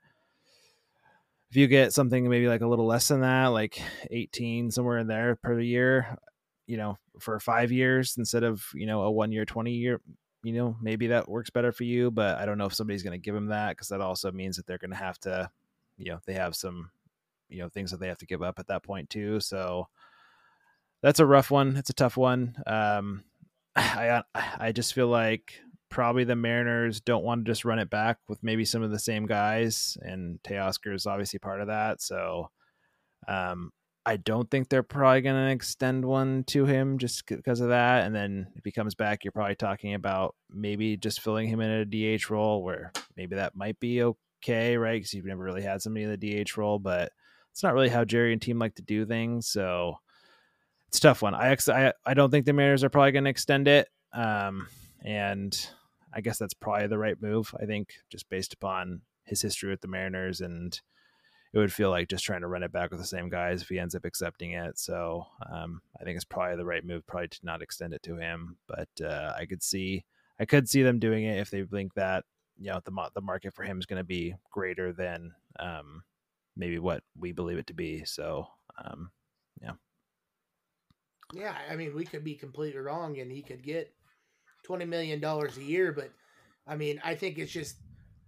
if 1.51 1.57
you 1.57 1.67
get 1.67 1.91
something 1.91 2.29
maybe 2.29 2.47
like 2.47 2.61
a 2.61 2.67
little 2.67 2.87
less 2.87 3.09
than 3.09 3.21
that, 3.21 3.47
like 3.47 3.81
eighteen 4.09 4.71
somewhere 4.71 4.99
in 4.99 5.07
there 5.07 5.35
per 5.35 5.59
year, 5.59 6.17
you 6.65 6.77
know, 6.77 6.97
for 7.19 7.39
five 7.41 7.73
years 7.73 8.15
instead 8.17 8.43
of 8.43 8.63
you 8.73 8.87
know 8.87 9.01
a 9.01 9.11
one 9.11 9.33
year, 9.33 9.43
twenty 9.43 9.73
year, 9.73 9.99
you 10.43 10.53
know, 10.53 10.77
maybe 10.81 11.07
that 11.07 11.27
works 11.27 11.49
better 11.49 11.73
for 11.73 11.83
you. 11.83 12.09
But 12.09 12.37
I 12.37 12.45
don't 12.45 12.57
know 12.57 12.67
if 12.67 12.73
somebody's 12.73 13.03
going 13.03 13.19
to 13.19 13.23
give 13.23 13.35
them 13.35 13.47
that 13.47 13.71
because 13.71 13.89
that 13.89 13.99
also 13.99 14.31
means 14.31 14.55
that 14.55 14.65
they're 14.65 14.77
going 14.77 14.91
to 14.91 14.95
have 14.95 15.19
to, 15.19 15.49
you 15.97 16.11
know, 16.11 16.19
they 16.25 16.33
have 16.33 16.55
some 16.55 16.89
you 17.49 17.59
know 17.59 17.67
things 17.67 17.91
that 17.91 17.99
they 17.99 18.07
have 18.07 18.19
to 18.19 18.25
give 18.25 18.41
up 18.41 18.57
at 18.57 18.67
that 18.67 18.83
point 18.83 19.09
too. 19.09 19.41
So 19.41 19.89
that's 21.01 21.19
a 21.19 21.25
rough 21.25 21.51
one. 21.51 21.75
It's 21.75 21.89
a 21.89 21.93
tough 21.93 22.15
one. 22.15 22.55
Um, 22.65 23.25
I 23.75 24.23
I 24.33 24.71
just 24.71 24.93
feel 24.93 25.07
like 25.07 25.53
probably 25.91 26.23
the 26.23 26.35
Mariners 26.35 27.01
don't 27.01 27.23
want 27.23 27.45
to 27.45 27.51
just 27.51 27.65
run 27.65 27.77
it 27.77 27.89
back 27.89 28.17
with 28.27 28.41
maybe 28.41 28.65
some 28.65 28.81
of 28.81 28.89
the 28.89 28.97
same 28.97 29.27
guys, 29.27 29.97
and 30.01 30.41
Teoscar 30.41 30.95
is 30.95 31.05
obviously 31.05 31.37
part 31.37 31.61
of 31.61 31.67
that. 31.67 32.01
So 32.01 32.49
um, 33.27 33.71
I 34.05 34.17
don't 34.17 34.49
think 34.49 34.69
they're 34.69 34.81
probably 34.81 35.21
going 35.21 35.35
to 35.35 35.51
extend 35.51 36.03
one 36.03 36.43
to 36.45 36.65
him 36.65 36.97
just 36.97 37.27
because 37.27 37.59
of 37.59 37.69
that. 37.69 38.05
And 38.05 38.15
then 38.15 38.47
if 38.55 38.63
he 38.63 38.71
comes 38.71 38.95
back, 38.95 39.23
you're 39.23 39.31
probably 39.31 39.55
talking 39.55 39.93
about 39.93 40.33
maybe 40.49 40.97
just 40.97 41.21
filling 41.21 41.47
him 41.47 41.61
in 41.61 41.69
a 41.69 42.17
DH 42.17 42.31
role 42.31 42.63
where 42.63 42.91
maybe 43.15 43.35
that 43.35 43.55
might 43.55 43.79
be 43.79 44.01
okay, 44.01 44.77
right? 44.77 44.95
Because 44.95 45.13
you've 45.13 45.25
never 45.25 45.43
really 45.43 45.61
had 45.61 45.81
somebody 45.81 46.05
in 46.05 46.17
the 46.17 46.43
DH 46.43 46.57
role, 46.57 46.79
but 46.79 47.11
it's 47.51 47.61
not 47.61 47.73
really 47.73 47.89
how 47.89 48.05
Jerry 48.05 48.33
and 48.33 48.41
team 48.41 48.57
like 48.57 48.75
to 48.75 48.81
do 48.81 49.05
things. 49.05 49.47
So 49.47 49.97
it's 50.87 50.99
tough 50.99 51.21
one. 51.21 51.35
I 51.35 51.55
I, 51.67 51.93
I 52.05 52.13
don't 52.13 52.31
think 52.31 52.45
the 52.45 52.53
Mariners 52.53 52.83
are 52.83 52.89
probably 52.89 53.11
going 53.11 53.25
to 53.25 53.29
extend 53.29 53.67
it. 53.67 53.87
Um, 54.13 54.67
and 55.03 55.57
I 56.13 56.21
guess 56.21 56.37
that's 56.37 56.53
probably 56.53 56.87
the 56.87 56.97
right 56.97 57.21
move. 57.21 57.53
I 57.61 57.65
think 57.65 57.93
just 58.09 58.29
based 58.29 58.53
upon 58.53 59.01
his 59.25 59.41
history 59.41 59.69
with 59.69 59.81
the 59.81 59.87
Mariners 59.87 60.41
and 60.41 60.79
it 61.53 61.57
would 61.57 61.73
feel 61.73 61.89
like 61.89 62.07
just 62.07 62.23
trying 62.23 62.41
to 62.41 62.47
run 62.47 62.63
it 62.63 62.71
back 62.71 62.91
with 62.91 62.99
the 62.99 63.05
same 63.05 63.29
guys 63.29 63.61
if 63.61 63.69
he 63.69 63.77
ends 63.77 63.93
up 63.93 64.05
accepting 64.05 64.51
it. 64.51 64.79
So 64.79 65.25
um, 65.51 65.81
I 65.99 66.03
think 66.03 66.15
it's 66.15 66.25
probably 66.25 66.55
the 66.55 66.65
right 66.65 66.85
move, 66.85 67.05
probably 67.05 67.27
to 67.27 67.39
not 67.43 67.61
extend 67.61 67.93
it 67.93 68.03
to 68.03 68.15
him. 68.15 68.57
But 68.67 68.89
uh, 69.03 69.33
I 69.37 69.45
could 69.45 69.61
see, 69.61 70.05
I 70.39 70.45
could 70.45 70.69
see 70.69 70.81
them 70.81 70.99
doing 70.99 71.25
it 71.25 71.39
if 71.39 71.49
they 71.49 71.63
think 71.63 71.93
that 71.95 72.23
you 72.57 72.71
know 72.71 72.79
the 72.85 73.09
the 73.13 73.21
market 73.21 73.53
for 73.53 73.63
him 73.63 73.79
is 73.79 73.85
going 73.85 73.99
to 73.99 74.05
be 74.05 74.35
greater 74.51 74.93
than 74.93 75.33
um, 75.59 76.03
maybe 76.55 76.79
what 76.79 77.03
we 77.17 77.33
believe 77.33 77.57
it 77.57 77.67
to 77.67 77.73
be. 77.73 78.05
So, 78.05 78.47
um, 78.83 79.11
yeah. 79.61 79.73
Yeah, 81.33 81.55
I 81.69 81.75
mean, 81.75 81.95
we 81.95 82.05
could 82.05 82.23
be 82.23 82.35
completely 82.35 82.79
wrong, 82.79 83.19
and 83.19 83.31
he 83.31 83.41
could 83.41 83.63
get 83.63 83.93
twenty 84.71 84.85
million 84.85 85.19
dollars 85.19 85.57
a 85.57 85.63
year. 85.63 85.91
But 85.91 86.11
I 86.65 86.77
mean, 86.77 87.01
I 87.03 87.13
think 87.13 87.37
it's 87.37 87.51
just 87.51 87.75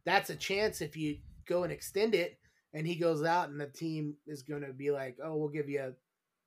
that's 0.05 0.29
a 0.29 0.35
chance 0.35 0.81
if 0.81 0.97
you 0.97 1.17
go 1.47 1.63
and 1.63 1.71
extend 1.71 2.13
it, 2.15 2.37
and 2.73 2.85
he 2.85 2.95
goes 2.95 3.23
out, 3.23 3.47
and 3.47 3.61
the 3.61 3.67
team 3.67 4.15
is 4.27 4.43
going 4.43 4.63
to 4.63 4.73
be 4.73 4.91
like, 4.91 5.17
"Oh, 5.23 5.37
we'll 5.37 5.47
give 5.47 5.69
you 5.69 5.95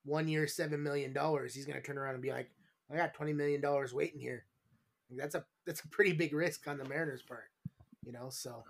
one 0.05 0.29
year, 0.29 0.47
seven 0.47 0.83
million 0.83 1.15
dollars." 1.15 1.55
He's 1.55 1.65
going 1.65 1.81
to 1.81 1.83
turn 1.83 1.97
around 1.97 2.13
and 2.13 2.23
be 2.23 2.31
like, 2.31 2.51
"I 2.93 2.97
got 2.97 3.15
twenty 3.15 3.33
million 3.33 3.63
dollars 3.63 3.95
waiting 3.95 4.21
here." 4.21 4.45
That's 5.11 5.35
a 5.35 5.47
that's 5.67 5.81
a 5.81 5.89
pretty 5.89 6.13
big 6.13 6.35
risk 6.35 6.69
on 6.69 6.77
the 6.77 6.85
Mariners' 6.85 7.23
part, 7.23 7.51
you 8.05 8.13
know. 8.13 8.29
So 8.29 8.65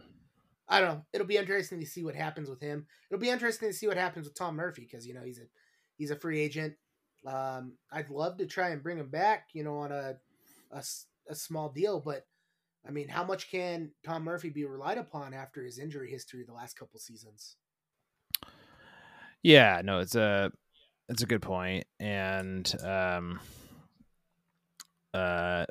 I 0.69 0.79
don't 0.79 0.89
know. 0.89 1.03
It'll 1.13 1.27
be 1.27 1.39
interesting 1.39 1.81
to 1.81 1.87
see 1.87 2.05
what 2.05 2.15
happens 2.15 2.49
with 2.49 2.61
him. 2.61 2.87
It'll 3.11 3.21
be 3.21 3.31
interesting 3.31 3.69
to 3.69 3.75
see 3.75 3.89
what 3.89 3.97
happens 3.97 4.27
with 4.27 4.39
Tom 4.39 4.55
Murphy 4.55 4.87
because 4.89 5.09
you 5.09 5.15
know 5.15 5.23
he's 5.25 5.39
a 5.39 5.47
he's 5.97 6.13
a 6.13 6.17
free 6.17 6.41
agent. 6.41 6.75
Um, 7.27 7.73
I'd 7.91 8.11
love 8.11 8.37
to 8.39 8.47
try 8.47 8.69
and 8.69 8.83
bring 8.83 8.99
him 8.99 9.09
back, 9.09 9.49
you 9.53 9.65
know, 9.65 9.79
on 9.79 9.91
a, 9.91 10.17
a, 10.71 10.85
a 11.29 11.35
small 11.35 11.69
deal, 11.69 12.01
but 12.01 12.27
I 12.87 12.91
mean, 12.91 13.09
how 13.09 13.25
much 13.25 13.51
can 13.51 13.91
Tom 14.05 14.25
Murphy 14.25 14.51
be 14.51 14.65
relied 14.65 14.99
upon 14.99 15.35
after 15.35 15.65
his 15.65 15.79
injury 15.79 16.11
history 16.11 16.45
the 16.47 16.55
last 16.55 16.79
couple 16.79 17.01
seasons? 17.01 17.57
Yeah, 19.43 19.83
no, 19.85 20.01
it's 20.01 20.15
a 20.15 20.53
it's 21.09 21.23
a 21.23 21.27
good 21.27 21.43
point, 21.43 21.85
and 22.01 22.73
um, 22.85 23.41
uh, 25.15 25.67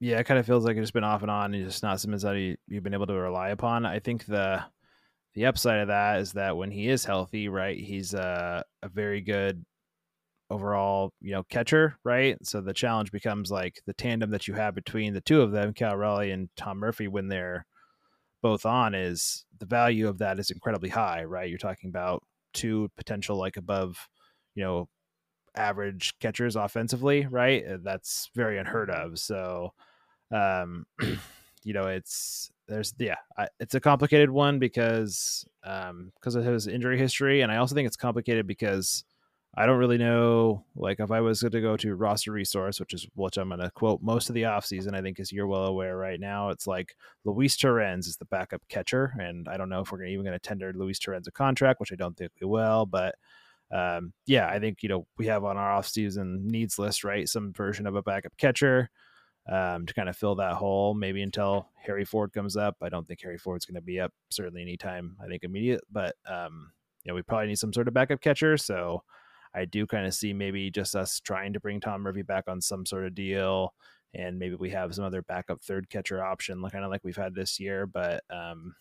yeah, 0.00 0.18
it 0.18 0.24
kind 0.24 0.38
of 0.38 0.46
feels 0.46 0.64
like 0.64 0.76
it's 0.76 0.90
been 0.90 1.04
off 1.04 1.22
and 1.22 1.30
on. 1.30 1.54
And 1.54 1.64
just 1.64 1.82
not 1.82 2.00
something 2.00 2.20
that 2.20 2.36
you, 2.38 2.56
you've 2.66 2.84
been 2.84 2.94
able 2.94 3.06
to 3.06 3.14
rely 3.14 3.50
upon. 3.50 3.86
I 3.86 3.98
think 3.98 4.26
the 4.26 4.62
the 5.34 5.46
upside 5.46 5.80
of 5.80 5.88
that 5.88 6.20
is 6.20 6.32
that 6.32 6.56
when 6.56 6.70
he 6.70 6.88
is 6.88 7.04
healthy, 7.04 7.48
right, 7.48 7.78
he's 7.78 8.14
a, 8.14 8.64
a 8.82 8.88
very 8.88 9.20
good 9.20 9.64
overall, 10.50 11.12
you 11.20 11.32
know, 11.32 11.42
catcher, 11.44 11.98
right? 12.04 12.36
So 12.42 12.60
the 12.60 12.72
challenge 12.72 13.12
becomes 13.12 13.50
like 13.50 13.80
the 13.86 13.92
tandem 13.92 14.30
that 14.30 14.48
you 14.48 14.54
have 14.54 14.74
between 14.74 15.14
the 15.14 15.20
two 15.20 15.42
of 15.42 15.52
them, 15.52 15.74
Cal 15.74 15.96
Raleigh 15.96 16.30
and 16.30 16.48
Tom 16.56 16.78
Murphy, 16.78 17.08
when 17.08 17.28
they're 17.28 17.66
both 18.42 18.64
on, 18.64 18.94
is 18.94 19.44
the 19.58 19.66
value 19.66 20.08
of 20.08 20.18
that 20.18 20.38
is 20.38 20.50
incredibly 20.50 20.88
high, 20.88 21.24
right? 21.24 21.48
You're 21.48 21.58
talking 21.58 21.90
about 21.90 22.22
two 22.54 22.90
potential 22.96 23.36
like 23.36 23.56
above, 23.56 24.08
you 24.54 24.64
know, 24.64 24.88
average 25.54 26.14
catchers 26.20 26.56
offensively, 26.56 27.26
right? 27.26 27.64
That's 27.82 28.30
very 28.34 28.58
unheard 28.58 28.90
of. 28.90 29.18
So 29.18 29.72
um, 30.30 30.86
you 31.64 31.72
know, 31.72 31.86
it's 31.86 32.50
there's 32.68 32.94
yeah, 32.98 33.16
I, 33.36 33.48
it's 33.60 33.74
a 33.74 33.80
complicated 33.80 34.30
one 34.30 34.58
because 34.58 35.44
um 35.64 36.12
because 36.14 36.34
of 36.34 36.44
his 36.44 36.66
injury 36.66 36.98
history, 36.98 37.40
and 37.40 37.50
I 37.50 37.56
also 37.56 37.74
think 37.74 37.86
it's 37.86 37.96
complicated 37.96 38.46
because 38.46 39.04
I 39.58 39.66
don't 39.66 39.78
really 39.78 39.98
know 39.98 40.64
like 40.76 41.00
if 41.00 41.10
I 41.10 41.20
was 41.20 41.42
going 41.42 41.50
to 41.50 41.60
go 41.60 41.76
to 41.78 41.96
roster 41.96 42.30
resource, 42.30 42.78
which 42.78 42.94
is 42.94 43.08
which 43.16 43.36
I'm 43.36 43.48
going 43.48 43.58
to 43.58 43.70
quote 43.72 44.00
most 44.00 44.28
of 44.28 44.36
the 44.36 44.42
offseason, 44.42 44.94
I 44.94 45.02
think 45.02 45.18
as 45.18 45.32
you're 45.32 45.48
well 45.48 45.64
aware 45.64 45.96
right 45.96 46.20
now, 46.20 46.50
it's 46.50 46.68
like 46.68 46.94
Luis 47.24 47.56
Torrens 47.56 48.06
is 48.06 48.16
the 48.16 48.24
backup 48.26 48.62
catcher, 48.68 49.14
and 49.18 49.48
I 49.48 49.56
don't 49.56 49.68
know 49.68 49.80
if 49.80 49.90
we're 49.90 50.04
even 50.04 50.24
going 50.24 50.38
to 50.38 50.38
tender 50.38 50.72
Luis 50.72 51.00
Torrens 51.00 51.26
a 51.26 51.32
contract, 51.32 51.80
which 51.80 51.92
I 51.92 51.96
don't 51.96 52.16
think 52.16 52.30
we 52.40 52.46
will, 52.46 52.86
but 52.86 53.16
um, 53.72 54.12
yeah, 54.26 54.48
I 54.48 54.60
think 54.60 54.84
you 54.84 54.88
know 54.88 55.08
we 55.16 55.26
have 55.26 55.42
on 55.42 55.56
our 55.56 55.80
offseason 55.80 56.44
needs 56.44 56.78
list 56.78 57.02
right 57.02 57.28
some 57.28 57.52
version 57.52 57.88
of 57.88 57.96
a 57.96 58.02
backup 58.02 58.36
catcher 58.36 58.90
um, 59.50 59.86
to 59.86 59.92
kind 59.92 60.08
of 60.08 60.16
fill 60.16 60.36
that 60.36 60.54
hole, 60.54 60.94
maybe 60.94 61.20
until 61.20 61.68
Harry 61.84 62.04
Ford 62.04 62.32
comes 62.32 62.56
up. 62.56 62.76
I 62.80 62.90
don't 62.90 63.08
think 63.08 63.22
Harry 63.22 63.38
Ford's 63.38 63.66
going 63.66 63.74
to 63.74 63.80
be 63.80 63.98
up 63.98 64.12
certainly 64.30 64.62
anytime. 64.62 65.16
I 65.20 65.26
think 65.26 65.42
immediate, 65.42 65.80
but 65.90 66.14
um, 66.30 66.70
you 67.02 67.10
know 67.10 67.16
we 67.16 67.22
probably 67.22 67.48
need 67.48 67.58
some 67.58 67.72
sort 67.72 67.88
of 67.88 67.94
backup 67.94 68.20
catcher. 68.20 68.56
So 68.56 69.02
I 69.54 69.64
do 69.64 69.86
kind 69.86 70.06
of 70.06 70.14
see 70.14 70.32
maybe 70.32 70.70
just 70.70 70.94
us 70.94 71.20
trying 71.20 71.52
to 71.54 71.60
bring 71.60 71.80
Tom 71.80 72.02
Murphy 72.02 72.22
back 72.22 72.44
on 72.48 72.60
some 72.60 72.86
sort 72.86 73.06
of 73.06 73.14
deal, 73.14 73.74
and 74.14 74.38
maybe 74.38 74.54
we 74.54 74.70
have 74.70 74.94
some 74.94 75.04
other 75.04 75.22
backup 75.22 75.62
third 75.62 75.90
catcher 75.90 76.24
option, 76.24 76.62
kind 76.70 76.84
of 76.84 76.90
like 76.90 77.04
we've 77.04 77.16
had 77.16 77.34
this 77.34 77.58
year. 77.58 77.86
But 77.86 78.22
um, 78.30 78.74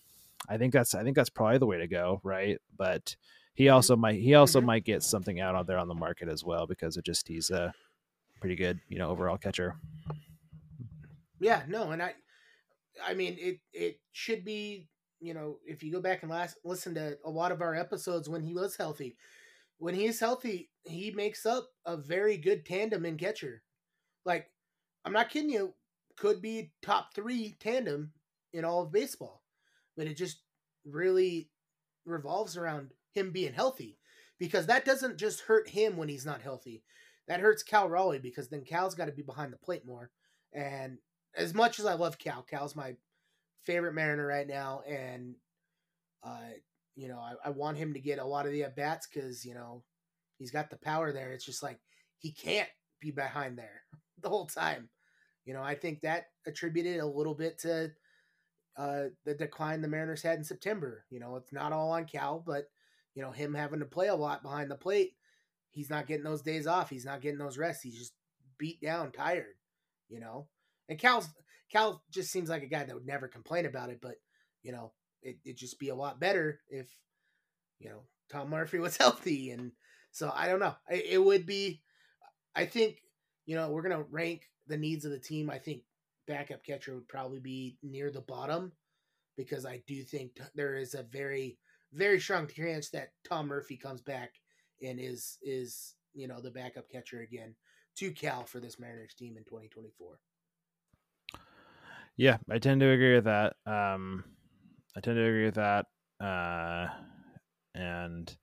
I 0.49 0.57
think 0.57 0.73
that's 0.73 0.95
I 0.95 1.03
think 1.03 1.15
that's 1.15 1.29
probably 1.29 1.57
the 1.57 1.65
way 1.65 1.77
to 1.77 1.87
go, 1.87 2.21
right? 2.23 2.59
But 2.75 3.15
he 3.53 3.65
mm-hmm. 3.65 3.75
also 3.75 3.95
might 3.95 4.19
he 4.19 4.35
also 4.35 4.59
mm-hmm. 4.59 4.67
might 4.67 4.85
get 4.85 5.03
something 5.03 5.39
out 5.39 5.55
on 5.55 5.65
there 5.65 5.77
on 5.79 5.87
the 5.87 5.95
market 5.95 6.29
as 6.29 6.43
well 6.43 6.67
because 6.67 6.97
it 6.97 7.05
just 7.05 7.27
he's 7.27 7.49
a 7.49 7.73
pretty 8.39 8.55
good 8.55 8.79
you 8.87 8.99
know 8.99 9.09
overall 9.09 9.37
catcher. 9.37 9.75
Yeah, 11.39 11.63
no, 11.67 11.91
and 11.91 12.01
I, 12.01 12.13
I 13.05 13.13
mean, 13.13 13.35
it 13.39 13.59
it 13.73 13.99
should 14.11 14.45
be 14.45 14.87
you 15.19 15.33
know 15.33 15.57
if 15.65 15.83
you 15.83 15.91
go 15.91 16.01
back 16.01 16.21
and 16.21 16.31
last 16.31 16.57
listen 16.63 16.95
to 16.95 17.17
a 17.25 17.29
lot 17.29 17.51
of 17.51 17.61
our 17.61 17.75
episodes 17.75 18.29
when 18.29 18.43
he 18.43 18.53
was 18.53 18.75
healthy, 18.75 19.17
when 19.79 19.95
he's 19.95 20.19
healthy, 20.19 20.69
he 20.83 21.11
makes 21.11 21.45
up 21.45 21.69
a 21.85 21.97
very 21.97 22.37
good 22.37 22.65
tandem 22.65 23.05
in 23.05 23.17
catcher. 23.17 23.63
Like, 24.25 24.49
I'm 25.05 25.13
not 25.13 25.29
kidding 25.29 25.49
you, 25.49 25.73
could 26.17 26.41
be 26.41 26.71
top 26.81 27.13
three 27.13 27.57
tandem 27.59 28.11
in 28.53 28.65
all 28.65 28.83
of 28.83 28.91
baseball, 28.91 29.43
but 29.95 30.07
it 30.07 30.15
just 30.15 30.41
really 30.85 31.49
revolves 32.05 32.57
around 32.57 32.91
him 33.13 33.31
being 33.31 33.53
healthy 33.53 33.97
because 34.39 34.65
that 34.67 34.85
doesn't 34.85 35.17
just 35.17 35.41
hurt 35.41 35.69
him 35.69 35.97
when 35.97 36.09
he's 36.09 36.25
not 36.25 36.41
healthy. 36.41 36.83
That 37.27 37.39
hurts 37.41 37.63
Cal 37.63 37.89
Raleigh 37.89 38.19
because 38.19 38.47
then 38.47 38.63
Cal's 38.63 38.95
got 38.95 39.05
to 39.05 39.11
be 39.11 39.21
behind 39.21 39.51
the 39.51 39.57
plate 39.57 39.85
more. 39.85 40.11
And 40.53 40.97
as 41.35 41.53
much 41.53 41.79
as 41.79 41.85
I 41.85 41.93
love 41.93 42.17
Cal, 42.17 42.41
Cal's 42.41 42.75
my 42.75 42.95
favorite 43.65 43.93
Mariner 43.93 44.25
right 44.25 44.47
now, 44.47 44.81
and 44.87 45.35
uh, 46.23 46.39
you 46.97 47.07
know 47.07 47.19
I, 47.19 47.35
I 47.45 47.49
want 47.51 47.77
him 47.77 47.93
to 47.93 47.99
get 47.99 48.19
a 48.19 48.25
lot 48.25 48.45
of 48.45 48.51
the 48.51 48.63
at 48.63 48.75
bats 48.75 49.07
because 49.07 49.45
you 49.45 49.53
know 49.53 49.83
he's 50.37 50.51
got 50.51 50.69
the 50.69 50.77
power 50.77 51.13
there. 51.13 51.31
It's 51.31 51.45
just 51.45 51.63
like 51.63 51.79
he 52.17 52.31
can't 52.31 52.67
be 52.99 53.11
behind 53.11 53.57
there 53.57 53.83
the 54.21 54.29
whole 54.29 54.47
time. 54.47 54.89
You 55.45 55.53
know, 55.53 55.63
I 55.63 55.75
think 55.75 56.01
that 56.01 56.25
attributed 56.45 56.99
a 56.99 57.05
little 57.05 57.35
bit 57.35 57.59
to 57.59 57.91
uh, 58.75 59.03
the 59.25 59.33
decline 59.33 59.81
the 59.81 59.87
Mariners 59.87 60.21
had 60.21 60.37
in 60.37 60.43
September. 60.43 61.05
You 61.09 61.19
know, 61.19 61.37
it's 61.37 61.53
not 61.53 61.71
all 61.71 61.91
on 61.91 62.05
Cal, 62.05 62.43
but 62.45 62.65
you 63.15 63.21
know 63.21 63.31
him 63.31 63.53
having 63.53 63.79
to 63.79 63.85
play 63.85 64.07
a 64.07 64.15
lot 64.15 64.43
behind 64.43 64.69
the 64.69 64.75
plate. 64.75 65.13
He's 65.71 65.89
not 65.89 66.07
getting 66.07 66.23
those 66.23 66.41
days 66.41 66.65
off. 66.65 66.89
He's 66.89 67.05
not 67.05 67.21
getting 67.21 67.37
those 67.37 67.57
rests. 67.57 67.83
He's 67.83 67.97
just 67.97 68.13
beat 68.57 68.81
down, 68.81 69.11
tired. 69.11 69.55
You 70.09 70.19
know, 70.19 70.47
and 70.89 70.97
Cal's 70.97 71.29
Cal 71.71 72.01
just 72.11 72.31
seems 72.31 72.49
like 72.49 72.63
a 72.63 72.67
guy 72.67 72.83
that 72.83 72.95
would 72.95 73.05
never 73.05 73.27
complain 73.27 73.65
about 73.65 73.89
it, 73.89 73.99
but 74.01 74.15
you 74.63 74.71
know, 74.71 74.93
it, 75.27 75.37
it'd 75.43 75.57
just 75.57 75.79
be 75.79 75.89
a 75.89 75.95
lot 75.95 76.19
better 76.19 76.61
if, 76.69 76.87
you 77.79 77.89
know, 77.89 78.03
Tom 78.31 78.49
Murphy 78.49 78.79
was 78.79 78.97
healthy. 78.97 79.51
And 79.51 79.71
so 80.11 80.31
I 80.33 80.47
don't 80.47 80.59
know. 80.59 80.75
It, 80.89 81.05
it 81.11 81.17
would 81.23 81.45
be, 81.45 81.81
I 82.55 82.65
think, 82.65 83.01
you 83.45 83.55
know, 83.55 83.69
we're 83.69 83.87
to 83.87 84.05
rank 84.09 84.43
the 84.67 84.77
needs 84.77 85.05
of 85.05 85.11
the 85.11 85.19
team. 85.19 85.49
I 85.49 85.59
think 85.59 85.83
backup 86.27 86.63
catcher 86.63 86.95
would 86.95 87.07
probably 87.07 87.39
be 87.39 87.77
near 87.83 88.09
the 88.09 88.21
bottom 88.21 88.71
because 89.37 89.65
I 89.65 89.83
do 89.85 90.01
think 90.03 90.39
there 90.55 90.75
is 90.75 90.93
a 90.93 91.03
very, 91.03 91.57
very 91.93 92.19
strong 92.19 92.47
chance 92.47 92.89
that 92.89 93.09
Tom 93.27 93.47
Murphy 93.47 93.77
comes 93.77 94.01
back 94.01 94.31
and 94.81 94.99
is, 94.99 95.37
is, 95.41 95.95
you 96.13 96.27
know, 96.27 96.41
the 96.41 96.51
backup 96.51 96.89
catcher 96.89 97.21
again 97.21 97.53
to 97.97 98.11
Cal 98.11 98.45
for 98.45 98.59
this 98.59 98.79
Mariners 98.79 99.13
team 99.13 99.37
in 99.37 99.43
2024. 99.43 100.19
Yeah, 102.17 102.37
I 102.49 102.57
tend 102.57 102.81
to 102.81 102.89
agree 102.89 103.13
with 103.15 103.25
that. 103.25 103.55
Um, 103.65 104.23
I 104.97 104.99
tend 104.99 105.17
to 105.17 105.25
agree 105.25 105.45
with 105.45 105.55
that. 105.55 105.85
Uh, 106.19 106.87
and 107.75 108.35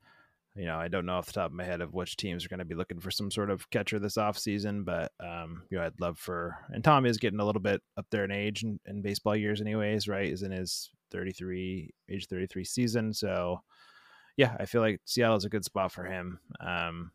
you 0.55 0.67
know, 0.67 0.77
I 0.77 0.87
don't 0.87 1.05
know 1.05 1.15
off 1.15 1.27
the 1.27 1.33
top 1.33 1.51
of 1.51 1.57
my 1.57 1.65
head 1.65 1.81
of 1.81 1.95
which 1.95 2.17
teams 2.17 2.45
are 2.45 2.49
going 2.49 2.61
to 2.61 2.65
be 2.65 2.77
looking 2.77 3.01
for 3.01 3.11
some 3.11 3.29
sort 3.29 3.51
of 3.51 3.69
catcher 3.71 3.99
this 3.99 4.17
off 4.17 4.39
season, 4.39 4.85
but 4.85 5.11
um, 5.19 5.65
you 5.69 5.79
know, 5.79 5.85
I'd 5.85 6.01
love 6.01 6.17
for 6.17 6.57
and 6.71 6.85
Tom 6.85 7.07
is 7.07 7.19
getting 7.19 7.41
a 7.41 7.45
little 7.45 7.61
bit 7.61 7.83
up 7.97 8.07
there 8.13 8.25
in 8.25 8.31
age 8.31 8.63
in, 8.63 8.79
in 8.87 9.03
baseball 9.03 9.35
years, 9.35 9.61
anyways. 9.61 10.07
Right, 10.07 10.33
is 10.33 10.43
in 10.43 10.53
his 10.53 10.91
thirty 11.11 11.33
three 11.33 11.91
age 12.09 12.29
thirty 12.29 12.47
three 12.47 12.65
season, 12.65 13.13
so 13.13 13.61
yeah, 14.37 14.57
I 14.61 14.67
feel 14.67 14.81
like 14.81 15.01
Seattle 15.05 15.37
is 15.37 15.45
a 15.45 15.51
good 15.51 15.65
spot 15.65 15.91
for 15.91 16.05
him. 16.05 16.39
Um, 16.65 17.11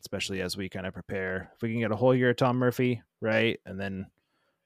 especially 0.00 0.40
as 0.40 0.56
we 0.56 0.68
kind 0.68 0.86
of 0.86 0.94
prepare. 0.94 1.50
If 1.56 1.62
we 1.62 1.72
can 1.72 1.80
get 1.80 1.90
a 1.90 1.96
whole 1.96 2.14
year 2.14 2.30
of 2.30 2.36
Tom 2.36 2.56
Murphy, 2.56 3.02
right, 3.20 3.58
and 3.66 3.78
then 3.78 4.06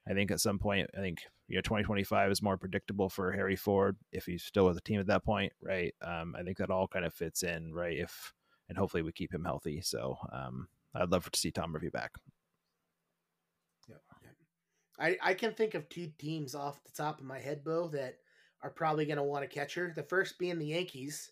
I 0.07 0.13
think 0.13 0.31
at 0.31 0.39
some 0.39 0.59
point, 0.59 0.89
I 0.97 1.01
think 1.01 1.19
you 1.53 1.57
know 1.57 1.61
2025 1.61 2.31
is 2.31 2.41
more 2.41 2.57
predictable 2.57 3.09
for 3.09 3.31
Harry 3.31 3.55
Ford 3.55 3.95
if 4.11 4.25
he's 4.25 4.43
still 4.43 4.65
with 4.65 4.73
the 4.73 4.81
team 4.81 4.99
at 4.99 5.05
that 5.05 5.23
point, 5.23 5.53
right? 5.61 5.93
Um, 6.01 6.35
I 6.35 6.41
think 6.41 6.57
that 6.57 6.71
all 6.71 6.87
kind 6.87 7.05
of 7.05 7.13
fits 7.13 7.43
in, 7.43 7.71
right? 7.71 7.95
If 7.95 8.33
and 8.69 8.75
hopefully 8.75 9.03
we 9.03 9.11
keep 9.11 9.31
him 9.31 9.43
healthy. 9.45 9.79
So 9.79 10.17
um, 10.31 10.67
I'd 10.95 11.11
love 11.11 11.29
to 11.29 11.39
see 11.39 11.51
Tom 11.51 11.69
Murphy 11.69 11.89
back. 11.89 12.09
Yeah, 13.87 13.97
I 14.99 15.15
I 15.21 15.33
can 15.35 15.53
think 15.53 15.75
of 15.75 15.87
two 15.89 16.09
teams 16.17 16.55
off 16.55 16.83
the 16.83 16.91
top 16.91 17.19
of 17.19 17.25
my 17.27 17.37
head, 17.37 17.63
Beau, 17.63 17.87
that 17.89 18.15
are 18.63 18.71
probably 18.71 19.05
going 19.05 19.17
to 19.17 19.23
want 19.23 19.45
a 19.45 19.47
catcher. 19.47 19.93
The 19.95 20.01
first 20.01 20.39
being 20.39 20.57
the 20.57 20.65
Yankees, 20.65 21.29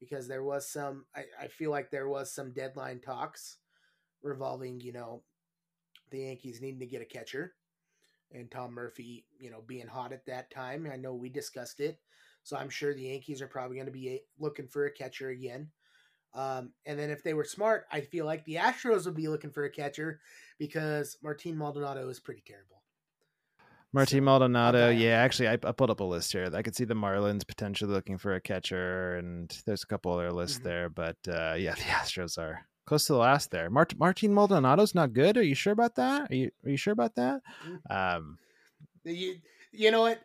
because 0.00 0.26
there 0.26 0.42
was 0.42 0.68
some. 0.68 1.04
I, 1.14 1.26
I 1.40 1.46
feel 1.46 1.70
like 1.70 1.92
there 1.92 2.08
was 2.08 2.34
some 2.34 2.52
deadline 2.52 2.98
talks 2.98 3.58
revolving, 4.20 4.80
you 4.80 4.92
know, 4.92 5.22
the 6.10 6.22
Yankees 6.22 6.60
needing 6.60 6.80
to 6.80 6.86
get 6.86 7.02
a 7.02 7.04
catcher 7.04 7.54
and 8.32 8.50
Tom 8.50 8.72
Murphy, 8.72 9.24
you 9.38 9.50
know, 9.50 9.62
being 9.66 9.86
hot 9.86 10.12
at 10.12 10.26
that 10.26 10.50
time. 10.50 10.88
I 10.92 10.96
know 10.96 11.14
we 11.14 11.28
discussed 11.28 11.80
it, 11.80 11.98
so 12.42 12.56
I'm 12.56 12.70
sure 12.70 12.94
the 12.94 13.02
Yankees 13.02 13.42
are 13.42 13.46
probably 13.46 13.76
going 13.76 13.86
to 13.86 13.92
be 13.92 14.20
looking 14.38 14.68
for 14.68 14.86
a 14.86 14.92
catcher 14.92 15.30
again. 15.30 15.70
Um, 16.34 16.72
and 16.84 16.98
then 16.98 17.10
if 17.10 17.22
they 17.22 17.34
were 17.34 17.44
smart, 17.44 17.86
I 17.92 18.00
feel 18.00 18.26
like 18.26 18.44
the 18.44 18.56
Astros 18.56 19.04
would 19.06 19.14
be 19.14 19.28
looking 19.28 19.50
for 19.50 19.64
a 19.64 19.70
catcher 19.70 20.20
because 20.58 21.16
Martin 21.22 21.56
Maldonado 21.56 22.08
is 22.08 22.18
pretty 22.18 22.42
terrible. 22.46 22.82
Martin 23.92 24.18
so, 24.18 24.24
Maldonado, 24.24 24.90
yeah. 24.90 25.22
Actually, 25.22 25.48
I, 25.48 25.52
I, 25.52 25.70
pulled 25.70 25.90
up 25.90 26.00
a 26.00 26.04
list 26.04 26.32
here. 26.32 26.50
I 26.52 26.62
could 26.62 26.74
see 26.74 26.84
the 26.84 26.94
Marlins 26.94 27.46
potentially 27.46 27.92
looking 27.92 28.18
for 28.18 28.34
a 28.34 28.40
catcher, 28.40 29.14
and 29.14 29.56
there's 29.66 29.84
a 29.84 29.86
couple 29.86 30.12
other 30.12 30.32
lists 30.32 30.58
mm-hmm. 30.58 30.66
there. 30.66 30.88
But 30.88 31.16
uh, 31.28 31.54
yeah, 31.56 31.74
the 31.76 31.82
Astros 31.82 32.36
are 32.36 32.66
close 32.86 33.06
to 33.06 33.12
the 33.14 33.18
last 33.18 33.50
there. 33.50 33.70
Mart- 33.70 33.98
Martin 33.98 34.34
Maldonado's 34.34 34.94
not 34.94 35.12
good. 35.12 35.36
Are 35.36 35.42
you 35.42 35.54
sure 35.54 35.72
about 35.72 35.94
that? 35.96 36.30
Are 36.30 36.34
you 36.34 36.50
are 36.64 36.70
you 36.70 36.76
sure 36.76 36.92
about 36.92 37.14
that? 37.16 37.42
Mm. 37.66 38.16
Um, 38.16 38.38
you 39.04 39.36
you 39.72 39.90
know 39.90 40.02
what? 40.02 40.20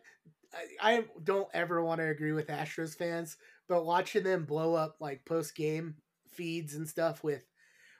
I, 0.82 0.96
I 0.96 1.04
don't 1.24 1.48
ever 1.54 1.82
want 1.82 2.00
to 2.00 2.08
agree 2.08 2.32
with 2.32 2.48
Astros 2.48 2.96
fans, 2.96 3.36
but 3.68 3.84
watching 3.84 4.24
them 4.24 4.44
blow 4.44 4.74
up 4.74 4.96
like 5.00 5.24
post 5.24 5.54
game 5.54 5.96
feeds 6.28 6.74
and 6.74 6.88
stuff 6.88 7.22
with, 7.22 7.44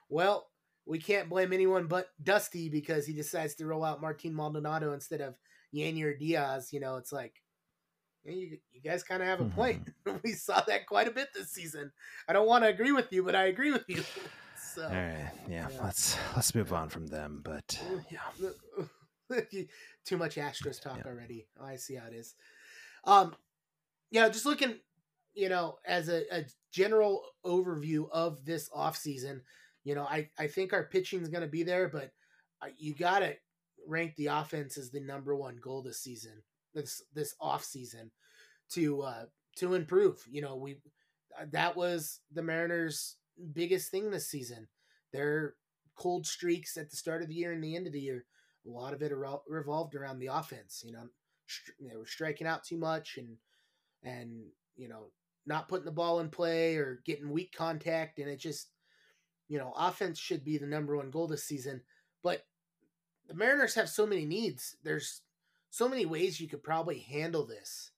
well, 0.09 0.47
we 0.85 0.99
can't 0.99 1.29
blame 1.29 1.53
anyone 1.53 1.87
but 1.87 2.09
Dusty 2.21 2.69
because 2.69 3.05
he 3.05 3.13
decides 3.13 3.55
to 3.55 3.65
roll 3.65 3.83
out 3.83 4.01
Martin 4.01 4.33
Maldonado 4.33 4.93
instead 4.93 5.21
of 5.21 5.35
Yainer 5.73 6.17
Diaz. 6.17 6.71
You 6.71 6.79
know, 6.79 6.97
it's 6.97 7.11
like. 7.11 7.33
You, 8.23 8.59
you 8.71 8.81
guys 8.83 9.01
kind 9.01 9.23
of 9.23 9.27
have 9.27 9.41
a 9.41 9.45
point. 9.45 9.83
Mm-hmm. 10.05 10.17
we 10.23 10.33
saw 10.33 10.61
that 10.67 10.85
quite 10.85 11.07
a 11.07 11.11
bit 11.11 11.29
this 11.33 11.49
season. 11.49 11.91
I 12.27 12.33
don't 12.33 12.45
want 12.45 12.63
to 12.63 12.67
agree 12.67 12.91
with 12.91 13.11
you, 13.11 13.23
but 13.23 13.33
I 13.35 13.45
agree 13.45 13.71
with 13.71 13.85
you. 13.87 14.03
So, 14.73 14.83
all 14.83 14.89
right, 14.89 15.31
yeah, 15.49 15.67
yeah, 15.69 15.83
let's 15.83 16.17
let's 16.35 16.55
move 16.55 16.71
on 16.71 16.87
from 16.87 17.07
them. 17.07 17.41
But 17.43 17.77
yeah, 18.09 19.39
too 20.05 20.17
much 20.17 20.35
Astros 20.35 20.81
talk 20.81 20.97
yeah. 20.97 21.11
already. 21.11 21.47
Oh, 21.59 21.65
I 21.65 21.75
see 21.75 21.95
how 21.95 22.07
it 22.07 22.13
is. 22.13 22.35
Um, 23.03 23.35
yeah, 24.11 24.29
just 24.29 24.45
looking, 24.45 24.75
you 25.33 25.49
know, 25.49 25.77
as 25.85 26.07
a, 26.07 26.23
a 26.33 26.45
general 26.71 27.23
overview 27.45 28.07
of 28.11 28.45
this 28.45 28.69
off 28.73 28.95
season, 28.95 29.41
you 29.83 29.93
know, 29.93 30.03
I 30.03 30.29
I 30.39 30.47
think 30.47 30.71
our 30.71 30.83
pitching 30.83 31.21
is 31.21 31.29
going 31.29 31.43
to 31.43 31.49
be 31.49 31.63
there, 31.63 31.89
but 31.89 32.11
you 32.77 32.95
got 32.95 33.19
to 33.19 33.35
rank 33.87 34.15
the 34.15 34.27
offense 34.27 34.77
as 34.77 34.91
the 34.91 35.01
number 35.01 35.35
one 35.35 35.57
goal 35.61 35.81
this 35.81 35.99
season, 35.99 36.43
this 36.73 37.01
this 37.13 37.35
off 37.41 37.65
season, 37.65 38.11
to 38.71 39.01
uh 39.01 39.25
to 39.57 39.73
improve. 39.73 40.23
You 40.29 40.41
know, 40.41 40.55
we 40.55 40.77
that 41.51 41.75
was 41.75 42.19
the 42.31 42.43
Mariners 42.43 43.17
biggest 43.53 43.91
thing 43.91 44.11
this 44.11 44.29
season. 44.29 44.67
Their 45.11 45.55
cold 45.95 46.25
streaks 46.25 46.77
at 46.77 46.89
the 46.89 46.95
start 46.95 47.21
of 47.21 47.27
the 47.27 47.35
year 47.35 47.51
and 47.51 47.63
the 47.63 47.75
end 47.75 47.87
of 47.87 47.93
the 47.93 47.99
year, 47.99 48.25
a 48.65 48.69
lot 48.69 48.93
of 48.93 49.01
it 49.01 49.11
revolved 49.47 49.95
around 49.95 50.19
the 50.19 50.27
offense. 50.27 50.83
You 50.85 50.93
know, 50.93 51.07
they 51.79 51.97
were 51.97 52.05
striking 52.05 52.47
out 52.47 52.63
too 52.63 52.77
much 52.77 53.17
and 53.17 53.37
and 54.03 54.43
you 54.75 54.87
know 54.87 55.11
not 55.45 55.67
putting 55.67 55.85
the 55.85 55.91
ball 55.91 56.19
in 56.19 56.29
play 56.29 56.75
or 56.75 57.01
getting 57.05 57.31
weak 57.31 57.53
contact 57.55 58.19
and 58.19 58.29
it 58.29 58.39
just 58.39 58.69
you 59.47 59.57
know 59.57 59.73
offense 59.75 60.19
should 60.19 60.43
be 60.43 60.57
the 60.57 60.65
number 60.65 60.95
one 60.95 61.11
goal 61.11 61.27
this 61.27 61.43
season 61.43 61.81
but 62.23 62.45
the 63.27 63.33
Mariners 63.33 63.75
have 63.75 63.89
so 63.89 64.05
many 64.05 64.25
needs 64.25 64.75
there's 64.83 65.21
so 65.69 65.87
many 65.87 66.05
ways 66.05 66.39
you 66.39 66.47
could 66.47 66.63
probably 66.63 66.99
handle 66.99 67.45
this 67.45 67.91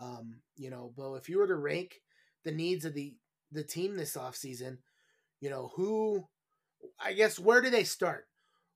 um 0.00 0.36
you 0.56 0.70
know 0.70 0.92
but 0.96 1.14
if 1.14 1.28
you 1.28 1.38
were 1.38 1.46
to 1.46 1.56
rank 1.56 2.00
the 2.44 2.52
needs 2.52 2.84
of 2.84 2.94
the 2.94 3.14
the 3.52 3.64
team 3.64 3.96
this 3.96 4.16
offseason 4.16 4.78
you 5.40 5.50
know 5.50 5.70
who 5.76 6.26
I 7.00 7.12
guess 7.12 7.38
where 7.38 7.60
do 7.60 7.70
they 7.70 7.84
start 7.84 8.26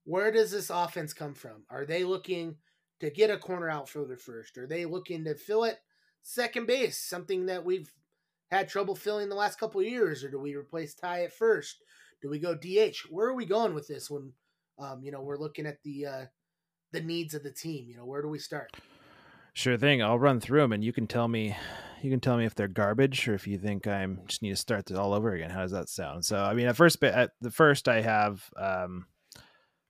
where 0.04 0.30
does 0.30 0.50
this 0.50 0.70
offense 0.70 1.12
come 1.12 1.35
from 1.35 1.64
are 1.70 1.85
they 1.85 2.04
looking 2.04 2.56
to 3.00 3.11
get 3.11 3.30
a 3.30 3.38
corner 3.38 3.68
outfielder 3.68 4.16
first 4.16 4.59
are 4.59 4.66
they 4.66 4.85
looking 4.85 5.24
to 5.24 5.35
fill 5.35 5.64
it 5.64 5.78
second 6.22 6.66
base, 6.66 6.98
something 6.98 7.46
that 7.46 7.64
we've 7.64 7.92
had 8.50 8.68
trouble 8.68 8.94
filling 8.94 9.28
the 9.28 9.35
last 9.35 9.59
couple 9.59 9.83
years, 9.83 10.24
or 10.24 10.30
do 10.30 10.38
we 10.38 10.54
replace 10.54 10.94
Ty 10.94 11.24
at 11.24 11.33
first? 11.33 11.83
Do 12.22 12.28
we 12.28 12.38
go 12.38 12.54
DH? 12.54 12.96
Where 13.09 13.28
are 13.28 13.35
we 13.35 13.46
going 13.46 13.74
with 13.74 13.88
this 13.88 14.11
when 14.11 14.33
um, 14.78 15.00
you 15.02 15.12
know 15.12 15.22
we're 15.22 15.38
looking 15.38 15.66
at 15.66 15.83
the 15.83 16.06
uh, 16.06 16.24
the 16.92 17.00
needs 17.00 17.35
of 17.35 17.42
the 17.42 17.52
team? 17.52 17.88
You 17.88 17.96
know, 17.96 18.04
where 18.04 18.22
do 18.22 18.28
we 18.28 18.38
start? 18.38 18.76
Sure 19.52 19.76
thing. 19.76 20.02
I'll 20.02 20.18
run 20.18 20.40
through 20.40 20.61
them, 20.61 20.72
and 20.72 20.85
you 20.85 20.92
can 20.92 21.06
tell 21.06 21.28
me 21.28 21.56
you 22.02 22.10
can 22.10 22.20
tell 22.20 22.36
me 22.36 22.44
if 22.44 22.54
they're 22.54 22.68
garbage 22.68 23.28
or 23.28 23.34
if 23.34 23.46
you 23.46 23.58
think 23.58 23.86
I'm 23.86 24.20
just 24.26 24.42
need 24.42 24.50
to 24.50 24.56
start 24.56 24.86
this 24.86 24.98
all 24.98 25.12
over 25.12 25.32
again. 25.32 25.50
How 25.50 25.62
does 25.62 25.72
that 25.72 25.88
sound? 25.88 26.24
So, 26.24 26.42
I 26.42 26.54
mean, 26.54 26.66
at 26.66 26.76
first, 26.76 27.02
at 27.04 27.32
the 27.40 27.50
first, 27.50 27.88
I 27.88 28.00
have 28.00 28.42
um, 28.56 29.06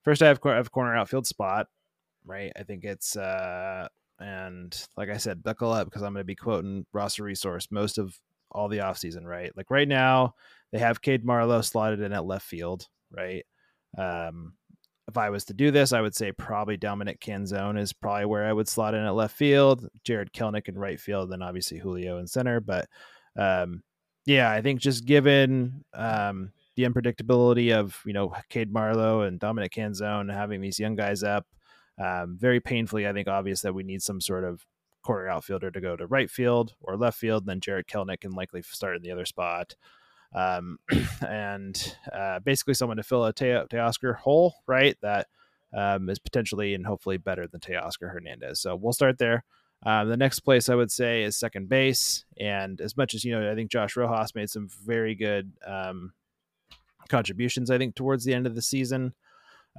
first 0.03 0.21
I 0.21 0.27
have, 0.27 0.39
I 0.43 0.55
have 0.55 0.71
corner 0.71 0.95
outfield 0.95 1.27
spot, 1.27 1.67
right? 2.25 2.51
I 2.55 2.63
think 2.63 2.83
it's 2.83 3.15
uh, 3.15 3.87
and 4.19 4.87
like 4.97 5.09
I 5.09 5.17
said, 5.17 5.43
buckle 5.43 5.71
up 5.71 5.85
because 5.85 6.03
I'm 6.03 6.13
going 6.13 6.21
to 6.21 6.25
be 6.25 6.35
quoting 6.35 6.85
roster 6.93 7.23
resource 7.23 7.67
most 7.71 7.97
of 7.97 8.19
all 8.51 8.67
the 8.67 8.79
offseason, 8.79 9.25
right? 9.25 9.51
Like 9.55 9.71
right 9.71 9.87
now, 9.87 10.35
they 10.71 10.79
have 10.79 11.01
Cade 11.01 11.25
Marlowe 11.25 11.61
slotted 11.61 12.01
in 12.01 12.13
at 12.13 12.25
left 12.25 12.45
field, 12.45 12.87
right? 13.11 13.45
Um, 13.97 14.53
if 15.11 15.17
I 15.17 15.29
was 15.29 15.43
to 15.45 15.53
do 15.53 15.71
this, 15.71 15.91
I 15.91 15.99
would 15.99 16.15
say 16.15 16.31
probably 16.31 16.77
Dominic 16.77 17.19
Canzone 17.19 17.77
is 17.77 17.91
probably 17.91 18.25
where 18.25 18.45
I 18.45 18.53
would 18.53 18.69
slot 18.69 18.93
in 18.93 19.03
at 19.03 19.13
left 19.13 19.35
field, 19.35 19.87
Jarred 20.05 20.31
Kelenic 20.31 20.69
in 20.69 20.79
right 20.79 20.99
field, 20.99 21.29
then 21.29 21.41
obviously 21.41 21.77
Julio 21.77 22.17
in 22.17 22.27
center. 22.27 22.61
But 22.61 22.87
um, 23.35 23.83
yeah, 24.25 24.49
I 24.49 24.61
think 24.61 24.79
just 24.79 25.05
given 25.05 25.83
um, 25.93 26.53
the 26.77 26.83
unpredictability 26.83 27.73
of 27.73 27.99
you 28.05 28.13
know 28.13 28.33
Cade 28.49 28.71
Marlowe 28.71 29.21
and 29.21 29.37
Dominic 29.37 29.73
Canzone 29.73 30.33
having 30.33 30.61
these 30.61 30.79
young 30.79 30.95
guys 30.95 31.23
up, 31.23 31.45
um, 32.01 32.37
very 32.39 32.61
painfully, 32.61 33.05
I 33.05 33.11
think, 33.11 33.27
obvious 33.27 33.61
that 33.61 33.75
we 33.75 33.83
need 33.83 34.01
some 34.01 34.21
sort 34.21 34.45
of 34.45 34.65
corner 35.03 35.27
outfielder 35.27 35.71
to 35.71 35.81
go 35.81 35.97
to 35.97 36.07
right 36.07 36.31
field 36.31 36.73
or 36.79 36.95
left 36.95 37.19
field. 37.19 37.45
Then 37.45 37.59
Jarred 37.59 37.87
Kelenic 37.87 38.21
can 38.21 38.31
likely 38.31 38.61
start 38.61 38.95
in 38.95 39.01
the 39.01 39.11
other 39.11 39.25
spot. 39.25 39.75
Um, 40.33 40.79
and 41.27 41.95
uh, 42.13 42.39
basically 42.39 42.73
someone 42.73 42.97
to 42.97 43.03
fill 43.03 43.25
a 43.25 43.33
Te- 43.33 43.65
Teoscar 43.69 44.15
hole, 44.15 44.55
right? 44.67 44.97
That 45.01 45.27
um, 45.73 46.09
is 46.09 46.19
potentially 46.19 46.73
and 46.73 46.85
hopefully 46.85 47.17
better 47.17 47.47
than 47.47 47.59
Teoscar 47.59 48.11
Hernandez. 48.11 48.59
So 48.59 48.75
we'll 48.75 48.93
start 48.93 49.17
there. 49.17 49.43
Um, 49.83 50.09
the 50.09 50.17
next 50.17 50.41
place 50.41 50.69
I 50.69 50.75
would 50.75 50.91
say 50.91 51.23
is 51.23 51.37
second 51.37 51.69
base. 51.69 52.25
And 52.39 52.79
as 52.81 52.95
much 52.95 53.13
as, 53.13 53.25
you 53.25 53.31
know, 53.31 53.51
I 53.51 53.55
think 53.55 53.71
Josh 53.71 53.95
Rojas 53.95 54.35
made 54.35 54.49
some 54.49 54.67
very 54.85 55.15
good 55.15 55.51
um, 55.65 56.13
contributions, 57.09 57.71
I 57.71 57.77
think, 57.77 57.95
towards 57.95 58.23
the 58.23 58.33
end 58.33 58.45
of 58.45 58.55
the 58.55 58.61
season. 58.61 59.13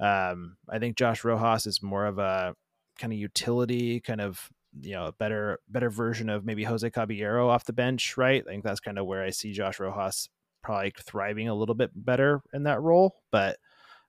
Um, 0.01 0.57
I 0.69 0.79
think 0.79 0.97
Josh 0.97 1.23
Rojas 1.23 1.67
is 1.67 1.81
more 1.81 2.05
of 2.05 2.19
a 2.19 2.55
kind 2.99 3.13
of 3.13 3.19
utility, 3.19 3.99
kind 3.99 4.21
of 4.21 4.49
you 4.81 4.93
know, 4.93 5.05
a 5.05 5.11
better 5.11 5.59
better 5.69 5.89
version 5.89 6.29
of 6.29 6.45
maybe 6.45 6.63
Jose 6.63 6.89
Caballero 6.89 7.47
off 7.47 7.65
the 7.65 7.73
bench, 7.73 8.17
right? 8.17 8.43
I 8.45 8.49
think 8.49 8.63
that's 8.63 8.79
kind 8.79 8.97
of 8.97 9.05
where 9.05 9.23
I 9.23 9.29
see 9.29 9.53
Josh 9.53 9.79
Rojas 9.79 10.29
probably 10.63 10.93
thriving 10.99 11.49
a 11.49 11.55
little 11.55 11.75
bit 11.75 11.91
better 11.93 12.41
in 12.53 12.63
that 12.63 12.81
role. 12.81 13.15
But 13.31 13.57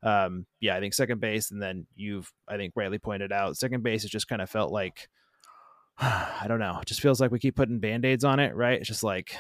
um, 0.02 0.46
yeah, 0.60 0.76
I 0.76 0.80
think 0.80 0.94
second 0.94 1.20
base, 1.20 1.50
and 1.50 1.60
then 1.60 1.86
you've 1.96 2.32
I 2.48 2.56
think 2.56 2.74
rightly 2.76 2.98
pointed 2.98 3.32
out 3.32 3.56
second 3.56 3.82
base. 3.82 4.04
It 4.04 4.10
just 4.10 4.28
kind 4.28 4.42
of 4.42 4.50
felt 4.50 4.72
like 4.72 5.08
I 5.98 6.46
don't 6.48 6.60
know. 6.60 6.78
It 6.80 6.86
just 6.86 7.00
feels 7.00 7.20
like 7.20 7.30
we 7.30 7.38
keep 7.38 7.56
putting 7.56 7.80
band 7.80 8.04
aids 8.04 8.24
on 8.24 8.40
it, 8.40 8.54
right? 8.54 8.78
It's 8.78 8.88
just 8.88 9.04
like 9.04 9.36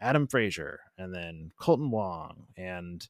Adam 0.00 0.26
Frazier 0.26 0.80
and 0.98 1.14
then 1.14 1.52
Kolten 1.60 1.90
Wong 1.90 2.46
and 2.56 3.06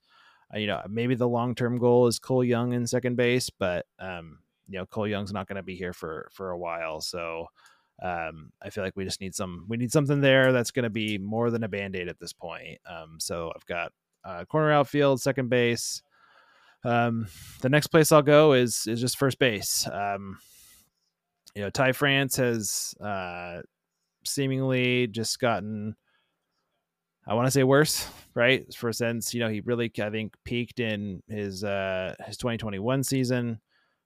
uh, 0.55 0.59
you 0.59 0.67
know, 0.67 0.83
maybe 0.89 1.15
the 1.15 1.29
long 1.29 1.55
term 1.55 1.79
goal 1.79 2.07
is 2.07 2.19
Cole 2.19 2.45
Young 2.45 2.73
in 2.73 2.87
second 2.87 3.17
base, 3.17 3.51
but 3.51 3.87
um, 3.99 4.39
you 4.69 4.79
know, 4.79 4.87
Cole 4.87 5.09
Young's 5.09 5.33
not 5.33 5.49
going 5.49 5.57
to 5.57 5.63
be 5.63 5.75
here 5.75 5.93
for 5.93 6.29
for 6.33 6.51
a 6.51 6.59
while, 6.59 7.01
so 7.01 7.47
um, 8.03 8.51
I 8.61 8.71
feel 8.71 8.83
like 8.83 8.97
we 8.97 9.05
just 9.05 9.21
need 9.21 9.35
some 9.35 9.65
we 9.69 9.77
need 9.77 9.93
something 9.93 10.21
there 10.21 10.53
that's 10.53 10.73
going 10.73 10.85
to 10.85 10.91
be 10.91 11.19
more 11.19 11.51
than 11.51 11.63
a 11.63 11.69
band 11.69 11.95
aid 11.95 12.09
at 12.09 12.19
this 12.19 12.33
point. 12.33 12.79
Um, 12.89 13.19
so 13.19 13.53
I've 13.55 13.67
got 13.67 13.93
uh, 14.25 14.45
corner 14.45 14.73
outfield, 14.73 15.21
second 15.21 15.49
base. 15.49 16.03
Um, 16.85 17.29
the 17.61 17.69
next 17.69 17.89
place 17.89 18.11
I'll 18.11 18.23
go 18.23 18.55
is 18.55 18.87
is 18.87 19.01
just 19.01 19.17
first 19.17 19.39
base. 19.39 19.89
Um, 19.91 20.39
you 21.55 21.63
know, 21.63 21.71
Ty 21.71 21.93
France 21.93 22.37
has 22.37 22.95
uh, 23.01 23.61
seemingly 24.25 25.07
just 25.07 25.39
gotten 25.39 25.95
I 27.27 27.35
want 27.35 27.47
to 27.47 27.53
say 27.53 27.63
worse, 27.63 28.09
right? 28.35 28.67
For 28.75 28.93
since 28.93 29.33
you 29.33 29.41
know 29.41 29.49
he 29.49 29.61
really 29.61 29.93
I 30.01 30.11
think 30.11 30.35
peaked 30.45 30.81
in 30.81 31.23
his 31.29 31.63
uh 31.63 32.15
his 32.27 32.37
2021 32.37 33.05
season, 33.05 33.61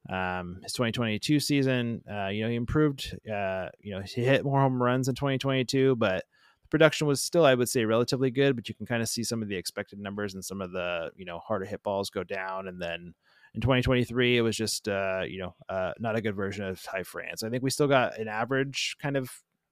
um 0.09 0.61
his 0.63 0.73
2022 0.73 1.41
season. 1.41 2.03
Uh, 2.11 2.29
you 2.29 2.43
know 2.43 2.49
he 2.49 2.57
improved. 2.57 3.17
Uh, 3.31 3.69
you 3.81 3.93
know 3.93 4.01
he 4.03 4.25
hit 4.25 4.45
more 4.45 4.61
home 4.61 4.83
runs 4.83 5.09
in 5.09 5.15
2022, 5.15 5.97
but 5.97 6.25
the 6.63 6.69
production 6.69 7.07
was 7.07 7.21
still 7.21 7.45
I 7.45 7.55
would 7.55 7.69
say 7.69 7.85
relatively 7.85 8.31
good. 8.31 8.57
But 8.57 8.69
you 8.69 8.75
can 8.75 8.87
kind 8.87 9.03
of 9.03 9.09
see 9.09 9.25
some 9.25 9.43
of 9.43 9.49
the 9.49 9.57
expected 9.57 9.99
numbers 9.99 10.35
and 10.35 10.45
some 10.45 10.61
of 10.61 10.73
the 10.73 11.11
you 11.17 11.25
know 11.25 11.39
harder 11.39 11.65
hit 11.65 11.83
balls 11.83 12.11
go 12.11 12.25
down, 12.25 12.69
and 12.69 12.81
then 12.81 13.15
in 13.55 13.61
2023 13.63 14.37
it 14.37 14.43
was 14.43 14.55
just 14.55 14.87
uh 14.87 15.23
you 15.27 15.39
know 15.39 15.55
uh 15.71 15.93
not 15.99 16.15
a 16.15 16.21
good 16.21 16.37
version 16.37 16.65
of 16.65 16.83
Ty 16.83 17.03
France. 17.05 17.43
I 17.43 17.49
think 17.49 17.63
we 17.63 17.71
still 17.71 17.89
got 17.89 18.19
an 18.19 18.29
average 18.29 18.97
kind 19.01 19.17
of 19.17 19.31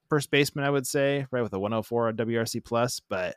first 0.09 0.31
baseman, 0.31 0.65
I 0.65 0.71
would 0.71 0.87
say, 0.87 1.27
right, 1.31 1.43
with 1.43 1.53
a 1.53 1.59
104 1.59 2.09
on 2.09 2.17
WRC 2.17 2.65
plus. 2.65 3.01
But 3.01 3.37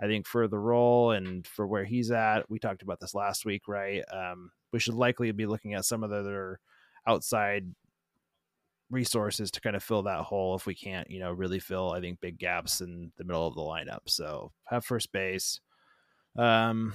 I 0.00 0.06
think 0.06 0.26
for 0.26 0.46
the 0.46 0.58
role 0.58 1.12
and 1.12 1.46
for 1.46 1.66
where 1.66 1.84
he's 1.84 2.10
at, 2.10 2.48
we 2.50 2.58
talked 2.58 2.82
about 2.82 3.00
this 3.00 3.14
last 3.14 3.44
week, 3.44 3.66
right? 3.66 4.02
Um, 4.12 4.50
we 4.72 4.78
should 4.78 4.94
likely 4.94 5.30
be 5.32 5.46
looking 5.46 5.74
at 5.74 5.84
some 5.84 6.02
of 6.02 6.10
the 6.10 6.16
other 6.16 6.60
outside 7.06 7.66
resources 8.90 9.50
to 9.50 9.60
kind 9.60 9.76
of 9.76 9.82
fill 9.82 10.02
that 10.02 10.22
hole 10.22 10.54
if 10.54 10.66
we 10.66 10.74
can't, 10.74 11.10
you 11.10 11.20
know, 11.20 11.32
really 11.32 11.58
fill, 11.58 11.92
I 11.92 12.00
think, 12.00 12.20
big 12.20 12.38
gaps 12.38 12.80
in 12.80 13.12
the 13.18 13.24
middle 13.24 13.46
of 13.46 13.54
the 13.54 13.60
lineup. 13.60 14.00
So 14.06 14.52
have 14.64 14.84
first 14.84 15.12
base. 15.12 15.60
Um, 16.36 16.94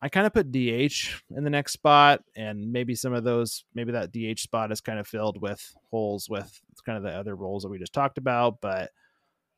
I 0.00 0.08
kind 0.08 0.26
of 0.26 0.32
put 0.32 0.52
DH 0.52 1.22
in 1.36 1.44
the 1.44 1.50
next 1.50 1.72
spot, 1.72 2.22
and 2.36 2.72
maybe 2.72 2.94
some 2.94 3.12
of 3.12 3.24
those, 3.24 3.64
maybe 3.74 3.92
that 3.92 4.12
DH 4.12 4.40
spot 4.40 4.72
is 4.72 4.80
kind 4.80 4.98
of 4.98 5.08
filled 5.08 5.40
with 5.40 5.74
holes 5.90 6.28
with 6.28 6.60
kind 6.86 6.96
of 6.96 7.04
the 7.04 7.10
other 7.10 7.34
roles 7.34 7.62
that 7.62 7.68
we 7.68 7.78
just 7.78 7.92
talked 7.92 8.18
about. 8.18 8.60
But 8.60 8.90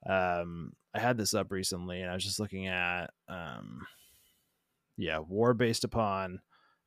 um, 0.08 0.72
I 0.94 1.00
had 1.00 1.18
this 1.18 1.34
up 1.34 1.52
recently, 1.52 2.00
and 2.00 2.10
I 2.10 2.14
was 2.14 2.24
just 2.24 2.40
looking 2.40 2.66
at, 2.66 3.10
um, 3.28 3.86
yeah, 4.96 5.18
WAR 5.18 5.54
based 5.54 5.84
upon 5.84 6.40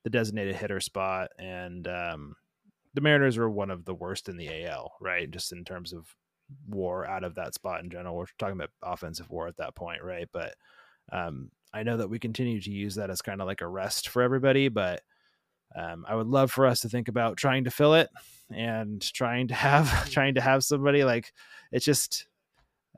the 0.03 0.09
designated 0.09 0.55
hitter 0.55 0.79
spot, 0.79 1.29
and 1.39 1.87
um, 1.87 2.35
the 2.93 3.01
Mariners 3.01 3.37
are 3.37 3.49
one 3.49 3.71
of 3.71 3.85
the 3.85 3.93
worst 3.93 4.29
in 4.29 4.37
the 4.37 4.65
AL, 4.65 4.93
right? 5.01 5.29
Just 5.29 5.51
in 5.51 5.63
terms 5.63 5.93
of 5.93 6.15
WAR 6.67 7.05
out 7.05 7.23
of 7.23 7.35
that 7.35 7.53
spot 7.53 7.83
in 7.83 7.89
general. 7.89 8.15
We're 8.15 8.25
talking 8.37 8.55
about 8.55 8.71
offensive 8.81 9.29
WAR 9.29 9.47
at 9.47 9.57
that 9.57 9.75
point, 9.75 10.03
right? 10.03 10.27
But 10.31 10.55
um, 11.11 11.51
I 11.73 11.83
know 11.83 11.97
that 11.97 12.09
we 12.09 12.19
continue 12.19 12.61
to 12.61 12.71
use 12.71 12.95
that 12.95 13.09
as 13.09 13.21
kind 13.21 13.41
of 13.41 13.47
like 13.47 13.61
a 13.61 13.67
rest 13.67 14.09
for 14.09 14.21
everybody, 14.21 14.69
but 14.69 15.01
um, 15.75 16.05
I 16.07 16.15
would 16.15 16.27
love 16.27 16.51
for 16.51 16.67
us 16.67 16.81
to 16.81 16.89
think 16.89 17.07
about 17.07 17.37
trying 17.37 17.63
to 17.63 17.71
fill 17.71 17.95
it 17.95 18.09
and 18.51 19.01
trying 19.13 19.47
to 19.47 19.55
have 19.55 20.09
trying 20.11 20.35
to 20.35 20.41
have 20.41 20.63
somebody 20.63 21.03
like 21.03 21.33
it's 21.71 21.85
just 21.85 22.27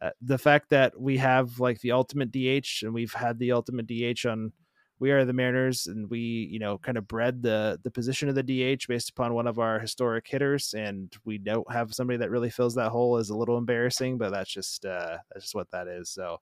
uh, 0.02 0.10
the 0.22 0.38
fact 0.38 0.70
that 0.72 1.00
we 1.00 1.18
have 1.18 1.60
like 1.60 1.80
the 1.80 1.92
ultimate 1.92 2.32
DH 2.32 2.84
and 2.84 2.94
we've 2.94 3.14
had 3.14 3.40
the 3.40 3.54
ultimate 3.54 3.88
DH 3.88 4.26
on 4.26 4.52
we 5.00 5.12
are 5.12 5.26
the 5.26 5.34
Mariners 5.34 5.88
and 5.88 6.10
we 6.10 6.20
you 6.20 6.60
know 6.60 6.78
kind 6.78 6.98
of 6.98 7.08
bred 7.08 7.42
the 7.42 7.80
the 7.84 7.92
position 7.92 8.30
of 8.30 8.36
the 8.36 8.44
DH 8.44 8.88
based 8.88 9.10
upon 9.10 9.34
one 9.34 9.48
of 9.48 9.60
our 9.60 9.80
historic 9.80 10.28
hitters 10.28 10.74
and 10.74 11.14
we 11.26 11.38
don't 11.38 11.70
have 11.72 11.94
somebody 11.94 12.18
that 12.18 12.32
really 12.32 12.50
fills 12.50 12.76
that 12.76 12.90
hole 12.90 13.18
is 13.18 13.30
a 13.30 13.38
little 13.38 13.58
embarrassing 13.58 14.18
but 14.18 14.32
that's 14.32 14.52
just 14.52 14.86
uh 14.86 15.18
that's 15.32 15.46
just 15.46 15.56
what 15.56 15.70
that 15.72 15.88
is 15.88 16.10
so 16.10 16.40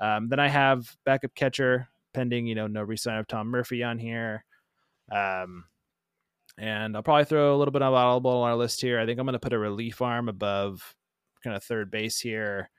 um, 0.00 0.28
then 0.28 0.40
I 0.40 0.48
have 0.48 0.96
backup 1.04 1.34
catcher 1.34 1.88
pending, 2.14 2.46
you 2.46 2.54
know, 2.54 2.66
no 2.66 2.82
resign 2.82 3.18
of 3.18 3.28
Tom 3.28 3.48
Murphy 3.48 3.84
on 3.84 3.98
here. 3.98 4.44
Um, 5.12 5.64
and 6.58 6.96
I'll 6.96 7.02
probably 7.02 7.26
throw 7.26 7.54
a 7.54 7.58
little 7.58 7.72
bit 7.72 7.82
of 7.82 7.92
audible 7.92 8.30
on 8.30 8.50
our 8.50 8.56
list 8.56 8.80
here. 8.80 8.98
I 8.98 9.06
think 9.06 9.18
I'm 9.18 9.26
going 9.26 9.34
to 9.34 9.38
put 9.38 9.52
a 9.52 9.58
relief 9.58 10.00
arm 10.00 10.28
above 10.28 10.96
kind 11.44 11.54
of 11.54 11.62
third 11.62 11.90
base 11.90 12.18
here. 12.18 12.70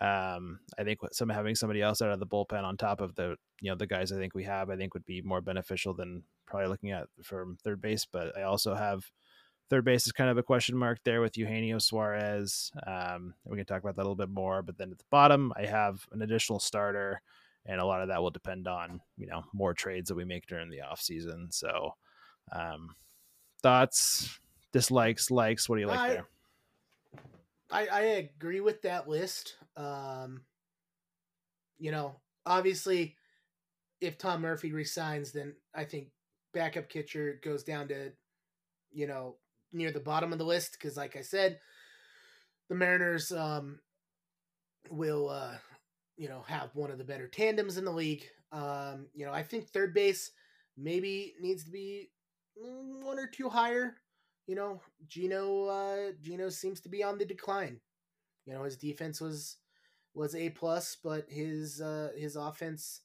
Um, 0.00 0.60
I 0.78 0.84
think 0.84 1.00
some 1.12 1.28
having 1.28 1.54
somebody 1.54 1.82
else 1.82 2.00
out 2.00 2.10
of 2.10 2.20
the 2.20 2.26
bullpen 2.26 2.62
on 2.62 2.76
top 2.76 3.00
of 3.00 3.14
the 3.16 3.36
you 3.60 3.70
know 3.70 3.76
the 3.76 3.86
guys 3.86 4.12
I 4.12 4.16
think 4.16 4.34
we 4.34 4.44
have, 4.44 4.70
I 4.70 4.76
think 4.76 4.94
would 4.94 5.04
be 5.04 5.22
more 5.22 5.40
beneficial 5.40 5.94
than 5.94 6.22
probably 6.46 6.68
looking 6.68 6.92
at 6.92 7.08
from 7.22 7.58
third 7.64 7.80
base. 7.80 8.06
But 8.10 8.36
I 8.36 8.42
also 8.42 8.74
have 8.74 9.10
Third 9.70 9.84
base 9.84 10.06
is 10.06 10.12
kind 10.12 10.30
of 10.30 10.38
a 10.38 10.42
question 10.42 10.76
mark 10.76 10.98
there 11.04 11.20
with 11.20 11.36
Eugenio 11.36 11.78
Suarez. 11.78 12.72
Um, 12.86 13.34
we 13.44 13.58
can 13.58 13.66
talk 13.66 13.82
about 13.82 13.96
that 13.96 14.02
a 14.02 14.04
little 14.04 14.16
bit 14.16 14.30
more. 14.30 14.62
But 14.62 14.78
then 14.78 14.90
at 14.90 14.98
the 14.98 15.04
bottom, 15.10 15.52
I 15.56 15.66
have 15.66 16.06
an 16.10 16.22
additional 16.22 16.58
starter, 16.58 17.20
and 17.66 17.78
a 17.78 17.84
lot 17.84 18.00
of 18.00 18.08
that 18.08 18.22
will 18.22 18.30
depend 18.30 18.66
on 18.66 19.00
you 19.18 19.26
know 19.26 19.44
more 19.52 19.74
trades 19.74 20.08
that 20.08 20.14
we 20.14 20.24
make 20.24 20.46
during 20.46 20.70
the 20.70 20.80
off 20.80 21.02
season. 21.02 21.48
So, 21.50 21.94
um, 22.50 22.94
thoughts, 23.62 24.40
dislikes, 24.72 25.30
likes. 25.30 25.68
What 25.68 25.76
do 25.76 25.82
you 25.82 25.88
like 25.88 26.00
I, 26.00 26.08
there? 26.08 26.28
I 27.70 27.86
I 27.86 28.00
agree 28.00 28.60
with 28.60 28.82
that 28.82 29.08
list. 29.08 29.56
Um, 29.76 30.42
you 31.78 31.90
know, 31.90 32.16
obviously, 32.46 33.16
if 34.00 34.18
Tom 34.18 34.40
Murphy 34.40 34.72
resigns, 34.72 35.32
then 35.32 35.54
I 35.74 35.84
think 35.84 36.08
backup 36.52 36.88
catcher 36.88 37.40
goes 37.42 37.62
down 37.62 37.88
to, 37.88 38.12
you 38.90 39.06
know, 39.06 39.36
near 39.72 39.92
the 39.92 40.00
bottom 40.00 40.32
of 40.32 40.38
the 40.38 40.44
list 40.44 40.72
because, 40.72 40.96
like 40.96 41.16
I 41.16 41.22
said, 41.22 41.60
the 42.68 42.74
Mariners 42.74 43.32
um, 43.32 43.78
will, 44.90 45.28
uh, 45.28 45.56
you 46.16 46.28
know, 46.28 46.42
have 46.46 46.70
one 46.74 46.90
of 46.90 46.98
the 46.98 47.04
better 47.04 47.28
tandems 47.28 47.76
in 47.76 47.84
the 47.84 47.92
league. 47.92 48.24
Um, 48.50 49.06
you 49.14 49.26
know, 49.26 49.32
I 49.32 49.42
think 49.42 49.68
third 49.68 49.94
base 49.94 50.30
maybe 50.76 51.34
needs 51.40 51.64
to 51.64 51.70
be 51.70 52.10
one 52.54 53.18
or 53.18 53.26
two 53.26 53.48
higher. 53.48 53.96
You 54.48 54.56
know, 54.56 54.82
Geno 55.06 55.66
uh, 55.66 56.12
Geno 56.22 56.50
seems 56.50 56.80
to 56.82 56.90
be 56.90 57.04
on 57.04 57.18
the 57.18 57.26
decline. 57.26 57.80
You 58.46 58.54
know, 58.54 58.64
his 58.64 58.78
defense 58.78 59.20
was 59.20 59.58
was 60.14 60.34
a 60.34 60.50
plus, 60.50 60.96
but 61.04 61.26
his 61.28 61.80
uh, 61.82 62.10
his 62.16 62.36
offense, 62.36 63.02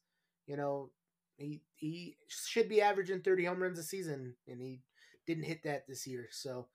you 0.47 0.58
know, 0.58 0.91
he 1.38 1.62
he 1.75 2.17
should 2.27 2.69
be 2.69 2.82
averaging 2.82 3.21
30 3.21 3.45
home 3.45 3.62
runs 3.62 3.79
a 3.79 3.84
season, 3.84 4.36
and 4.47 4.62
he 4.62 4.82
didn't 5.27 5.43
hit 5.45 5.63
that 5.63 5.88
this 5.88 6.08
year. 6.08 6.29
So, 6.32 6.67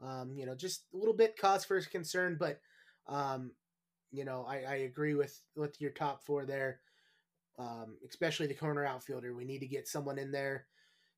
um, 0.00 0.34
you 0.36 0.46
know, 0.46 0.54
just 0.54 0.86
a 0.94 0.96
little 0.96 1.14
bit 1.14 1.38
cause 1.38 1.64
for 1.66 1.80
concern, 1.82 2.38
but 2.40 2.60
um, 3.06 3.52
you 4.10 4.24
know, 4.24 4.46
I, 4.48 4.62
I 4.62 4.74
agree 4.76 5.14
with 5.14 5.38
with 5.56 5.80
your 5.82 5.92
top 5.92 6.24
four 6.24 6.46
there, 6.46 6.80
um, 7.58 7.98
especially 8.08 8.46
the 8.46 8.54
corner 8.54 8.86
outfielder. 8.86 9.34
We 9.34 9.44
need 9.44 9.60
to 9.60 9.66
get 9.66 9.88
someone 9.88 10.18
in 10.18 10.32
there 10.32 10.66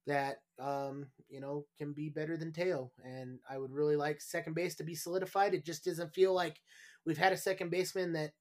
that 0.07 0.39
um, 0.61 1.07
you 1.29 1.41
know 1.41 1.67
can 1.79 1.93
be 1.93 2.09
better 2.09 2.37
than 2.37 2.53
Teo, 2.53 2.91
and 3.05 3.39
I 3.51 3.59
would 3.59 3.73
really 3.73 3.97
like 3.97 4.21
second 4.21 4.55
base 4.55 4.75
to 4.77 4.85
be 4.85 4.95
solidified. 4.95 5.55
It 5.55 5.65
just 5.65 5.85
doesn't 5.85 6.15
feel 6.15 6.33
like 6.33 6.61
we've 7.05 7.19
had 7.19 7.33
a 7.33 7.37
second 7.37 7.71
baseman 7.71 8.13
that 8.15 8.33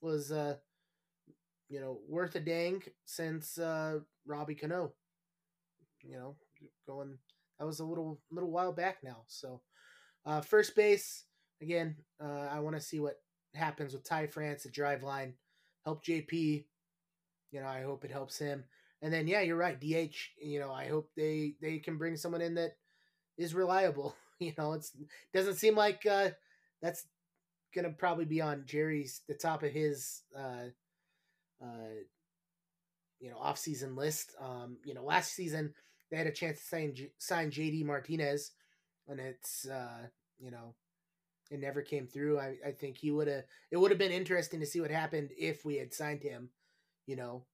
was 0.00 0.30
uh, 0.30 0.56
you 1.68 1.80
know 1.80 1.98
worth 2.08 2.34
a 2.36 2.40
dang 2.40 2.82
since 3.04 3.58
uh, 3.58 4.00
Robbie 4.26 4.54
Cano. 4.54 4.92
You 6.02 6.16
know, 6.16 6.36
going 6.86 7.16
that 7.58 7.66
was 7.66 7.80
a 7.80 7.84
little 7.84 8.20
little 8.30 8.50
while 8.50 8.72
back 8.72 8.98
now. 9.02 9.24
So 9.26 9.62
uh, 10.26 10.40
first 10.40 10.76
base 10.76 11.24
again, 11.62 11.96
uh, 12.22 12.48
I 12.50 12.60
want 12.60 12.76
to 12.76 12.82
see 12.82 13.00
what 13.00 13.16
happens 13.54 13.94
with 13.94 14.04
Ty 14.04 14.26
France 14.26 14.66
at 14.66 14.72
Driveline. 14.72 15.32
Help 15.84 16.04
JP. 16.04 16.64
You 17.50 17.60
know, 17.60 17.66
I 17.66 17.82
hope 17.82 18.04
it 18.04 18.10
helps 18.10 18.38
him. 18.38 18.64
And 19.04 19.12
then 19.12 19.26
yeah, 19.28 19.42
you're 19.42 19.58
right. 19.58 19.78
DH. 19.78 20.16
You 20.42 20.60
know, 20.60 20.72
I 20.72 20.88
hope 20.88 21.10
they 21.14 21.56
they 21.60 21.78
can 21.78 21.98
bring 21.98 22.16
someone 22.16 22.40
in 22.40 22.54
that 22.54 22.76
is 23.38 23.54
reliable. 23.54 24.16
You 24.40 24.52
know, 24.58 24.72
it's 24.72 24.90
doesn't 25.32 25.54
seem 25.54 25.76
like 25.76 26.04
uh, 26.06 26.30
that's 26.82 27.06
gonna 27.72 27.90
probably 27.90 28.24
be 28.24 28.40
on 28.40 28.64
Jerry's 28.66 29.20
the 29.28 29.34
top 29.34 29.62
of 29.62 29.70
his 29.70 30.22
uh, 30.36 30.70
uh, 31.62 31.94
you 33.20 33.30
know 33.30 33.38
off 33.38 33.56
season 33.56 33.94
list. 33.94 34.34
Um, 34.40 34.78
you 34.84 34.92
know, 34.92 35.04
last 35.04 35.34
season 35.34 35.72
they 36.10 36.16
had 36.16 36.26
a 36.26 36.32
chance 36.32 36.58
to 36.58 36.64
sign 36.64 36.94
sign 37.18 37.50
JD 37.52 37.84
Martinez, 37.84 38.50
and 39.06 39.20
it's 39.20 39.68
uh, 39.68 40.08
you 40.40 40.50
know 40.50 40.74
it 41.52 41.60
never 41.60 41.80
came 41.80 42.08
through. 42.08 42.40
I, 42.40 42.56
I 42.66 42.72
think 42.72 42.98
he 42.98 43.12
would 43.12 43.28
have 43.28 43.44
it 43.70 43.76
would 43.76 43.92
have 43.92 43.98
been 43.98 44.10
interesting 44.10 44.58
to 44.60 44.66
see 44.66 44.80
what 44.80 44.90
happened 44.90 45.30
if 45.38 45.64
we 45.64 45.76
had 45.76 45.94
signed 45.94 46.24
him, 46.24 46.50
you 47.06 47.14
know, 47.14 47.44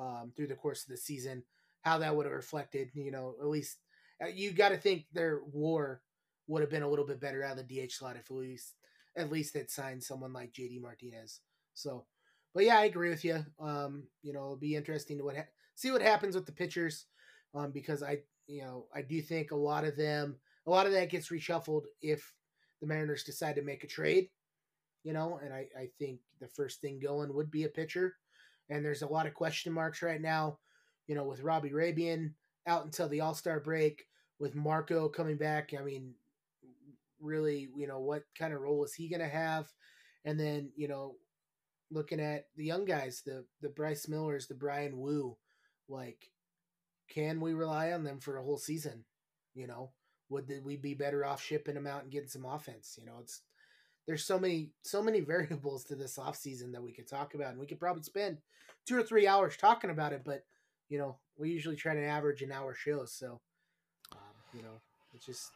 um, 0.00 0.32
through 0.36 0.48
the 0.48 0.54
course 0.54 0.82
of 0.82 0.88
the 0.88 0.96
season, 0.96 1.42
how 1.82 1.98
that 1.98 2.16
would 2.16 2.26
have 2.26 2.34
reflected. 2.34 2.90
You 2.94 3.10
know, 3.10 3.34
at 3.40 3.46
least 3.46 3.78
uh, 4.22 4.28
you 4.28 4.52
got 4.52 4.70
to 4.70 4.76
think 4.76 5.04
their 5.12 5.40
WAR 5.52 6.00
would 6.46 6.62
have 6.62 6.70
been 6.70 6.82
a 6.82 6.88
little 6.88 7.06
bit 7.06 7.20
better 7.20 7.44
out 7.44 7.58
of 7.58 7.68
the 7.68 7.86
DH 7.86 7.92
slot 7.92 8.16
if 8.16 8.30
at 8.30 8.36
least 8.36 8.74
at 9.16 9.30
least 9.30 9.54
they'd 9.54 9.70
signed 9.70 10.02
someone 10.02 10.32
like 10.32 10.52
JD 10.52 10.80
Martinez. 10.80 11.40
So, 11.74 12.06
but 12.54 12.64
yeah, 12.64 12.78
I 12.78 12.84
agree 12.84 13.10
with 13.10 13.24
you. 13.24 13.44
Um, 13.60 14.04
you 14.22 14.32
know, 14.32 14.40
it'll 14.40 14.56
be 14.56 14.76
interesting 14.76 15.18
to 15.18 15.24
what 15.24 15.36
ha- 15.36 15.42
see 15.74 15.90
what 15.90 16.02
happens 16.02 16.34
with 16.34 16.46
the 16.46 16.52
pitchers, 16.52 17.06
um, 17.54 17.72
because 17.72 18.02
I 18.02 18.20
you 18.46 18.62
know 18.62 18.86
I 18.94 19.02
do 19.02 19.20
think 19.20 19.50
a 19.50 19.56
lot 19.56 19.84
of 19.84 19.96
them 19.96 20.36
a 20.66 20.70
lot 20.70 20.86
of 20.86 20.92
that 20.92 21.10
gets 21.10 21.28
reshuffled 21.28 21.84
if 22.02 22.34
the 22.80 22.86
Mariners 22.86 23.24
decide 23.24 23.56
to 23.56 23.62
make 23.62 23.84
a 23.84 23.88
trade. 23.88 24.28
You 25.02 25.14
know, 25.14 25.40
and 25.42 25.52
I, 25.54 25.66
I 25.78 25.88
think 25.98 26.20
the 26.40 26.48
first 26.48 26.80
thing 26.82 27.00
going 27.02 27.32
would 27.32 27.50
be 27.50 27.64
a 27.64 27.68
pitcher. 27.68 28.16
And 28.70 28.84
there's 28.84 29.02
a 29.02 29.08
lot 29.08 29.26
of 29.26 29.34
question 29.34 29.72
marks 29.72 30.00
right 30.00 30.20
now, 30.20 30.58
you 31.06 31.14
know, 31.14 31.24
with 31.24 31.42
Robbie 31.42 31.70
Rabian 31.70 32.32
out 32.66 32.84
until 32.84 33.08
the 33.08 33.20
All 33.20 33.34
Star 33.34 33.60
break, 33.60 34.06
with 34.38 34.54
Marco 34.54 35.08
coming 35.08 35.36
back. 35.36 35.74
I 35.78 35.82
mean, 35.82 36.14
really, 37.20 37.68
you 37.76 37.86
know, 37.86 37.98
what 37.98 38.22
kind 38.38 38.54
of 38.54 38.60
role 38.60 38.84
is 38.84 38.94
he 38.94 39.08
going 39.08 39.20
to 39.20 39.28
have? 39.28 39.70
And 40.24 40.38
then, 40.38 40.70
you 40.76 40.88
know, 40.88 41.16
looking 41.90 42.20
at 42.20 42.46
the 42.56 42.64
young 42.64 42.84
guys, 42.84 43.22
the 43.26 43.44
the 43.60 43.68
Bryce 43.68 44.08
Millers, 44.08 44.46
the 44.46 44.54
Bryan 44.54 44.98
Woo, 44.98 45.36
like, 45.88 46.30
can 47.08 47.40
we 47.40 47.54
rely 47.54 47.92
on 47.92 48.04
them 48.04 48.20
for 48.20 48.38
a 48.38 48.42
whole 48.42 48.58
season? 48.58 49.04
You 49.54 49.66
know, 49.66 49.90
would 50.28 50.50
we 50.64 50.76
be 50.76 50.94
better 50.94 51.24
off 51.24 51.42
shipping 51.42 51.74
them 51.74 51.86
out 51.86 52.02
and 52.02 52.12
getting 52.12 52.28
some 52.28 52.44
offense? 52.44 52.96
You 52.98 53.06
know, 53.06 53.18
it's 53.20 53.42
there's 54.06 54.24
so 54.24 54.38
many 54.38 54.70
so 54.82 55.02
many 55.02 55.20
variables 55.34 55.84
to 55.84 55.96
this 55.96 56.18
offseason 56.18 56.72
that 56.72 56.82
we 56.82 56.92
could 56.92 57.08
talk 57.08 57.34
about, 57.34 57.50
and 57.50 57.60
we 57.60 57.66
could 57.66 57.80
probably 57.80 58.02
spend 58.02 58.38
two 58.86 58.96
or 58.96 59.02
three 59.02 59.26
hours 59.26 59.56
talking 59.56 59.90
about 59.90 60.12
it. 60.12 60.22
But 60.24 60.44
you 60.88 60.98
know, 60.98 61.18
we 61.36 61.50
usually 61.50 61.76
try 61.76 61.94
to 61.94 62.04
average 62.04 62.42
an 62.42 62.52
hour 62.52 62.74
show, 62.74 63.04
so 63.04 63.40
um, 64.12 64.18
you 64.54 64.62
know, 64.62 64.80
it's 65.14 65.26
just 65.26 65.50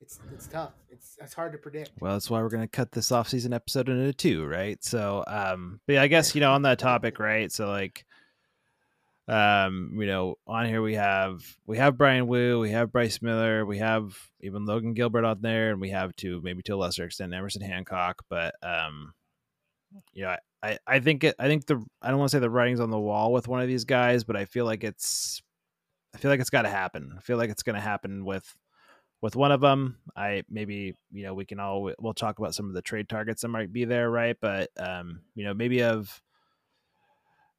it's 0.00 0.20
it's 0.32 0.46
tough. 0.46 0.72
It's 0.90 1.16
it's 1.20 1.34
hard 1.34 1.52
to 1.52 1.58
predict. 1.58 1.92
Well, 2.00 2.12
that's 2.12 2.30
why 2.30 2.40
we're 2.40 2.48
going 2.48 2.62
to 2.62 2.68
cut 2.68 2.92
this 2.92 3.10
off-season 3.10 3.52
episode 3.52 3.88
into 3.88 4.12
two, 4.12 4.46
right? 4.46 4.82
So, 4.84 5.24
um, 5.26 5.80
but 5.86 5.94
yeah, 5.94 6.02
I 6.02 6.08
guess 6.08 6.34
you 6.34 6.40
know 6.40 6.52
on 6.52 6.62
that 6.62 6.78
topic, 6.78 7.18
right? 7.18 7.50
So 7.50 7.68
like, 7.68 8.04
um, 9.28 9.92
you 9.94 10.06
know, 10.06 10.36
on 10.46 10.66
here 10.66 10.80
we 10.80 10.94
have 10.94 11.42
we 11.66 11.76
have 11.76 11.98
Bryan 11.98 12.26
Woo, 12.26 12.58
we 12.60 12.70
have 12.70 12.90
Bryce 12.90 13.20
Miller, 13.20 13.66
we 13.66 13.78
have 13.78 14.16
even 14.40 14.64
Logan 14.64 14.94
Gilbert 14.94 15.24
on 15.24 15.42
there, 15.42 15.70
and 15.70 15.80
we 15.80 15.90
have 15.90 16.16
to 16.16 16.40
maybe 16.42 16.62
to 16.62 16.74
a 16.74 16.76
lesser 16.76 17.04
extent 17.04 17.34
Emerson 17.34 17.62
Hancock, 17.62 18.24
but 18.30 18.54
um, 18.62 19.12
you 20.12 20.24
know, 20.24 20.34
I 20.62 20.78
I 20.86 21.00
think 21.00 21.24
it, 21.24 21.34
I 21.38 21.46
think 21.46 21.66
the 21.66 21.84
I 22.00 22.08
don't 22.08 22.18
want 22.18 22.30
to 22.30 22.36
say 22.36 22.40
the 22.40 22.50
writing's 22.50 22.80
on 22.80 22.90
the 22.90 22.98
wall 22.98 23.32
with 23.32 23.48
one 23.48 23.60
of 23.60 23.68
these 23.68 23.84
guys, 23.84 24.24
but 24.24 24.36
I 24.36 24.46
feel 24.46 24.64
like 24.64 24.82
it's 24.82 25.42
I 26.14 26.18
feel 26.18 26.30
like 26.30 26.40
it's 26.40 26.50
got 26.50 26.62
to 26.62 26.70
happen. 26.70 27.14
I 27.16 27.20
feel 27.20 27.36
like 27.36 27.50
it's 27.50 27.62
going 27.62 27.76
to 27.76 27.82
happen 27.82 28.24
with 28.24 28.56
with 29.20 29.36
one 29.36 29.52
of 29.52 29.60
them. 29.60 29.98
I 30.16 30.44
maybe 30.48 30.94
you 31.12 31.24
know 31.24 31.34
we 31.34 31.44
can 31.44 31.60
all 31.60 31.92
we'll 31.98 32.14
talk 32.14 32.38
about 32.38 32.54
some 32.54 32.68
of 32.68 32.74
the 32.74 32.82
trade 32.82 33.08
targets 33.08 33.42
that 33.42 33.48
might 33.48 33.72
be 33.72 33.84
there, 33.84 34.10
right? 34.10 34.36
But 34.40 34.70
um, 34.78 35.20
you 35.34 35.44
know 35.44 35.54
maybe 35.54 35.82
of 35.82 36.20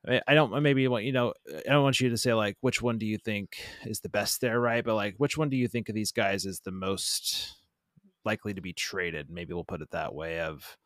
I 0.07 0.33
don't 0.33 0.63
maybe 0.63 0.87
want 0.87 1.03
you 1.03 1.11
know 1.11 1.33
I 1.47 1.71
don't 1.71 1.83
want 1.83 1.99
you 1.99 2.09
to 2.09 2.17
say 2.17 2.33
like 2.33 2.57
which 2.61 2.81
one 2.81 2.97
do 2.97 3.05
you 3.05 3.17
think 3.17 3.57
is 3.85 3.99
the 3.99 4.09
best 4.09 4.41
there, 4.41 4.59
right? 4.59 4.83
But 4.83 4.95
like 4.95 5.15
which 5.17 5.37
one 5.37 5.49
do 5.49 5.57
you 5.57 5.67
think 5.67 5.89
of 5.89 5.95
these 5.95 6.11
guys 6.11 6.45
is 6.45 6.61
the 6.61 6.71
most 6.71 7.55
likely 8.23 8.53
to 8.53 8.61
be 8.61 8.73
traded? 8.73 9.29
Maybe 9.29 9.53
we'll 9.53 9.63
put 9.65 9.81
it 9.81 9.91
that 9.91 10.13
way 10.13 10.39
of 10.39 10.77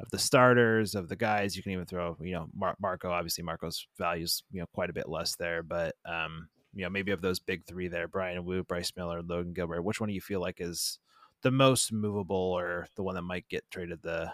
of 0.00 0.10
the 0.10 0.18
starters 0.18 0.94
of 0.94 1.08
the 1.08 1.16
guys 1.16 1.56
you 1.56 1.62
can 1.62 1.72
even 1.72 1.86
throw 1.86 2.18
you 2.20 2.32
know 2.32 2.48
Mar- 2.54 2.76
Marco 2.80 3.10
obviously 3.10 3.42
Marco's 3.44 3.86
values 3.96 4.42
you 4.50 4.60
know 4.60 4.66
quite 4.74 4.90
a 4.90 4.94
bit 4.94 5.08
less 5.08 5.36
there, 5.36 5.62
but 5.62 5.94
um 6.04 6.48
you 6.76 6.84
know, 6.84 6.90
maybe 6.90 7.10
of 7.10 7.22
those 7.22 7.40
big 7.40 7.64
three 7.64 7.88
there, 7.88 8.06
Bryan 8.06 8.44
Woo 8.44 8.62
Bryce 8.62 8.92
Miller, 8.96 9.22
Logan 9.22 9.54
Gilbert, 9.54 9.82
which 9.82 9.98
one 9.98 10.08
do 10.08 10.14
you 10.14 10.20
feel 10.20 10.40
like 10.40 10.60
is 10.60 10.98
the 11.42 11.50
most 11.50 11.90
movable 11.90 12.36
or 12.36 12.86
the 12.96 13.02
one 13.02 13.14
that 13.14 13.22
might 13.22 13.48
get 13.48 13.64
traded 13.70 14.00
the 14.02 14.30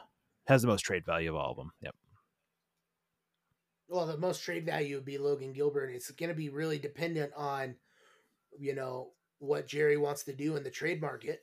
has 0.48 0.62
the 0.62 0.68
most 0.68 0.82
trade 0.82 1.06
value 1.06 1.30
of 1.30 1.36
all 1.36 1.52
of 1.52 1.56
them? 1.56 1.70
Yep. 1.82 1.94
Well, 3.92 4.06
the 4.06 4.16
most 4.16 4.42
trade 4.42 4.64
value 4.64 4.94
would 4.94 5.04
be 5.04 5.18
Logan 5.18 5.52
Gilbert. 5.52 5.90
It's 5.90 6.10
going 6.12 6.30
to 6.30 6.34
be 6.34 6.48
really 6.48 6.78
dependent 6.78 7.30
on, 7.36 7.74
you 8.58 8.74
know, 8.74 9.10
what 9.38 9.66
Jerry 9.66 9.98
wants 9.98 10.22
to 10.24 10.32
do 10.32 10.56
in 10.56 10.64
the 10.64 10.70
trade 10.70 11.02
market. 11.02 11.40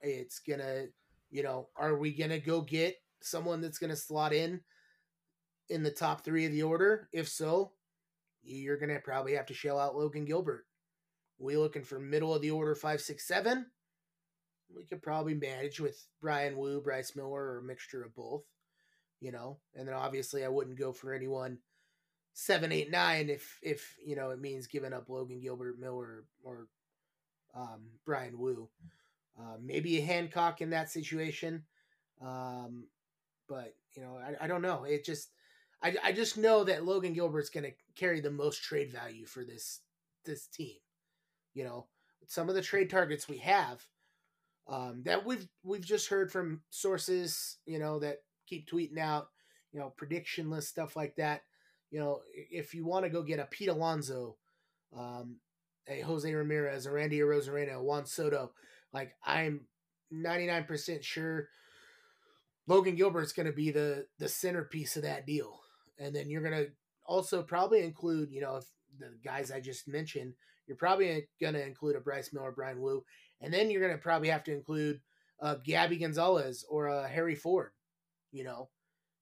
It's 0.00 0.38
going 0.38 0.60
to, 0.60 0.88
you 1.30 1.42
know, 1.42 1.68
are 1.76 1.98
we 1.98 2.14
going 2.14 2.30
to 2.30 2.38
go 2.38 2.62
get 2.62 2.96
someone 3.20 3.60
that's 3.60 3.76
going 3.78 3.90
to 3.90 3.96
slot 3.96 4.32
in 4.32 4.62
in 5.68 5.82
the 5.82 5.90
top 5.90 6.24
three 6.24 6.46
of 6.46 6.52
the 6.52 6.62
order? 6.62 7.10
If 7.12 7.28
so, 7.28 7.72
you're 8.42 8.78
going 8.78 8.88
to 8.88 8.98
probably 9.00 9.34
have 9.34 9.46
to 9.46 9.54
shell 9.54 9.78
out 9.78 9.94
Logan 9.94 10.24
Gilbert. 10.24 10.64
We 11.38 11.58
looking 11.58 11.84
for 11.84 11.98
middle 11.98 12.34
of 12.34 12.40
the 12.40 12.52
order 12.52 12.74
five, 12.74 13.02
six, 13.02 13.28
seven. 13.28 13.66
We 14.74 14.84
could 14.84 15.02
probably 15.02 15.34
manage 15.34 15.78
with 15.78 16.02
Bryan 16.22 16.56
Woo, 16.56 16.80
Bryce 16.80 17.14
Miller, 17.14 17.42
or 17.42 17.58
a 17.58 17.62
mixture 17.62 18.02
of 18.02 18.14
both. 18.14 18.44
You 19.20 19.30
know, 19.30 19.58
and 19.74 19.86
then 19.86 19.94
obviously 19.94 20.42
I 20.42 20.48
wouldn't 20.48 20.78
go 20.78 20.90
for 20.90 21.12
anyone 21.12 21.58
seven, 22.34 22.72
eight, 22.72 22.90
nine 22.90 23.28
if 23.28 23.58
if 23.62 23.96
you 24.04 24.16
know 24.16 24.30
it 24.30 24.40
means 24.40 24.66
giving 24.66 24.92
up 24.92 25.08
Logan 25.08 25.40
Gilbert, 25.40 25.78
Miller, 25.78 26.24
or 26.42 26.68
um, 27.54 27.82
Bryan 28.04 28.38
Woo. 28.38 28.68
Uh, 29.38 29.56
maybe 29.62 29.98
a 29.98 30.02
Hancock 30.02 30.60
in 30.60 30.70
that 30.70 30.90
situation. 30.90 31.64
Um, 32.20 32.84
but 33.48 33.74
you 33.96 34.02
know, 34.02 34.18
I, 34.18 34.44
I 34.44 34.46
don't 34.46 34.62
know. 34.62 34.84
It 34.84 35.04
just 35.04 35.30
I, 35.82 35.96
I 36.02 36.12
just 36.12 36.38
know 36.38 36.64
that 36.64 36.84
Logan 36.84 37.12
Gilbert's 37.12 37.50
going 37.50 37.64
to 37.64 37.72
carry 37.96 38.20
the 38.20 38.30
most 38.30 38.62
trade 38.62 38.92
value 38.92 39.26
for 39.26 39.44
this 39.44 39.80
this 40.24 40.46
team. 40.46 40.76
You 41.54 41.64
know, 41.64 41.86
some 42.26 42.48
of 42.48 42.54
the 42.54 42.62
trade 42.62 42.90
targets 42.90 43.28
we 43.28 43.38
have 43.38 43.84
um, 44.68 45.02
that 45.04 45.24
we've 45.26 45.48
we've 45.62 45.84
just 45.84 46.08
heard 46.08 46.30
from 46.30 46.62
sources, 46.70 47.58
you 47.66 47.78
know, 47.78 47.98
that 47.98 48.18
keep 48.46 48.70
tweeting 48.70 48.98
out, 48.98 49.28
you 49.72 49.80
know, 49.80 49.90
prediction 49.90 50.50
list 50.50 50.68
stuff 50.68 50.96
like 50.96 51.16
that. 51.16 51.42
You 51.92 52.00
know, 52.00 52.20
if 52.34 52.74
you 52.74 52.84
want 52.84 53.04
to 53.04 53.10
go 53.10 53.22
get 53.22 53.38
a 53.38 53.46
Pete 53.46 53.68
Alonso, 53.68 54.36
um, 54.96 55.36
a 55.86 56.00
Jose 56.00 56.32
Ramirez, 56.32 56.86
a 56.86 56.90
Randy 56.90 57.20
Arozarena, 57.20 57.80
Juan 57.80 58.06
Soto, 58.06 58.52
like 58.92 59.12
I'm 59.24 59.66
99% 60.12 61.04
sure 61.04 61.48
Logan 62.66 62.96
Gilbert's 62.96 63.32
going 63.32 63.46
to 63.46 63.52
be 63.52 63.70
the 63.70 64.06
the 64.18 64.28
centerpiece 64.28 64.96
of 64.96 65.02
that 65.04 65.26
deal 65.26 65.62
and 66.02 66.14
then 66.14 66.28
you're 66.28 66.42
gonna 66.42 66.66
also 67.06 67.42
probably 67.42 67.82
include, 67.82 68.30
you 68.30 68.40
know, 68.40 68.56
if 68.56 68.64
the 68.98 69.16
guys 69.24 69.50
I 69.50 69.60
just 69.60 69.88
mentioned, 69.88 70.34
you're 70.66 70.76
probably 70.76 71.28
gonna 71.40 71.60
include 71.60 71.96
a 71.96 72.00
Bryce 72.00 72.32
Miller, 72.32 72.52
Bryan 72.52 72.80
Woo, 72.80 73.04
and 73.40 73.52
then 73.52 73.70
you're 73.70 73.86
gonna 73.86 73.98
probably 73.98 74.28
have 74.28 74.44
to 74.44 74.52
include 74.52 75.00
uh, 75.40 75.56
Gabby 75.64 75.96
Gonzalez 75.96 76.64
or 76.68 76.88
uh, 76.88 77.06
Harry 77.08 77.34
Ford. 77.34 77.70
You 78.32 78.44
know, 78.44 78.68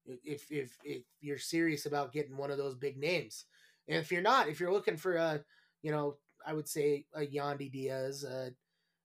if 0.05 0.51
if 0.51 0.77
if 0.83 1.03
you're 1.19 1.37
serious 1.37 1.85
about 1.85 2.13
getting 2.13 2.37
one 2.37 2.51
of 2.51 2.57
those 2.57 2.75
big 2.75 2.97
names, 2.97 3.45
and 3.87 3.97
if 3.97 4.11
you're 4.11 4.21
not, 4.21 4.47
if 4.47 4.59
you're 4.59 4.73
looking 4.73 4.97
for 4.97 5.15
a, 5.15 5.43
you 5.81 5.91
know, 5.91 6.17
I 6.45 6.53
would 6.53 6.67
say 6.67 7.05
a 7.13 7.21
Yandy 7.21 7.71
Diaz, 7.71 8.23
a, 8.23 8.51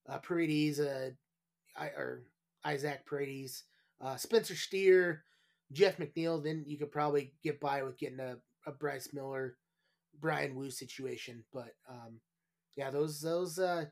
a 0.07 0.19
Paredes, 0.19 0.79
a, 0.79 1.11
or 1.79 2.23
Isaac 2.63 3.05
Paredes, 3.05 3.63
uh, 4.01 4.15
Spencer 4.15 4.55
Steer, 4.55 5.23
Jeff 5.71 5.97
McNeil, 5.97 6.43
then 6.43 6.63
you 6.65 6.77
could 6.77 6.91
probably 6.91 7.33
get 7.43 7.59
by 7.59 7.83
with 7.83 7.97
getting 7.97 8.19
a, 8.19 8.37
a 8.65 8.71
Bryce 8.71 9.09
Miller, 9.13 9.57
Bryan 10.19 10.55
Woo 10.55 10.69
situation. 10.69 11.43
But 11.53 11.75
um, 11.89 12.19
yeah, 12.75 12.89
those 12.89 13.21
those 13.21 13.59
uh, 13.59 13.85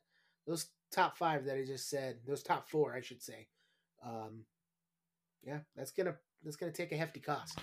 those 0.48 0.68
top 0.92 1.18
five 1.18 1.46
that 1.46 1.58
I 1.58 1.66
just 1.66 1.90
said, 1.90 2.18
those 2.26 2.44
top 2.44 2.70
four, 2.70 2.96
I 2.96 3.02
should 3.02 3.22
say. 3.22 3.48
Um, 4.06 4.46
yeah, 5.44 5.60
that's 5.76 5.92
gonna 5.92 6.16
that's 6.44 6.56
gonna 6.56 6.72
take 6.72 6.92
a 6.92 6.98
hefty 6.98 7.20
cost. 7.20 7.60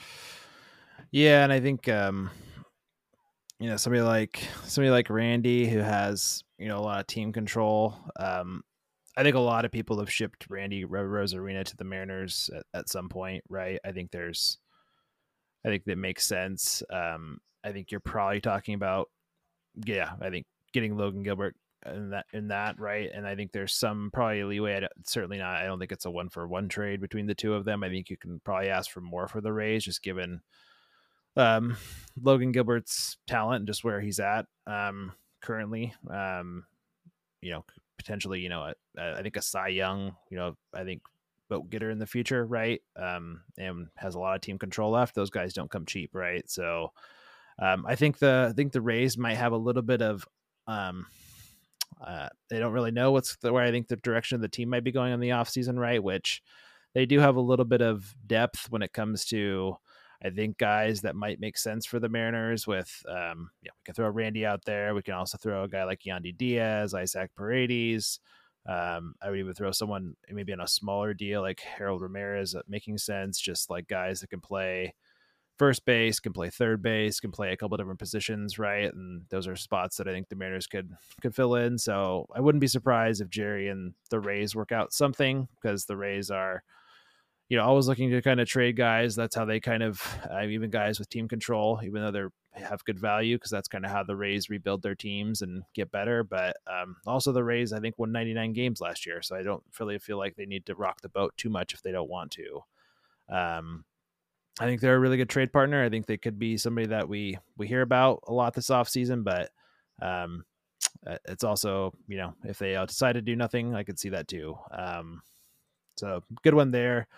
Yeah, 1.10 1.44
and 1.44 1.52
I 1.52 1.60
think 1.60 1.88
um, 1.88 2.30
you 3.58 3.68
know 3.68 3.76
somebody 3.76 4.02
like 4.02 4.42
somebody 4.64 4.90
like 4.90 5.10
Randy 5.10 5.68
who 5.68 5.78
has 5.78 6.42
you 6.58 6.68
know 6.68 6.78
a 6.78 6.80
lot 6.80 7.00
of 7.00 7.06
team 7.06 7.32
control. 7.32 7.96
Um, 8.18 8.62
I 9.16 9.22
think 9.22 9.36
a 9.36 9.40
lot 9.40 9.64
of 9.64 9.72
people 9.72 9.98
have 9.98 10.10
shipped 10.10 10.46
Randy 10.48 10.84
Arozarena 10.84 11.64
to 11.64 11.76
the 11.76 11.84
Mariners 11.84 12.48
at, 12.56 12.64
at, 12.72 12.88
some 12.88 13.08
point, 13.08 13.44
right? 13.48 13.78
I 13.84 13.92
think 13.92 14.10
there's, 14.10 14.58
I 15.66 15.68
think 15.68 15.84
that 15.84 15.98
makes 15.98 16.26
sense. 16.26 16.82
Um, 16.90 17.38
I 17.62 17.72
think 17.72 17.90
you're 17.90 18.00
probably 18.00 18.40
talking 18.40 18.74
about, 18.74 19.10
yeah, 19.84 20.12
I 20.20 20.30
think 20.30 20.46
getting 20.72 20.96
Logan 20.96 21.22
Gilbert 21.22 21.54
in 21.86 22.10
that 22.10 22.26
in 22.32 22.48
that 22.48 22.78
right, 22.78 23.10
and 23.12 23.26
I 23.26 23.34
think 23.34 23.52
there's 23.52 23.74
some 23.74 24.10
probably 24.12 24.44
leeway. 24.44 24.86
certainly 25.04 25.38
not. 25.38 25.56
I 25.56 25.64
don't 25.64 25.78
think 25.78 25.92
it's 25.92 26.04
a 26.04 26.10
one 26.10 26.28
for 26.28 26.46
one 26.46 26.68
trade 26.68 27.00
between 27.00 27.26
the 27.26 27.34
two 27.34 27.54
of 27.54 27.64
them. 27.64 27.82
I 27.82 27.88
think 27.88 28.10
you 28.10 28.16
can 28.16 28.40
probably 28.44 28.68
ask 28.68 28.90
for 28.90 29.00
more 29.00 29.28
for 29.28 29.40
the 29.40 29.52
Rays, 29.52 29.84
just 29.84 30.02
given 30.02 30.40
um, 31.36 31.76
Logan 32.20 32.52
Gilbert's 32.52 33.16
talent 33.26 33.60
and 33.60 33.66
just 33.66 33.84
where 33.84 34.00
he's 34.00 34.20
at 34.20 34.46
um, 34.66 35.12
currently. 35.40 35.94
Um, 36.10 36.64
you 37.40 37.50
know, 37.50 37.64
potentially, 37.98 38.40
you 38.40 38.48
know, 38.48 38.72
I 38.98 39.22
think 39.22 39.36
a 39.36 39.42
Cy 39.42 39.68
Young, 39.68 40.16
you 40.30 40.36
know, 40.36 40.56
I 40.74 40.84
think 40.84 41.02
vote 41.48 41.70
getter 41.70 41.90
in 41.90 41.98
the 41.98 42.06
future, 42.06 42.44
right? 42.46 42.80
Um, 42.96 43.42
and 43.58 43.88
has 43.96 44.14
a 44.14 44.18
lot 44.18 44.36
of 44.36 44.40
team 44.40 44.58
control 44.58 44.92
left. 44.92 45.14
Those 45.14 45.30
guys 45.30 45.52
don't 45.52 45.70
come 45.70 45.86
cheap, 45.86 46.10
right? 46.14 46.48
So, 46.48 46.92
um, 47.58 47.84
I 47.86 47.94
think 47.94 48.18
the 48.18 48.48
I 48.50 48.52
think 48.54 48.72
the 48.72 48.80
Rays 48.80 49.18
might 49.18 49.36
have 49.36 49.52
a 49.52 49.58
little 49.58 49.82
bit 49.82 50.02
of 50.02 50.26
um, 50.66 51.06
uh, 52.06 52.28
they 52.50 52.58
don't 52.58 52.72
really 52.72 52.90
know 52.90 53.12
what's 53.12 53.36
the 53.36 53.52
where 53.52 53.64
I 53.64 53.70
think 53.70 53.88
the 53.88 53.96
direction 53.96 54.36
of 54.36 54.42
the 54.42 54.48
team 54.48 54.68
might 54.68 54.84
be 54.84 54.92
going 54.92 55.12
in 55.12 55.20
the 55.20 55.30
offseason, 55.30 55.78
right? 55.78 56.02
Which 56.02 56.42
they 56.94 57.06
do 57.06 57.20
have 57.20 57.36
a 57.36 57.40
little 57.40 57.64
bit 57.64 57.80
of 57.80 58.14
depth 58.26 58.66
when 58.70 58.82
it 58.82 58.92
comes 58.92 59.24
to 59.26 59.76
I 60.24 60.30
think 60.30 60.56
guys 60.58 61.00
that 61.00 61.16
might 61.16 61.40
make 61.40 61.58
sense 61.58 61.84
for 61.84 61.98
the 61.98 62.08
Mariners 62.08 62.64
with, 62.64 63.02
um, 63.08 63.50
yeah, 63.60 63.72
we 63.74 63.84
can 63.84 63.94
throw 63.94 64.08
Randy 64.08 64.46
out 64.46 64.64
there. 64.64 64.94
We 64.94 65.02
can 65.02 65.14
also 65.14 65.36
throw 65.36 65.64
a 65.64 65.68
guy 65.68 65.82
like 65.82 66.02
Yandy 66.06 66.36
Diaz, 66.36 66.94
Isaac 66.94 67.32
Paredes. 67.36 68.20
Um, 68.64 69.14
I 69.20 69.30
would 69.30 69.40
even 69.40 69.54
throw 69.54 69.72
someone 69.72 70.14
maybe 70.30 70.52
on 70.52 70.60
a 70.60 70.68
smaller 70.68 71.12
deal 71.12 71.42
like 71.42 71.60
Harold 71.60 72.02
Ramirez, 72.02 72.54
uh, 72.54 72.62
making 72.68 72.98
sense. 72.98 73.40
Just 73.40 73.68
like 73.68 73.88
guys 73.88 74.20
that 74.20 74.30
can 74.30 74.40
play 74.40 74.94
first 75.58 75.84
base, 75.84 76.20
can 76.20 76.32
play 76.32 76.50
third 76.50 76.82
base, 76.82 77.20
can 77.20 77.30
play 77.30 77.52
a 77.52 77.56
couple 77.56 77.76
different 77.76 77.98
positions, 77.98 78.58
right? 78.58 78.92
And 78.92 79.22
those 79.28 79.46
are 79.46 79.56
spots 79.56 79.96
that 79.96 80.08
I 80.08 80.12
think 80.12 80.28
the 80.28 80.36
Mariners 80.36 80.66
could 80.66 80.90
could 81.20 81.34
fill 81.34 81.54
in. 81.56 81.78
So 81.78 82.26
I 82.34 82.40
wouldn't 82.40 82.60
be 82.60 82.66
surprised 82.66 83.20
if 83.20 83.28
Jerry 83.28 83.68
and 83.68 83.94
the 84.10 84.20
Rays 84.20 84.54
work 84.54 84.72
out 84.72 84.92
something 84.92 85.48
because 85.60 85.84
the 85.84 85.96
Rays 85.96 86.30
are 86.30 86.62
you 87.48 87.58
know, 87.58 87.64
always 87.64 87.86
looking 87.86 88.10
to 88.10 88.22
kind 88.22 88.40
of 88.40 88.48
trade 88.48 88.76
guys. 88.76 89.14
That's 89.14 89.36
how 89.36 89.44
they 89.44 89.60
kind 89.60 89.82
of, 89.82 90.02
uh, 90.32 90.42
even 90.44 90.70
guys 90.70 90.98
with 90.98 91.10
team 91.10 91.28
control, 91.28 91.80
even 91.84 92.00
though 92.00 92.10
they're 92.10 92.32
have 92.54 92.84
good 92.84 92.98
value, 92.98 93.36
because 93.36 93.50
that's 93.50 93.68
kind 93.68 93.84
of 93.84 93.90
how 93.90 94.02
the 94.02 94.16
Rays 94.16 94.50
rebuild 94.50 94.82
their 94.82 94.94
teams 94.94 95.42
and 95.42 95.62
get 95.74 95.90
better. 95.90 96.24
But 96.24 96.56
um, 96.66 96.96
also, 97.06 97.32
the 97.32 97.44
Rays, 97.44 97.72
I 97.72 97.80
think, 97.80 97.98
won 97.98 98.12
99 98.12 98.52
games 98.52 98.80
last 98.80 99.06
year, 99.06 99.22
so 99.22 99.36
I 99.36 99.42
don't 99.42 99.62
really 99.78 99.98
feel 99.98 100.18
like 100.18 100.36
they 100.36 100.46
need 100.46 100.66
to 100.66 100.74
rock 100.74 101.00
the 101.00 101.08
boat 101.08 101.34
too 101.36 101.50
much 101.50 101.74
if 101.74 101.82
they 101.82 101.92
don't 101.92 102.10
want 102.10 102.30
to. 102.32 102.60
Um, 103.28 103.84
I 104.60 104.66
think 104.66 104.80
they're 104.80 104.96
a 104.96 105.00
really 105.00 105.16
good 105.16 105.30
trade 105.30 105.52
partner. 105.52 105.82
I 105.82 105.88
think 105.88 106.06
they 106.06 106.18
could 106.18 106.38
be 106.38 106.56
somebody 106.56 106.88
that 106.88 107.08
we 107.08 107.38
we 107.56 107.66
hear 107.66 107.82
about 107.82 108.24
a 108.26 108.32
lot 108.32 108.54
this 108.54 108.68
offseason, 108.68 109.24
but 109.24 109.50
um, 110.00 110.44
it's 111.26 111.44
also 111.44 111.92
you 112.06 112.18
know 112.18 112.34
if 112.44 112.58
they 112.58 112.76
uh, 112.76 112.86
decide 112.86 113.14
to 113.14 113.22
do 113.22 113.36
nothing, 113.36 113.74
I 113.74 113.82
could 113.82 113.98
see 113.98 114.10
that 114.10 114.28
too. 114.28 114.56
Um, 114.70 115.22
so 115.96 116.22
good 116.42 116.54
one 116.54 116.70
there. 116.70 117.08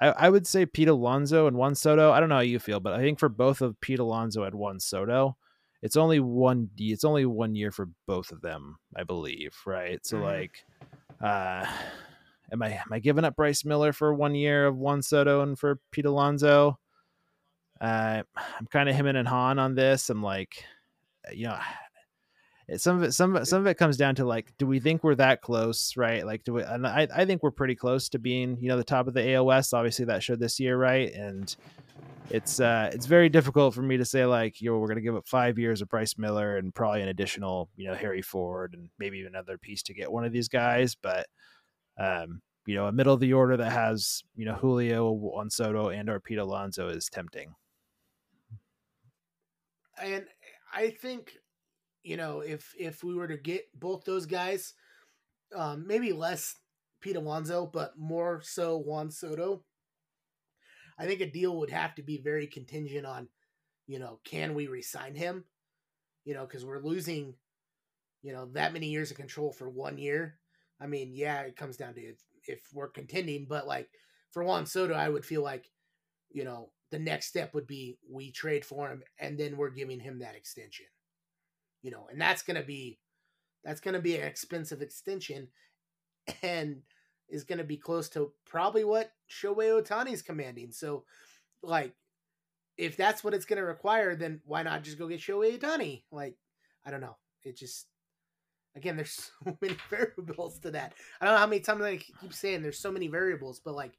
I, 0.00 0.08
I 0.08 0.28
would 0.28 0.46
say 0.46 0.66
Pete 0.66 0.88
Alonso 0.88 1.46
and 1.46 1.56
Juan 1.56 1.74
Soto. 1.74 2.12
I 2.12 2.20
don't 2.20 2.28
know 2.28 2.36
how 2.36 2.40
you 2.40 2.58
feel, 2.58 2.80
but 2.80 2.94
I 2.94 3.00
think 3.00 3.18
for 3.18 3.28
both 3.28 3.60
of 3.60 3.80
Pete 3.80 3.98
Alonso 3.98 4.44
and 4.44 4.54
Juan 4.54 4.80
Soto, 4.80 5.36
it's 5.82 5.96
only 5.96 6.20
one 6.20 6.70
it's 6.78 7.04
only 7.04 7.26
one 7.26 7.54
year 7.54 7.70
for 7.70 7.88
both 8.06 8.32
of 8.32 8.42
them, 8.42 8.76
I 8.96 9.04
believe, 9.04 9.54
right? 9.66 10.04
So 10.06 10.16
mm-hmm. 10.16 10.26
like 10.26 10.64
uh 11.22 11.66
am 12.52 12.62
I 12.62 12.68
am 12.68 12.92
I 12.92 12.98
giving 12.98 13.24
up 13.24 13.36
Bryce 13.36 13.64
Miller 13.64 13.92
for 13.92 14.14
one 14.14 14.34
year 14.34 14.66
of 14.66 14.76
Juan 14.76 15.02
Soto 15.02 15.42
and 15.42 15.58
for 15.58 15.80
Pete 15.90 16.06
Alonso? 16.06 16.78
Uh, 17.82 18.22
I'm 18.36 18.66
kind 18.70 18.88
of 18.88 18.94
him 18.94 19.06
and 19.06 19.26
Han 19.26 19.58
on 19.58 19.74
this. 19.74 20.08
I'm 20.08 20.22
like, 20.22 20.64
you 21.32 21.46
know, 21.46 21.58
some 22.76 22.98
of 22.98 23.02
it 23.02 23.12
some 23.12 23.44
some 23.44 23.60
of 23.60 23.66
it 23.66 23.76
comes 23.76 23.96
down 23.96 24.14
to 24.14 24.24
like 24.24 24.52
do 24.56 24.66
we 24.66 24.78
think 24.78 25.02
we're 25.02 25.16
that 25.16 25.42
close 25.42 25.96
right? 25.96 26.24
Like 26.24 26.44
do 26.44 26.54
we 26.54 26.62
and 26.62 26.86
I, 26.86 27.08
I 27.14 27.24
think 27.24 27.42
we're 27.42 27.50
pretty 27.50 27.74
close 27.74 28.08
to 28.10 28.18
being 28.18 28.56
you 28.60 28.68
know 28.68 28.76
the 28.76 28.84
top 28.84 29.08
of 29.08 29.14
the 29.14 29.34
AL 29.34 29.46
West 29.46 29.74
obviously 29.74 30.04
that 30.06 30.22
showed 30.22 30.38
this 30.38 30.60
year 30.60 30.76
right? 30.78 31.12
And 31.12 31.54
it's 32.30 32.60
uh 32.60 32.90
it's 32.92 33.06
very 33.06 33.28
difficult 33.28 33.74
for 33.74 33.82
me 33.82 33.96
to 33.96 34.04
say 34.04 34.24
like 34.24 34.60
yo 34.60 34.78
we're 34.78 34.86
gonna 34.86 35.00
give 35.00 35.16
up 35.16 35.26
five 35.26 35.58
years 35.58 35.82
of 35.82 35.88
Bryce 35.88 36.16
Miller 36.16 36.56
and 36.56 36.74
probably 36.74 37.02
an 37.02 37.08
additional 37.08 37.68
you 37.76 37.88
know 37.88 37.94
Harry 37.94 38.22
Ford 38.22 38.74
and 38.74 38.88
maybe 38.98 39.22
another 39.22 39.58
piece 39.58 39.82
to 39.84 39.94
get 39.94 40.10
one 40.10 40.24
of 40.24 40.32
these 40.32 40.48
guys. 40.48 40.94
But 40.94 41.26
um 41.98 42.40
you 42.64 42.76
know 42.76 42.86
a 42.86 42.92
middle 42.92 43.12
of 43.12 43.20
the 43.20 43.32
order 43.32 43.56
that 43.56 43.72
has 43.72 44.22
you 44.36 44.46
know 44.46 44.54
Julio 44.54 45.10
Juan 45.10 45.50
Soto 45.50 45.88
and 45.88 46.08
or 46.08 46.20
Pete 46.20 46.38
Alonso 46.38 46.88
is 46.88 47.08
tempting 47.10 47.54
and 50.00 50.26
I 50.72 50.90
think 50.90 51.32
you 52.02 52.16
know, 52.16 52.40
if 52.40 52.74
if 52.78 53.04
we 53.04 53.14
were 53.14 53.28
to 53.28 53.36
get 53.36 53.64
both 53.78 54.04
those 54.04 54.26
guys, 54.26 54.74
um, 55.54 55.86
maybe 55.86 56.12
less 56.12 56.56
Pete 57.00 57.16
Alonso, 57.16 57.66
but 57.66 57.98
more 57.98 58.40
so 58.42 58.78
Juan 58.78 59.10
Soto, 59.10 59.64
I 60.98 61.06
think 61.06 61.20
a 61.20 61.30
deal 61.30 61.58
would 61.58 61.70
have 61.70 61.94
to 61.96 62.02
be 62.02 62.18
very 62.18 62.46
contingent 62.46 63.06
on, 63.06 63.28
you 63.86 63.98
know, 63.98 64.20
can 64.24 64.54
we 64.54 64.66
resign 64.66 65.14
him? 65.14 65.44
You 66.24 66.34
know, 66.34 66.44
because 66.44 66.64
we're 66.64 66.82
losing, 66.82 67.34
you 68.22 68.32
know, 68.32 68.46
that 68.52 68.72
many 68.72 68.88
years 68.88 69.10
of 69.10 69.16
control 69.16 69.52
for 69.52 69.68
one 69.68 69.98
year. 69.98 70.38
I 70.80 70.86
mean, 70.86 71.12
yeah, 71.12 71.42
it 71.42 71.56
comes 71.56 71.76
down 71.76 71.94
to 71.94 72.00
if, 72.00 72.16
if 72.46 72.60
we're 72.72 72.88
contending, 72.88 73.46
but 73.48 73.66
like 73.66 73.88
for 74.32 74.42
Juan 74.42 74.66
Soto, 74.66 74.94
I 74.94 75.08
would 75.08 75.24
feel 75.24 75.42
like, 75.42 75.70
you 76.32 76.44
know, 76.44 76.70
the 76.90 76.98
next 76.98 77.26
step 77.26 77.54
would 77.54 77.66
be 77.66 77.98
we 78.10 78.32
trade 78.32 78.64
for 78.64 78.88
him 78.88 79.02
and 79.18 79.38
then 79.38 79.56
we're 79.56 79.70
giving 79.70 80.00
him 80.00 80.18
that 80.18 80.34
extension 80.34 80.86
you 81.82 81.90
know, 81.90 82.06
and 82.10 82.20
that's 82.20 82.42
going 82.42 82.58
to 82.58 82.66
be 82.66 82.98
that's 83.64 83.80
going 83.80 83.94
to 83.94 84.00
be 84.00 84.16
an 84.16 84.26
expensive 84.26 84.82
extension 84.82 85.48
and 86.42 86.80
is 87.28 87.44
going 87.44 87.58
to 87.58 87.64
be 87.64 87.76
close 87.76 88.08
to 88.10 88.32
probably 88.46 88.84
what 88.84 89.12
Shohei 89.30 89.82
Ohtani 89.82 90.12
is 90.12 90.22
commanding. 90.22 90.72
So, 90.72 91.04
like, 91.62 91.94
if 92.76 92.96
that's 92.96 93.22
what 93.22 93.34
it's 93.34 93.44
going 93.44 93.58
to 93.58 93.66
require, 93.66 94.16
then 94.16 94.40
why 94.44 94.62
not 94.62 94.82
just 94.82 94.98
go 94.98 95.08
get 95.08 95.20
Shohei 95.20 95.58
Ohtani? 95.58 96.02
Like, 96.10 96.36
I 96.84 96.90
don't 96.90 97.00
know. 97.00 97.16
It 97.44 97.56
just 97.56 97.86
again, 98.76 98.96
there's 98.96 99.30
so 99.44 99.56
many 99.60 99.76
variables 99.90 100.58
to 100.60 100.70
that. 100.70 100.94
I 101.20 101.26
don't 101.26 101.34
know 101.34 101.40
how 101.40 101.46
many 101.46 101.60
times 101.60 101.82
I 101.82 101.96
keep 101.96 102.32
saying 102.32 102.62
there's 102.62 102.78
so 102.78 102.92
many 102.92 103.08
variables, 103.08 103.60
but 103.64 103.74
like, 103.74 103.98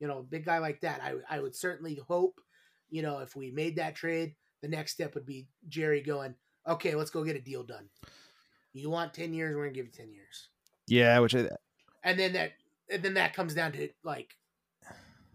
you 0.00 0.08
know, 0.08 0.18
a 0.18 0.22
big 0.22 0.44
guy 0.44 0.58
like 0.58 0.80
that, 0.80 1.00
I 1.02 1.14
I 1.28 1.40
would 1.40 1.54
certainly 1.54 2.00
hope, 2.08 2.40
you 2.90 3.02
know, 3.02 3.18
if 3.18 3.36
we 3.36 3.50
made 3.50 3.76
that 3.76 3.94
trade, 3.94 4.34
the 4.62 4.68
next 4.68 4.92
step 4.92 5.14
would 5.14 5.26
be 5.26 5.48
Jerry 5.68 6.02
going, 6.02 6.34
okay, 6.66 6.94
let's 6.94 7.10
go 7.10 7.24
get 7.24 7.36
a 7.36 7.40
deal 7.40 7.62
done. 7.62 7.88
You 8.72 8.90
want 8.90 9.14
ten 9.14 9.32
years, 9.32 9.54
we're 9.54 9.64
gonna 9.64 9.74
give 9.74 9.86
you 9.86 9.92
ten 9.92 10.12
years. 10.12 10.48
Yeah, 10.86 11.18
which 11.20 11.34
I, 11.34 11.48
and 12.02 12.18
then 12.18 12.32
that 12.34 12.52
and 12.90 13.02
then 13.02 13.14
that 13.14 13.34
comes 13.34 13.54
down 13.54 13.72
to 13.72 13.88
like 14.02 14.34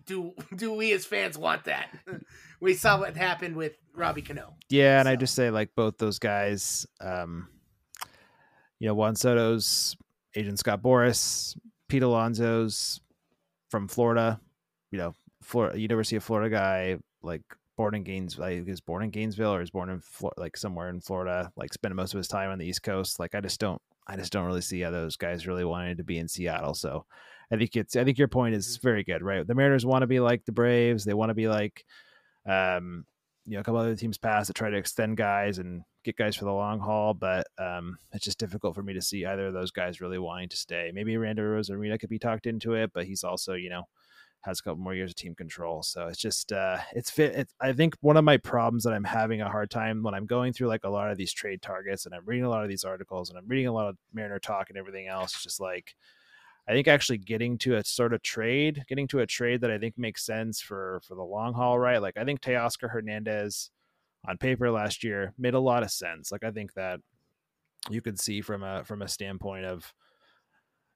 do 0.09 0.33
do 0.55 0.73
we 0.73 0.91
as 0.91 1.05
fans 1.05 1.37
want 1.37 1.65
that? 1.65 1.89
we 2.59 2.73
saw 2.73 2.99
what 2.99 3.15
happened 3.15 3.55
with 3.55 3.73
Robbie 3.93 4.23
Cano. 4.23 4.55
Yeah, 4.69 4.99
and 4.99 5.07
so. 5.07 5.11
I 5.11 5.15
just 5.15 5.35
say 5.35 5.51
like 5.51 5.69
both 5.75 5.97
those 5.97 6.19
guys, 6.19 6.85
um, 6.99 7.47
you 8.79 8.87
know, 8.87 8.95
Juan 8.95 9.15
Soto's 9.15 9.95
agent 10.35 10.59
Scott 10.59 10.81
Boras, 10.81 11.57
Pete 11.87 12.03
Alonso's 12.03 12.99
from 13.69 13.87
Florida, 13.87 14.39
you 14.91 14.97
know, 14.97 15.15
Florida 15.41 15.79
University 15.79 16.15
of 16.15 16.23
Florida 16.23 16.49
guy, 16.49 16.97
like 17.21 17.43
born 17.77 17.95
in 17.95 18.03
Gainesville, 18.03 18.45
like, 18.45 18.65
he 18.65 18.71
was 18.71 18.81
born 18.81 19.03
in 19.03 19.09
Gainesville 19.09 19.53
or 19.53 19.61
is 19.61 19.71
born 19.71 19.89
in 19.89 20.01
like 20.37 20.57
somewhere 20.57 20.89
in 20.89 20.99
Florida, 20.99 21.51
like 21.55 21.73
spent 21.73 21.95
most 21.95 22.13
of 22.13 22.17
his 22.17 22.27
time 22.27 22.51
on 22.51 22.59
the 22.59 22.65
East 22.65 22.83
Coast. 22.83 23.19
Like 23.19 23.35
I 23.35 23.41
just 23.41 23.59
don't, 23.59 23.81
I 24.07 24.17
just 24.17 24.33
don't 24.33 24.45
really 24.45 24.61
see 24.61 24.81
how 24.81 24.91
those 24.91 25.15
guys 25.15 25.47
really 25.47 25.63
wanted 25.63 25.97
to 25.97 26.03
be 26.03 26.17
in 26.17 26.27
Seattle. 26.27 26.73
So 26.73 27.05
I 27.51 27.57
think 27.57 27.75
it's, 27.75 27.95
I 27.95 28.03
think 28.03 28.17
your 28.17 28.27
point 28.27 28.55
is 28.55 28.67
mm-hmm. 28.67 28.87
very 28.87 29.03
good, 29.03 29.21
right? 29.21 29.47
The 29.47 29.55
Mariners 29.55 29.85
want 29.85 30.01
to 30.01 30.07
be 30.07 30.19
like 30.19 30.45
the 30.45 30.51
Braves. 30.51 31.05
They 31.05 31.13
want 31.13 31.29
to 31.29 31.35
be 31.35 31.47
like, 31.47 31.85
um, 32.45 33.05
you 33.45 33.53
know, 33.53 33.61
a 33.61 33.63
couple 33.63 33.79
other 33.79 33.95
teams 33.95 34.17
pass 34.17 34.47
that 34.47 34.55
try 34.55 34.69
to 34.69 34.77
extend 34.77 35.17
guys 35.17 35.57
and 35.57 35.81
get 36.03 36.15
guys 36.15 36.35
for 36.35 36.45
the 36.45 36.51
long 36.51 36.79
haul, 36.79 37.13
but 37.13 37.47
um, 37.57 37.97
it's 38.11 38.23
just 38.23 38.37
difficult 38.37 38.75
for 38.75 38.83
me 38.83 38.93
to 38.93 39.01
see 39.01 39.25
either 39.25 39.47
of 39.47 39.53
those 39.53 39.71
guys 39.71 40.01
really 40.01 40.19
wanting 40.19 40.49
to 40.49 40.57
stay. 40.57 40.91
Maybe 40.93 41.17
Randy 41.17 41.41
Arozarena 41.41 41.99
could 41.99 42.09
be 42.09 42.19
talked 42.19 42.45
into 42.45 42.73
it, 42.73 42.91
but 42.93 43.05
he's 43.05 43.23
also, 43.23 43.53
you 43.53 43.69
know, 43.69 43.83
has 44.41 44.59
a 44.59 44.63
couple 44.63 44.81
more 44.81 44.93
years 44.93 45.11
of 45.11 45.15
team 45.15 45.35
control. 45.35 45.83
So 45.83 46.07
it's 46.07 46.19
just 46.19 46.51
uh, 46.51 46.77
it's 46.93 47.09
fit. 47.09 47.35
It's, 47.35 47.53
I 47.59 47.73
think 47.73 47.95
one 48.01 48.17
of 48.17 48.23
my 48.23 48.37
problems 48.37 48.83
that 48.83 48.93
I'm 48.93 49.03
having 49.03 49.41
a 49.41 49.49
hard 49.49 49.69
time 49.69 50.01
when 50.01 50.13
I'm 50.13 50.25
going 50.25 50.53
through 50.53 50.67
like 50.67 50.85
a 50.85 50.89
lot 50.89 51.11
of 51.11 51.17
these 51.17 51.33
trade 51.33 51.61
targets 51.61 52.05
and 52.05 52.15
I'm 52.15 52.25
reading 52.25 52.45
a 52.45 52.49
lot 52.49 52.63
of 52.63 52.69
these 52.69 52.83
articles 52.83 53.29
and 53.29 53.37
I'm 53.37 53.47
reading 53.47 53.67
a 53.67 53.73
lot 53.73 53.87
of 53.87 53.97
Mariner 54.13 54.39
talk 54.39 54.69
and 54.69 54.77
everything 54.77 55.07
else. 55.07 55.43
Just 55.43 55.59
like 55.59 55.95
I 56.67 56.71
think 56.71 56.87
actually 56.87 57.17
getting 57.17 57.57
to 57.59 57.75
a 57.75 57.83
sort 57.83 58.13
of 58.13 58.21
trade, 58.21 58.85
getting 58.87 59.07
to 59.09 59.19
a 59.19 59.27
trade 59.27 59.61
that 59.61 59.71
I 59.71 59.77
think 59.77 59.97
makes 59.97 60.25
sense 60.25 60.61
for 60.61 61.01
for 61.05 61.15
the 61.15 61.23
long 61.23 61.53
haul, 61.53 61.77
right? 61.77 62.01
Like 62.01 62.17
I 62.17 62.23
think 62.23 62.41
Teoscar 62.41 62.89
Hernandez 62.89 63.71
on 64.27 64.37
paper 64.37 64.69
last 64.71 65.03
year 65.03 65.33
made 65.37 65.53
a 65.53 65.59
lot 65.59 65.83
of 65.83 65.91
sense. 65.91 66.31
Like 66.31 66.43
I 66.43 66.51
think 66.51 66.73
that 66.75 66.99
you 67.89 68.01
could 68.01 68.19
see 68.19 68.41
from 68.41 68.63
a 68.63 68.83
from 68.85 69.01
a 69.01 69.07
standpoint 69.07 69.65
of 69.65 69.93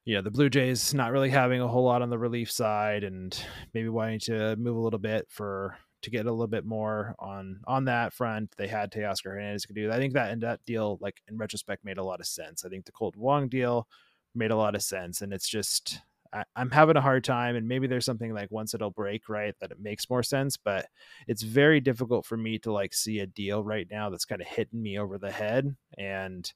you 0.04 0.14
know 0.14 0.22
the 0.22 0.30
Blue 0.30 0.50
Jays 0.50 0.92
not 0.92 1.12
really 1.12 1.30
having 1.30 1.60
a 1.60 1.68
whole 1.68 1.84
lot 1.84 2.02
on 2.02 2.10
the 2.10 2.18
relief 2.18 2.50
side 2.50 3.04
and 3.04 3.38
maybe 3.72 3.88
wanting 3.88 4.20
to 4.20 4.56
move 4.56 4.76
a 4.76 4.80
little 4.80 4.98
bit 4.98 5.26
for 5.30 5.76
to 6.02 6.10
get 6.10 6.26
a 6.26 6.30
little 6.30 6.46
bit 6.46 6.66
more 6.66 7.14
on 7.18 7.60
on 7.66 7.86
that 7.86 8.12
front. 8.12 8.54
They 8.56 8.68
had 8.68 8.92
Teoscar 8.92 9.32
Hernandez 9.32 9.66
could 9.66 9.76
do. 9.76 9.90
I 9.90 9.96
think 9.96 10.12
that 10.14 10.30
and 10.30 10.42
that 10.42 10.64
deal, 10.66 10.98
like 11.00 11.16
in 11.28 11.38
retrospect, 11.38 11.84
made 11.84 11.98
a 11.98 12.04
lot 12.04 12.20
of 12.20 12.26
sense. 12.26 12.64
I 12.64 12.68
think 12.68 12.84
the 12.84 12.92
Kolten 12.92 13.16
Wong 13.16 13.48
deal 13.48 13.88
made 14.34 14.50
a 14.50 14.56
lot 14.56 14.74
of 14.74 14.82
sense, 14.82 15.22
and 15.22 15.32
it's 15.32 15.48
just 15.48 16.00
I, 16.34 16.44
am 16.56 16.70
having 16.70 16.96
a 16.96 17.00
hard 17.00 17.24
time. 17.24 17.56
And 17.56 17.66
maybe 17.66 17.86
there's 17.86 18.04
something 18.04 18.34
like 18.34 18.50
once 18.50 18.74
it'll 18.74 18.90
break, 18.90 19.28
right, 19.28 19.54
that 19.60 19.70
it 19.70 19.80
makes 19.80 20.10
more 20.10 20.22
sense. 20.22 20.56
But 20.56 20.86
it's 21.26 21.42
very 21.42 21.80
difficult 21.80 22.26
for 22.26 22.36
me 22.36 22.58
to 22.60 22.72
like 22.72 22.92
see 22.92 23.20
a 23.20 23.26
deal 23.26 23.64
right 23.64 23.86
now 23.90 24.10
that's 24.10 24.26
kind 24.26 24.42
of 24.42 24.48
hitting 24.48 24.82
me 24.82 24.98
over 24.98 25.16
the 25.18 25.30
head 25.30 25.74
and 25.96 26.52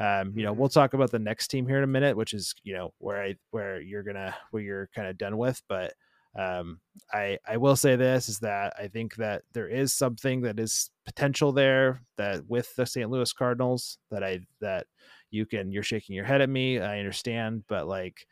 um, 0.00 0.32
you 0.36 0.42
know, 0.42 0.52
mm-hmm. 0.52 0.60
we'll 0.60 0.68
talk 0.68 0.94
about 0.94 1.10
the 1.10 1.18
next 1.18 1.48
team 1.48 1.66
here 1.66 1.78
in 1.78 1.84
a 1.84 1.88
minute, 1.88 2.16
which 2.16 2.32
is 2.32 2.54
you 2.62 2.74
know 2.74 2.92
where 2.98 3.22
I 3.22 3.36
where 3.50 3.80
you're 3.80 4.02
gonna 4.02 4.34
where 4.50 4.62
you're 4.62 4.88
kind 4.94 5.08
of 5.08 5.18
done 5.18 5.36
with. 5.36 5.62
But 5.68 5.92
um, 6.38 6.80
I 7.12 7.38
I 7.46 7.58
will 7.58 7.76
say 7.76 7.96
this 7.96 8.28
is 8.28 8.38
that 8.40 8.74
I 8.78 8.88
think 8.88 9.16
that 9.16 9.42
there 9.52 9.68
is 9.68 9.92
something 9.92 10.40
that 10.42 10.58
is 10.58 10.90
potential 11.04 11.52
there 11.52 12.00
that 12.16 12.46
with 12.48 12.74
the 12.74 12.86
St. 12.86 13.10
Louis 13.10 13.32
Cardinals 13.32 13.98
that 14.10 14.24
I 14.24 14.40
that 14.60 14.86
you 15.30 15.44
can 15.44 15.70
you're 15.70 15.82
shaking 15.82 16.16
your 16.16 16.24
head 16.24 16.40
at 16.40 16.48
me. 16.48 16.80
I 16.80 16.98
understand, 16.98 17.64
but 17.68 17.86
like 17.86 18.26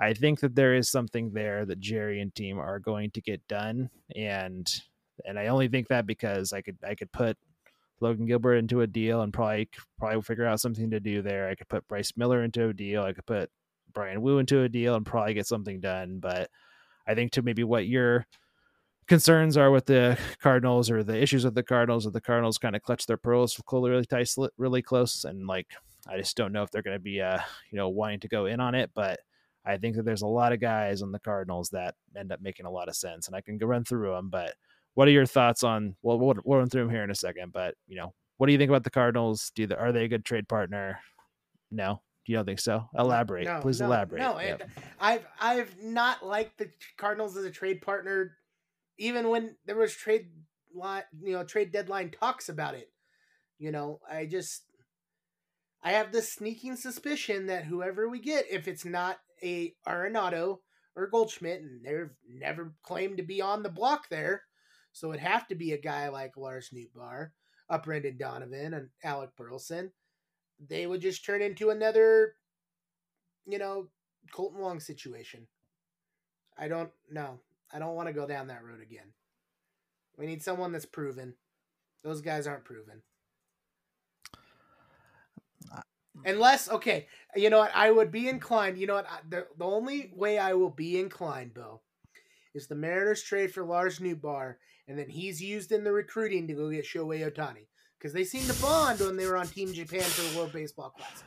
I 0.00 0.14
think 0.14 0.40
that 0.40 0.56
there 0.56 0.74
is 0.74 0.90
something 0.90 1.32
there 1.32 1.64
that 1.64 1.78
Jerry 1.78 2.20
and 2.20 2.34
team 2.34 2.58
are 2.58 2.80
going 2.80 3.12
to 3.12 3.20
get 3.20 3.46
done, 3.46 3.88
and 4.16 4.68
and 5.24 5.38
I 5.38 5.46
only 5.46 5.68
think 5.68 5.88
that 5.88 6.06
because 6.06 6.52
I 6.52 6.60
could 6.60 6.78
I 6.84 6.96
could 6.96 7.12
put 7.12 7.36
Logan 8.00 8.26
Gilbert 8.26 8.56
into 8.56 8.80
a 8.80 8.86
deal 8.86 9.22
and 9.22 9.32
probably 9.32 9.68
probably 9.98 10.22
figure 10.22 10.46
out 10.46 10.60
something 10.60 10.90
to 10.90 11.00
do 11.00 11.22
there. 11.22 11.48
I 11.48 11.54
could 11.54 11.68
put 11.68 11.86
Bryce 11.88 12.12
Miller 12.16 12.42
into 12.42 12.68
a 12.68 12.74
deal. 12.74 13.02
I 13.02 13.12
could 13.12 13.26
put 13.26 13.50
Bryan 13.92 14.20
Woo 14.22 14.38
into 14.38 14.62
a 14.62 14.68
deal 14.68 14.94
and 14.94 15.06
probably 15.06 15.34
get 15.34 15.46
something 15.46 15.80
done. 15.80 16.18
But 16.18 16.50
I 17.06 17.14
think 17.14 17.32
to 17.32 17.42
maybe 17.42 17.64
what 17.64 17.86
your 17.86 18.26
concerns 19.06 19.56
are 19.56 19.70
with 19.70 19.86
the 19.86 20.18
Cardinals 20.40 20.90
or 20.90 21.02
the 21.02 21.20
issues 21.20 21.44
with 21.44 21.54
the 21.54 21.62
Cardinals, 21.62 22.06
or 22.06 22.10
the 22.10 22.20
Cardinals 22.20 22.58
kind 22.58 22.76
of 22.76 22.82
clutch 22.82 23.06
their 23.06 23.16
pearls 23.16 23.60
really 23.70 24.04
tight, 24.06 24.34
really 24.58 24.82
close, 24.82 25.24
and 25.24 25.46
like 25.46 25.68
I 26.06 26.18
just 26.18 26.36
don't 26.36 26.52
know 26.52 26.62
if 26.62 26.70
they're 26.70 26.82
going 26.82 26.96
to 26.96 27.02
be 27.02 27.20
uh 27.20 27.40
you 27.70 27.76
know 27.76 27.88
wanting 27.88 28.20
to 28.20 28.28
go 28.28 28.46
in 28.46 28.60
on 28.60 28.74
it, 28.74 28.90
but. 28.94 29.20
I 29.66 29.78
think 29.78 29.96
that 29.96 30.04
there's 30.04 30.20
a 30.20 30.26
lot 30.26 30.52
of 30.52 30.60
guys 30.60 31.00
on 31.00 31.10
the 31.10 31.18
Cardinals 31.18 31.70
that 31.70 31.94
end 32.14 32.32
up 32.32 32.42
making 32.42 32.66
a 32.66 32.70
lot 32.70 32.90
of 32.90 32.96
sense, 32.96 33.26
and 33.26 33.34
I 33.34 33.40
can 33.40 33.56
go 33.56 33.64
run 33.66 33.82
through 33.82 34.12
them. 34.12 34.28
But 34.28 34.52
what 34.94 35.08
are 35.08 35.12
your 35.12 35.26
thoughts 35.26 35.62
on? 35.62 35.96
Well, 36.02 36.18
we'll, 36.18 36.34
we'll 36.44 36.58
run 36.58 36.68
through 36.68 36.84
them 36.84 36.90
here 36.90 37.04
in 37.04 37.10
a 37.10 37.14
second, 37.14 37.52
but 37.52 37.74
you 37.86 37.96
know, 37.96 38.14
what 38.36 38.46
do 38.46 38.52
you 38.52 38.58
think 38.58 38.70
about 38.70 38.84
the 38.84 38.90
Cardinals? 38.90 39.52
Do 39.54 39.66
they, 39.66 39.74
are 39.74 39.92
they 39.92 40.04
a 40.04 40.08
good 40.08 40.24
trade 40.24 40.48
partner? 40.48 40.98
No, 41.70 42.00
you 42.26 42.36
don't 42.36 42.44
think 42.44 42.60
so? 42.60 42.88
Elaborate, 42.96 43.46
no, 43.46 43.60
please 43.60 43.80
no, 43.80 43.86
elaborate. 43.86 44.20
No, 44.20 44.40
yep. 44.40 44.68
I've 45.00 45.26
I've 45.40 45.82
not 45.82 46.24
liked 46.24 46.58
the 46.58 46.70
Cardinals 46.96 47.36
as 47.36 47.44
a 47.44 47.50
trade 47.50 47.82
partner, 47.82 48.36
even 48.98 49.28
when 49.28 49.56
there 49.66 49.76
was 49.76 49.94
trade 49.94 50.28
line, 50.74 51.02
you 51.22 51.32
know, 51.32 51.44
trade 51.44 51.72
deadline 51.72 52.10
talks 52.10 52.48
about 52.48 52.74
it. 52.74 52.90
You 53.58 53.72
know, 53.72 54.00
I 54.10 54.26
just 54.26 54.64
I 55.82 55.92
have 55.92 56.12
this 56.12 56.32
sneaking 56.32 56.76
suspicion 56.76 57.46
that 57.46 57.64
whoever 57.64 58.08
we 58.08 58.20
get, 58.20 58.46
if 58.50 58.68
it's 58.68 58.84
not 58.84 59.18
a 59.42 59.74
Arenado 59.86 60.58
or 60.96 61.08
Goldschmidt, 61.08 61.60
and 61.60 61.84
they've 61.84 62.10
never 62.26 62.74
claimed 62.82 63.18
to 63.18 63.22
be 63.22 63.40
on 63.40 63.62
the 63.62 63.68
block 63.68 64.08
there, 64.08 64.42
so 64.94 65.10
it'd 65.10 65.20
have 65.20 65.46
to 65.48 65.56
be 65.56 65.72
a 65.72 65.78
guy 65.78 66.08
like 66.08 66.36
Lars 66.36 66.70
Nootbaar, 66.72 67.30
a 67.68 67.74
uh, 67.74 67.78
Brendan 67.78 68.16
Donovan, 68.16 68.74
and 68.74 68.88
Alec 69.02 69.30
Burleson. 69.36 69.90
They 70.68 70.86
would 70.86 71.00
just 71.00 71.24
turn 71.24 71.42
into 71.42 71.70
another, 71.70 72.36
you 73.44 73.58
know, 73.58 73.88
Kolten 74.32 74.54
Wong 74.54 74.78
situation. 74.78 75.48
I 76.56 76.68
don't 76.68 76.90
know. 77.10 77.40
I 77.72 77.80
don't 77.80 77.96
want 77.96 78.06
to 78.06 78.14
go 78.14 78.24
down 78.24 78.46
that 78.46 78.62
road 78.62 78.80
again. 78.80 79.12
We 80.16 80.26
need 80.26 80.44
someone 80.44 80.70
that's 80.70 80.86
proven. 80.86 81.34
Those 82.04 82.20
guys 82.20 82.46
aren't 82.46 82.64
proven. 82.64 83.02
Uh, 85.76 85.80
Unless, 86.24 86.70
okay, 86.70 87.08
you 87.34 87.50
know 87.50 87.58
what? 87.58 87.72
I 87.74 87.90
would 87.90 88.12
be 88.12 88.28
inclined. 88.28 88.78
You 88.78 88.86
know 88.86 88.94
what? 88.94 89.08
The, 89.28 89.48
the 89.58 89.64
only 89.64 90.12
way 90.14 90.38
I 90.38 90.52
will 90.52 90.70
be 90.70 91.00
inclined, 91.00 91.52
Bill, 91.52 91.82
is 92.54 92.66
the 92.66 92.74
Mariners 92.74 93.22
trade 93.22 93.52
for 93.52 93.64
Lars 93.64 93.98
Nootbaar 93.98 94.54
and 94.88 94.98
then 94.98 95.08
he's 95.08 95.42
used 95.42 95.72
in 95.72 95.84
the 95.84 95.92
recruiting 95.92 96.46
to 96.48 96.54
go 96.54 96.70
get 96.70 96.84
Shohei 96.84 97.30
Ohtani 97.30 97.66
because 97.98 98.12
they 98.12 98.24
seemed 98.24 98.46
to 98.46 98.62
bond 98.62 99.00
when 99.00 99.16
they 99.16 99.26
were 99.26 99.36
on 99.36 99.46
Team 99.46 99.72
Japan 99.72 100.02
for 100.02 100.22
the 100.22 100.38
World 100.38 100.52
Baseball 100.52 100.90
Classic. 100.90 101.26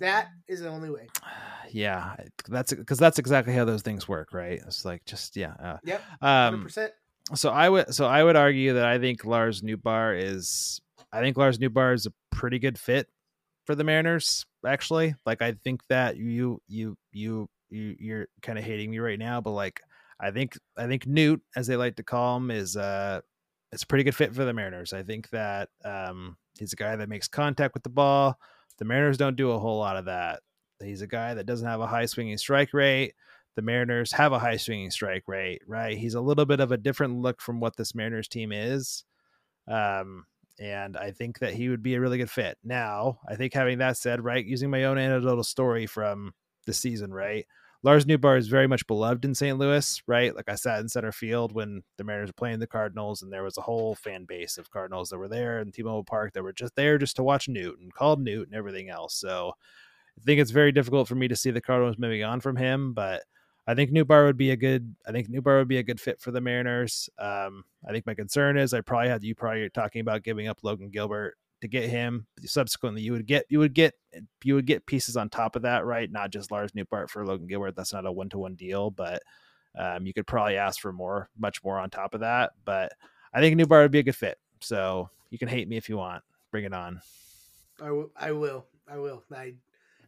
That 0.00 0.28
is 0.48 0.60
the 0.60 0.68
only 0.68 0.90
way. 0.90 1.08
Yeah, 1.72 2.14
that's 2.46 2.72
because 2.72 2.98
that's 2.98 3.18
exactly 3.18 3.52
how 3.52 3.64
those 3.64 3.82
things 3.82 4.06
work, 4.06 4.32
right? 4.32 4.60
It's 4.64 4.84
like 4.84 5.04
just 5.06 5.34
yeah. 5.34 5.54
Uh, 5.60 5.76
yep. 5.82 6.02
Um, 6.20 6.62
percent 6.62 6.92
so 7.32 7.50
I 7.50 7.68
would 7.68 7.94
so 7.94 8.06
I 8.06 8.22
would 8.22 8.36
argue 8.36 8.74
that 8.74 8.84
I 8.84 8.98
think 8.98 9.24
Lars 9.24 9.62
Nootbaar 9.62 10.20
is 10.22 10.80
I 11.12 11.20
think 11.20 11.36
Lars 11.36 11.58
Nootbaar 11.58 11.94
is 11.94 12.06
a 12.06 12.12
pretty 12.30 12.58
good 12.58 12.78
fit 12.78 13.08
for 13.64 13.74
the 13.74 13.84
Mariners. 13.84 14.44
Actually, 14.66 15.14
like 15.24 15.40
I 15.40 15.52
think 15.64 15.80
that 15.88 16.16
you 16.16 16.60
you 16.68 16.96
you 17.12 17.48
you 17.70 17.96
you're 17.98 18.26
kind 18.42 18.58
of 18.58 18.64
hating 18.64 18.90
me 18.90 18.98
right 18.98 19.18
now, 19.18 19.40
but 19.40 19.52
like 19.52 19.80
I 20.20 20.30
think 20.30 20.58
I 20.76 20.86
think 20.86 21.06
Newt, 21.06 21.42
as 21.56 21.66
they 21.66 21.76
like 21.76 21.96
to 21.96 22.02
call 22.02 22.36
him, 22.36 22.50
is 22.50 22.76
uh 22.76 23.20
it's 23.74 23.82
a 23.82 23.86
pretty 23.86 24.04
good 24.04 24.14
fit 24.14 24.34
for 24.34 24.44
the 24.44 24.54
Mariners. 24.54 24.92
I 24.92 25.02
think 25.02 25.28
that 25.30 25.68
um, 25.84 26.36
he's 26.56 26.72
a 26.72 26.76
guy 26.76 26.94
that 26.94 27.08
makes 27.08 27.26
contact 27.26 27.74
with 27.74 27.82
the 27.82 27.88
ball. 27.88 28.38
The 28.78 28.84
Mariners 28.84 29.18
don't 29.18 29.36
do 29.36 29.50
a 29.50 29.58
whole 29.58 29.78
lot 29.78 29.96
of 29.96 30.04
that. 30.04 30.40
He's 30.80 31.02
a 31.02 31.08
guy 31.08 31.34
that 31.34 31.46
doesn't 31.46 31.66
have 31.66 31.80
a 31.80 31.86
high 31.86 32.06
swinging 32.06 32.38
strike 32.38 32.72
rate. 32.72 33.14
The 33.56 33.62
Mariners 33.62 34.12
have 34.12 34.32
a 34.32 34.38
high 34.38 34.58
swinging 34.58 34.92
strike 34.92 35.24
rate, 35.26 35.62
right? 35.66 35.98
He's 35.98 36.14
a 36.14 36.20
little 36.20 36.44
bit 36.44 36.60
of 36.60 36.70
a 36.70 36.76
different 36.76 37.20
look 37.20 37.40
from 37.40 37.58
what 37.58 37.76
this 37.76 37.96
Mariners 37.96 38.28
team 38.28 38.52
is. 38.52 39.04
Um, 39.66 40.24
and 40.60 40.96
I 40.96 41.10
think 41.10 41.40
that 41.40 41.54
he 41.54 41.68
would 41.68 41.82
be 41.82 41.94
a 41.94 42.00
really 42.00 42.18
good 42.18 42.30
fit. 42.30 42.58
Now, 42.62 43.18
I 43.28 43.34
think 43.34 43.54
having 43.54 43.78
that 43.78 43.96
said, 43.96 44.22
right, 44.24 44.44
using 44.44 44.70
my 44.70 44.84
own 44.84 44.98
anecdotal 44.98 45.44
story 45.44 45.86
from 45.86 46.32
the 46.66 46.72
season, 46.72 47.12
right? 47.12 47.46
Lars 47.84 48.06
Nootbaar 48.06 48.38
is 48.38 48.48
very 48.48 48.66
much 48.66 48.86
beloved 48.86 49.26
in 49.26 49.34
St. 49.34 49.58
Louis, 49.58 50.02
right? 50.06 50.34
Like 50.34 50.48
I 50.48 50.54
sat 50.54 50.80
in 50.80 50.88
center 50.88 51.12
field 51.12 51.52
when 51.52 51.82
the 51.98 52.04
Mariners 52.04 52.30
were 52.30 52.32
playing 52.32 52.58
the 52.58 52.66
Cardinals, 52.66 53.20
and 53.20 53.30
there 53.30 53.42
was 53.42 53.58
a 53.58 53.60
whole 53.62 53.94
fan 53.94 54.24
base 54.24 54.56
of 54.56 54.70
Cardinals 54.70 55.10
that 55.10 55.18
were 55.18 55.28
there 55.28 55.60
in 55.60 55.70
T-Mobile 55.70 56.04
Park 56.04 56.32
that 56.32 56.42
were 56.42 56.54
just 56.54 56.74
there 56.76 56.96
just 56.96 57.14
to 57.16 57.22
watch 57.22 57.46
Newt 57.46 57.78
and 57.78 57.92
called 57.92 58.22
Newt 58.22 58.48
and 58.48 58.56
everything 58.56 58.88
else. 58.88 59.14
So 59.14 59.52
I 60.18 60.24
think 60.24 60.40
it's 60.40 60.50
very 60.50 60.72
difficult 60.72 61.08
for 61.08 61.14
me 61.14 61.28
to 61.28 61.36
see 61.36 61.50
the 61.50 61.60
Cardinals 61.60 61.98
moving 61.98 62.24
on 62.24 62.40
from 62.40 62.56
him, 62.56 62.94
but 62.94 63.22
I 63.66 63.74
think 63.74 63.90
Nootbaar 63.90 64.24
would 64.24 64.38
be 64.38 64.50
a 64.50 64.56
good. 64.56 64.96
I 65.06 65.12
think 65.12 65.28
Nootbaar 65.28 65.58
would 65.58 65.68
be 65.68 65.78
a 65.78 65.82
good 65.82 66.00
fit 66.00 66.22
for 66.22 66.30
the 66.30 66.40
Mariners. 66.40 67.10
Um, 67.18 67.64
I 67.86 67.92
think 67.92 68.06
my 68.06 68.14
concern 68.14 68.56
is 68.56 68.72
I 68.72 68.80
probably 68.80 69.10
had 69.10 69.22
you 69.22 69.34
probably 69.34 69.68
talking 69.68 70.00
about 70.00 70.22
giving 70.22 70.48
up 70.48 70.60
Logan 70.62 70.88
Gilbert 70.88 71.36
to 71.64 71.68
get 71.68 71.88
him. 71.88 72.26
Subsequently, 72.44 73.00
you 73.00 73.12
would 73.12 73.26
get 73.26 73.46
you 73.48 73.58
would 73.58 73.72
get 73.72 73.94
you 74.42 74.54
would 74.54 74.66
get 74.66 74.86
pieces 74.86 75.16
on 75.16 75.30
top 75.30 75.56
of 75.56 75.62
that, 75.62 75.86
right? 75.86 76.10
Not 76.10 76.30
just 76.30 76.50
Lars 76.50 76.72
Nootbaar 76.72 77.08
for 77.08 77.26
Logan 77.26 77.46
Gilbert. 77.46 77.74
That's 77.74 77.92
not 77.92 78.06
a 78.06 78.12
one 78.12 78.28
to 78.28 78.38
one 78.38 78.54
deal, 78.54 78.90
but 78.90 79.22
um, 79.78 80.06
you 80.06 80.12
could 80.12 80.26
probably 80.26 80.56
ask 80.56 80.78
for 80.80 80.92
more, 80.92 81.30
much 81.38 81.64
more 81.64 81.78
on 81.78 81.88
top 81.88 82.12
of 82.12 82.20
that. 82.20 82.52
But 82.66 82.92
I 83.32 83.40
think 83.40 83.58
Nootbaar 83.58 83.82
would 83.82 83.90
be 83.90 83.98
a 83.98 84.04
good 84.04 84.14
fit. 84.14 84.38
So 84.60 85.08
you 85.30 85.38
can 85.38 85.48
hate 85.48 85.66
me 85.66 85.78
if 85.78 85.88
you 85.88 85.96
want. 85.96 86.22
Bring 86.50 86.64
it 86.64 86.74
on. 86.74 87.00
I, 87.80 87.86
w- 87.86 88.10
I 88.14 88.32
will. 88.32 88.66
I 88.86 88.98
will. 88.98 89.24
I 89.34 89.54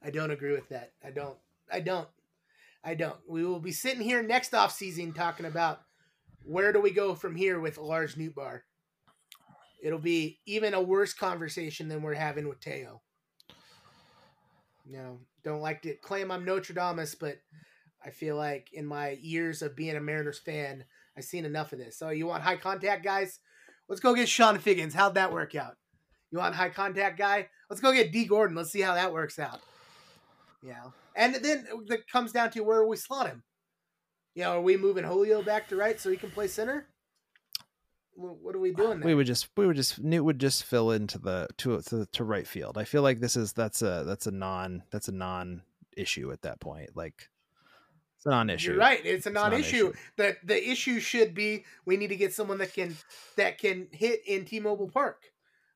I 0.05 0.11
don't 0.11 0.31
agree 0.31 0.53
with 0.53 0.69
that. 0.69 0.93
I 1.03 1.11
don't. 1.11 1.39
I 1.73 1.81
don't. 1.81 2.09
I 2.85 2.95
don't. 2.95 3.17
We 3.27 3.45
will 3.45 3.61
be 3.61 3.73
sitting 3.73 4.03
here 4.03 4.23
next 4.23 4.55
off 4.55 4.73
season 4.73 5.13
talking 5.13 5.47
about 5.47 5.81
where 6.45 6.73
do 6.73 6.81
we 6.81 6.91
go 6.91 7.15
from 7.15 7.35
here 7.35 7.59
with 7.59 7.79
Lars 7.79 8.15
Nootbaar. 8.15 8.61
It'll 9.87 10.01
be 10.01 10.41
even 10.47 10.75
a 10.75 10.83
worse 10.83 11.15
conversation 11.15 11.87
than 11.87 12.03
we're 12.03 12.15
having 12.15 12.49
with 12.49 12.59
Teo. 12.59 13.03
You 14.85 14.97
know, 14.97 15.19
don't 15.45 15.61
like 15.61 15.83
to 15.83 15.95
claim 15.95 16.33
I'm 16.33 16.45
Notre 16.45 16.75
Dame, 16.75 17.07
but 17.21 17.37
I 18.05 18.11
feel 18.11 18.35
like 18.35 18.67
in 18.73 18.85
my 18.85 19.11
years 19.21 19.63
of 19.63 19.77
being 19.77 19.95
a 19.95 20.01
Mariners 20.01 20.41
fan, 20.41 20.85
I've 21.17 21.23
seen 21.23 21.45
enough 21.45 21.73
of 21.73 21.79
this. 21.79 21.97
So 21.97 22.09
you 22.09 22.27
want 22.27 22.43
high 22.43 22.57
contact 22.57 23.05
guys? 23.05 23.39
Let's 23.89 24.01
go 24.01 24.13
get 24.13 24.27
Chone 24.27 24.59
Figgins. 24.59 24.93
How'd 24.93 25.15
that 25.15 25.33
work 25.33 25.55
out? 25.55 25.77
You 26.33 26.39
want 26.39 26.57
high 26.57 26.71
contact 26.71 27.17
guy? 27.17 27.49
Let's 27.71 27.81
go 27.81 27.93
get 27.93 28.11
Dee 28.11 28.25
Gordon. 28.25 28.57
Let's 28.57 28.73
see 28.73 28.81
how 28.81 28.95
that 28.95 29.13
works 29.13 29.39
out. 29.39 29.61
Yeah. 30.65 30.83
And 31.15 31.37
then 31.37 31.65
it 31.89 32.09
comes 32.11 32.33
down 32.33 32.51
to 32.51 32.61
where 32.63 32.85
we 32.85 32.97
slot 32.97 33.29
him. 33.29 33.45
You 34.35 34.43
know, 34.43 34.57
are 34.57 34.63
we 34.63 34.77
moving 34.77 35.05
Julio 35.05 35.43
back 35.43 35.69
to 35.69 35.77
right 35.77 36.01
so 36.01 36.11
he 36.11 36.17
can 36.17 36.33
play 36.33 36.49
center? 36.49 36.89
What 38.17 38.55
are 38.55 38.59
we 38.59 38.73
doing? 38.73 39.01
There? 39.01 39.07
We 39.07 39.15
would 39.15 39.27
just 39.27 39.49
we 39.57 39.67
would 39.67 39.77
just 39.77 40.03
Newt 40.03 40.25
would 40.25 40.39
just 40.39 40.65
fill 40.65 40.91
into 40.91 41.19
the 41.19 41.49
to, 41.59 41.81
to 41.83 42.07
to 42.07 42.25
right 42.25 42.47
field. 42.47 42.79
I 42.79 42.85
feel 42.85 43.03
like 43.03 43.21
this 43.21 43.37
is 43.37 43.53
that's 43.53 43.83
a 43.83 44.05
that's 44.07 44.27
a 44.27 44.31
non 44.31 44.83
that's 44.91 45.09
a 45.09 45.13
non 45.13 45.63
issue 45.97 46.33
at 46.33 46.43
that 46.43 46.61
point. 46.61 46.97
Like 46.97 47.29
it's 48.17 48.27
a 48.27 48.31
non-issue. 48.31 48.71
You're 48.71 48.81
right. 48.81 49.05
It's 49.05 49.27
a 49.27 49.31
non-issue. 49.31 49.89
It's 49.89 49.99
non-issue. 50.17 50.37
The 50.45 50.55
the 50.55 50.71
issue 50.71 51.01
should 51.01 51.35
be 51.35 51.65
we 51.85 51.97
need 51.97 52.09
to 52.09 52.17
get 52.17 52.33
someone 52.33 52.59
that 52.59 52.73
can 52.73 52.97
that 53.37 53.59
can 53.59 53.89
hit 53.93 54.23
in 54.27 54.45
T-Mobile 54.45 54.89
Park. 54.89 55.23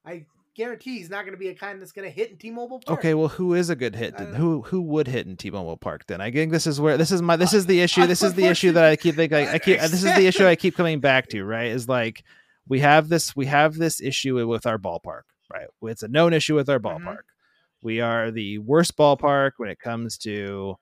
I 0.05 0.25
guarantee 0.55 0.99
he's 0.99 1.11
not 1.11 1.23
going 1.23 1.33
to 1.33 1.39
be 1.39 1.49
a 1.49 1.55
kind 1.55 1.81
that's 1.81 1.93
going 1.93 2.09
to 2.09 2.15
hit 2.15 2.31
in 2.31 2.37
T-Mobile 2.37 2.81
Park. 2.81 2.99
Okay, 2.99 3.15
well, 3.15 3.29
who 3.29 3.55
is 3.55 3.71
a 3.71 3.77
good 3.77 3.97
hit? 3.97 4.19
who 4.19 4.63
who 4.63 4.81
would 4.83 5.09
hit 5.09 5.27
in 5.27 5.37
T-Mobile 5.37 5.77
Park? 5.77 6.07
Then 6.07 6.21
I 6.21 6.31
think 6.31 6.53
this 6.53 6.67
is 6.67 6.81
where 6.81 6.97
this 6.97 7.11
is 7.11 7.23
my 7.23 7.37
this 7.37 7.55
is 7.55 7.67
the 7.67 7.81
issue. 7.81 8.07
This 8.07 8.23
is 8.23 8.35
the 8.35 8.47
issue 8.47 8.73
that 8.73 8.85
I 8.85 8.97
keep 8.97 9.17
like 9.17 9.33
I, 9.33 9.55
I 9.55 9.59
keep 9.59 9.81
this 9.81 9.93
is 9.93 10.03
the 10.03 10.27
issue 10.27 10.47
I 10.47 10.57
keep 10.57 10.77
coming 10.77 11.01
back 11.01 11.29
to. 11.29 11.45
Right, 11.45 11.71
is 11.71 11.89
like 11.89 12.25
we 12.69 12.81
have 12.81 13.09
this 13.09 13.35
we 13.35 13.47
have 13.47 13.77
this 13.77 14.01
issue 14.01 14.47
with 14.47 14.67
our 14.67 14.79
ballpark. 14.79 15.23
Right, 15.53 15.67
it's 15.83 16.03
a 16.03 16.09
known 16.09 16.33
issue 16.33 16.55
with 16.55 16.69
our 16.69 16.79
mm-hmm. 16.79 17.07
ballpark. 17.09 17.13
Mm-hmm. 17.13 17.87
We 17.87 18.01
are 18.01 18.31
the 18.31 18.59
worst 18.59 18.97
ballpark 18.97 19.53
when 19.57 19.71
it 19.71 19.81
comes 19.81 20.19
to 20.19 20.77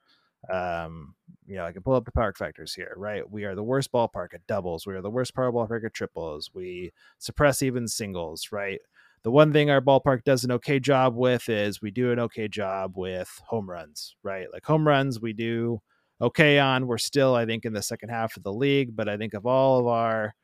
um 0.50 1.14
you 1.46 1.56
know 1.56 1.64
i 1.64 1.72
can 1.72 1.82
pull 1.82 1.94
up 1.94 2.04
the 2.04 2.12
park 2.12 2.38
factors 2.38 2.72
here 2.72 2.94
right 2.96 3.28
we 3.28 3.44
are 3.44 3.56
the 3.56 3.62
worst 3.62 3.90
ballpark 3.90 4.32
at 4.32 4.46
doubles 4.46 4.86
we 4.86 4.94
are 4.94 5.02
the 5.02 5.10
worst 5.10 5.34
power 5.34 5.50
ballpark 5.50 5.84
at 5.84 5.92
triples 5.92 6.50
we 6.54 6.92
suppress 7.18 7.60
even 7.60 7.88
singles 7.88 8.52
right 8.52 8.80
the 9.28 9.32
one 9.32 9.52
thing 9.52 9.68
our 9.68 9.82
ballpark 9.82 10.24
does 10.24 10.42
an 10.42 10.52
okay 10.52 10.80
job 10.80 11.14
with 11.14 11.50
is 11.50 11.82
we 11.82 11.90
do 11.90 12.12
an 12.12 12.18
okay 12.18 12.48
job 12.48 12.96
with 12.96 13.42
home 13.46 13.68
runs, 13.68 14.16
right? 14.22 14.46
Like 14.50 14.64
home 14.64 14.88
runs, 14.88 15.20
we 15.20 15.34
do 15.34 15.82
okay 16.18 16.58
on. 16.58 16.86
We're 16.86 16.96
still, 16.96 17.34
I 17.34 17.44
think, 17.44 17.66
in 17.66 17.74
the 17.74 17.82
second 17.82 18.08
half 18.08 18.38
of 18.38 18.42
the 18.42 18.54
league, 18.54 18.96
but 18.96 19.06
I 19.06 19.18
think 19.18 19.34
of 19.34 19.44
all 19.44 19.80
of 19.80 19.86
our, 19.86 20.34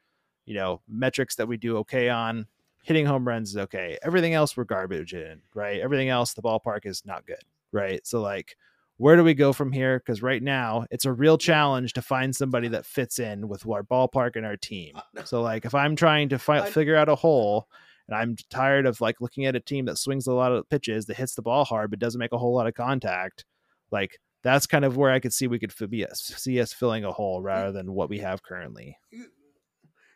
you 0.45 0.55
know, 0.55 0.83
metrics 0.87 1.37
that 1.37 1.49
we 1.49 1.57
do 1.57 1.79
okay 1.79 2.11
on, 2.11 2.47
hitting 2.83 3.07
home 3.07 3.27
runs 3.27 3.53
is 3.53 3.57
okay. 3.57 3.97
Everything 4.03 4.35
else 4.35 4.55
we're 4.55 4.65
garbage 4.65 5.15
in, 5.15 5.41
right? 5.55 5.81
Everything 5.81 6.11
else, 6.11 6.35
the 6.35 6.43
ballpark 6.43 6.81
is 6.85 7.01
not 7.07 7.25
good, 7.25 7.43
right? 7.73 8.07
So 8.07 8.21
like, 8.21 8.55
where 8.99 9.17
do 9.17 9.25
we 9.25 9.33
go 9.33 9.55
from 9.55 9.73
here? 9.73 9.99
Because 9.99 10.21
right 10.21 10.43
now 10.43 10.85
it's 10.91 11.07
a 11.07 11.13
real 11.15 11.39
challenge 11.39 11.95
to 11.95 12.03
find 12.03 12.37
somebody 12.37 12.69
that 12.69 12.85
fits 12.85 13.19
in 13.19 13.49
with 13.49 13.67
our 13.67 13.83
ballpark 13.83 14.37
and 14.37 14.45
our 14.45 14.59
team. 14.59 15.01
So 15.25 15.41
like, 15.41 15.65
if 15.65 15.75
I'm 15.75 15.97
trying 15.97 16.29
to 16.29 16.39
fi- 16.39 16.71
figure 16.71 16.97
out 16.97 17.09
a 17.09 17.15
hole 17.15 17.67
and 18.09 18.17
I'm 18.17 18.37
tired 18.51 18.87
of 18.87 19.01
like 19.01 19.21
looking 19.21 19.47
at 19.47 19.57
a 19.57 19.61
team 19.61 19.87
that 19.87 19.99
swings 19.99 20.27
a 20.27 20.33
lot 20.33 20.53
of 20.53 20.69
pitches, 20.69 21.07
that 21.07 21.17
hits 21.17 21.35
the 21.35 21.43
ball 21.43 21.65
hard, 21.65 21.91
but 21.91 21.99
doesn't 21.99 22.19
make 22.19 22.33
a 22.33 22.39
whole 22.39 22.55
lot 22.55 22.67
of 22.67 22.75
contact. 22.75 23.45
Like 23.91 24.19
that's 24.43 24.67
kind 24.67 24.85
of 24.85 24.97
where 24.97 25.11
I 25.11 25.21
could 25.21 25.33
see 25.33 25.47
we 25.47 25.59
could 25.59 25.73
be 25.91 26.07
see 26.13 26.61
us 26.61 26.73
filling 26.73 27.05
a 27.05 27.13
hole 27.13 27.43
rather 27.43 27.73
than 27.73 27.93
what 27.93 28.11
we 28.11 28.19
have 28.19 28.43
currently. 28.43 28.99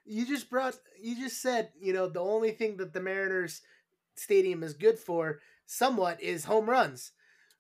You 0.05 0.27
just 0.27 0.49
brought, 0.49 0.77
you 1.01 1.17
just 1.17 1.43
said, 1.43 1.71
you 1.79 1.93
know, 1.93 2.09
the 2.09 2.21
only 2.21 2.53
thing 2.53 2.79
that 2.79 2.93
the 2.93 3.01
Mariners 3.01 3.61
stadium 4.17 4.63
is 4.63 4.75
good 4.75 4.99
for 4.99 5.41
somewhat 5.67 6.23
is 6.23 6.45
home 6.45 6.69
runs. 6.69 7.13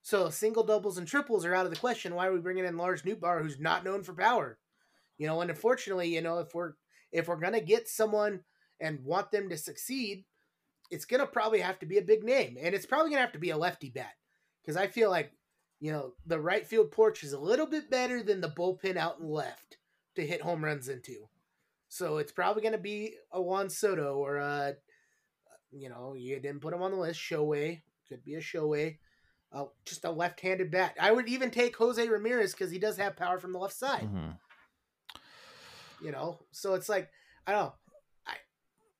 So 0.03 0.31
single 0.31 0.63
doubles 0.63 0.97
and 0.97 1.07
triples 1.07 1.45
are 1.45 1.55
out 1.55 1.67
of 1.67 1.71
the 1.71 1.79
question. 1.79 2.15
Why 2.15 2.27
are 2.27 2.33
we 2.33 2.41
bringing 2.41 2.65
in 2.65 2.77
Lars 2.77 3.03
Nootbaar, 3.03 3.43
who's 3.43 3.61
not 3.61 3.85
known 3.85 4.03
for 4.03 4.15
power? 4.15 4.59
You 5.19 5.27
know, 5.27 5.41
and 5.41 5.51
unfortunately, 5.51 6.15
you 6.15 6.23
know, 6.23 6.39
if 6.39 6.55
we're 6.55 6.73
if 7.13 7.29
we're 7.29 7.37
gonna 7.37 7.61
get 7.61 7.89
someone 7.89 8.41
and 8.81 9.05
want 9.05 9.31
them 9.31 9.49
to 9.49 9.57
succeed, 9.57 10.25
it's 10.91 11.05
going 11.05 11.21
to 11.21 11.27
probably 11.27 11.61
have 11.61 11.79
to 11.81 11.87
be 11.87 11.99
a 11.99 12.03
big 12.03 12.25
name. 12.25 12.57
And 12.61 12.75
it's 12.75 12.87
probably 12.87 13.11
going 13.11 13.19
to 13.19 13.25
have 13.25 13.33
to 13.33 13.39
be 13.39 13.51
a 13.51 13.57
lefty 13.57 13.91
bat. 13.91 14.13
Because 14.63 14.77
I 14.77 14.87
feel 14.87 15.11
like, 15.11 15.33
you 15.81 15.93
know, 15.93 16.15
the 16.27 16.41
right 16.41 16.67
field 16.67 16.91
porch 16.91 17.23
is 17.23 17.33
a 17.33 17.41
little 17.41 17.67
bit 17.67 17.91
better 17.91 18.23
than 18.23 18.41
the 18.41 18.49
bullpen 18.49 18.97
out 18.97 19.21
and 19.21 19.31
left 19.31 19.79
to 20.17 20.27
hit 20.27 20.43
home 20.43 20.65
runs 20.65 20.89
into. 20.89 21.29
So 21.89 22.19
it's 22.19 22.33
probably 22.33 22.63
going 22.63 22.73
to 22.73 22.79
be 22.79 23.15
a 23.33 23.41
Juan 23.41 23.71
Soto 23.71 24.17
or 24.17 24.37
a, 24.37 24.75
you 25.71 25.89
know, 25.89 26.15
you 26.17 26.39
didn't 26.41 26.61
put 26.61 26.75
him 26.75 26.83
on 26.83 26.91
the 26.91 26.99
list. 26.99 27.21
Shohei 27.21 27.83
could 28.09 28.25
be 28.25 28.35
a 28.35 28.41
Shohei. 28.41 28.99
Uh, 29.51 29.65
just 29.87 30.05
a 30.05 30.11
left-handed 30.11 30.71
bat. 30.71 30.95
I 31.01 31.11
would 31.11 31.27
even 31.27 31.51
take 31.51 31.75
Jose 31.77 32.07
Ramirez 32.07 32.53
because 32.53 32.71
he 32.71 32.79
does 32.79 32.99
have 32.99 33.17
power 33.17 33.39
from 33.39 33.53
the 33.53 33.59
left 33.59 33.75
side. 33.75 34.03
Mm-hmm. 34.03 34.31
You 36.05 36.13
know, 36.13 36.39
so 36.51 36.75
it's 36.75 36.89
like 36.89 37.11
I 37.47 37.53
don't 37.53 37.63
know. 37.63 37.75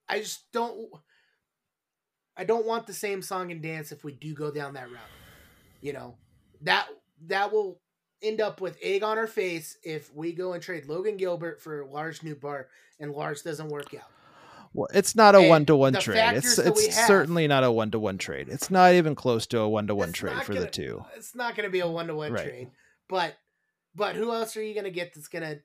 I 0.09 0.21
just 0.21 0.51
don't. 0.53 0.89
I 2.37 2.45
don't 2.45 2.67
want 2.67 2.87
the 2.87 2.93
same 2.93 3.21
song 3.21 3.51
and 3.51 3.61
dance 3.61 3.91
if 3.91 4.05
we 4.05 4.13
do 4.13 4.33
go 4.33 4.51
down 4.51 4.75
that 4.75 4.91
route. 4.91 5.01
You 5.81 5.93
know 5.93 6.17
that 6.63 6.87
that 7.27 7.53
will 7.53 7.81
end 8.23 8.41
up 8.41 8.61
with 8.61 8.79
egg 8.83 9.03
on 9.03 9.19
our 9.19 9.27
face 9.27 9.77
if 9.83 10.13
we 10.15 10.33
go 10.33 10.53
and 10.53 10.63
trade 10.63 10.87
Logan 10.87 11.17
Gilbert 11.17 11.61
for 11.61 11.87
Lars 11.87 12.21
Nootbaar 12.21 12.65
and 12.99 13.13
Lars 13.13 13.43
doesn't 13.43 13.69
work 13.69 13.95
out. 13.95 14.11
Well, 14.75 14.89
it's 14.93 15.17
not 15.17 15.35
a 15.35 15.49
one 15.49 15.67
to 15.67 15.77
one 15.77 15.95
trade. 15.95 16.37
It's 16.37 16.59
it's 16.59 17.07
certainly 17.07 17.47
not 17.47 17.65
a 17.65 17.73
one 17.73 17.91
to 17.93 17.99
one 17.99 18.19
trade. 18.19 18.49
It's 18.49 18.71
not 18.71 18.95
even 18.95 19.15
close 19.15 19.47
to 19.49 19.61
a 19.61 19.69
one 19.69 19.87
to 19.87 19.95
one 19.95 20.13
trade 20.13 20.43
for 20.43 20.53
gonna, 20.53 20.67
the 20.67 20.71
two. 20.71 21.05
It's 21.17 21.35
not 21.35 21.57
going 21.57 21.67
to 21.67 21.73
be 21.73 21.81
a 21.81 21.89
one 21.89 22.09
to 22.09 22.15
one 22.15 22.33
trade. 22.33 22.71
But 23.09 23.37
but 23.95 24.15
who 24.15 24.33
else 24.33 24.57
are 24.57 24.63
you 24.63 24.75
going 24.75 24.85
to 24.85 24.91
get 24.91 25.15
that's 25.15 25.29
going 25.29 25.43
to 25.43 25.61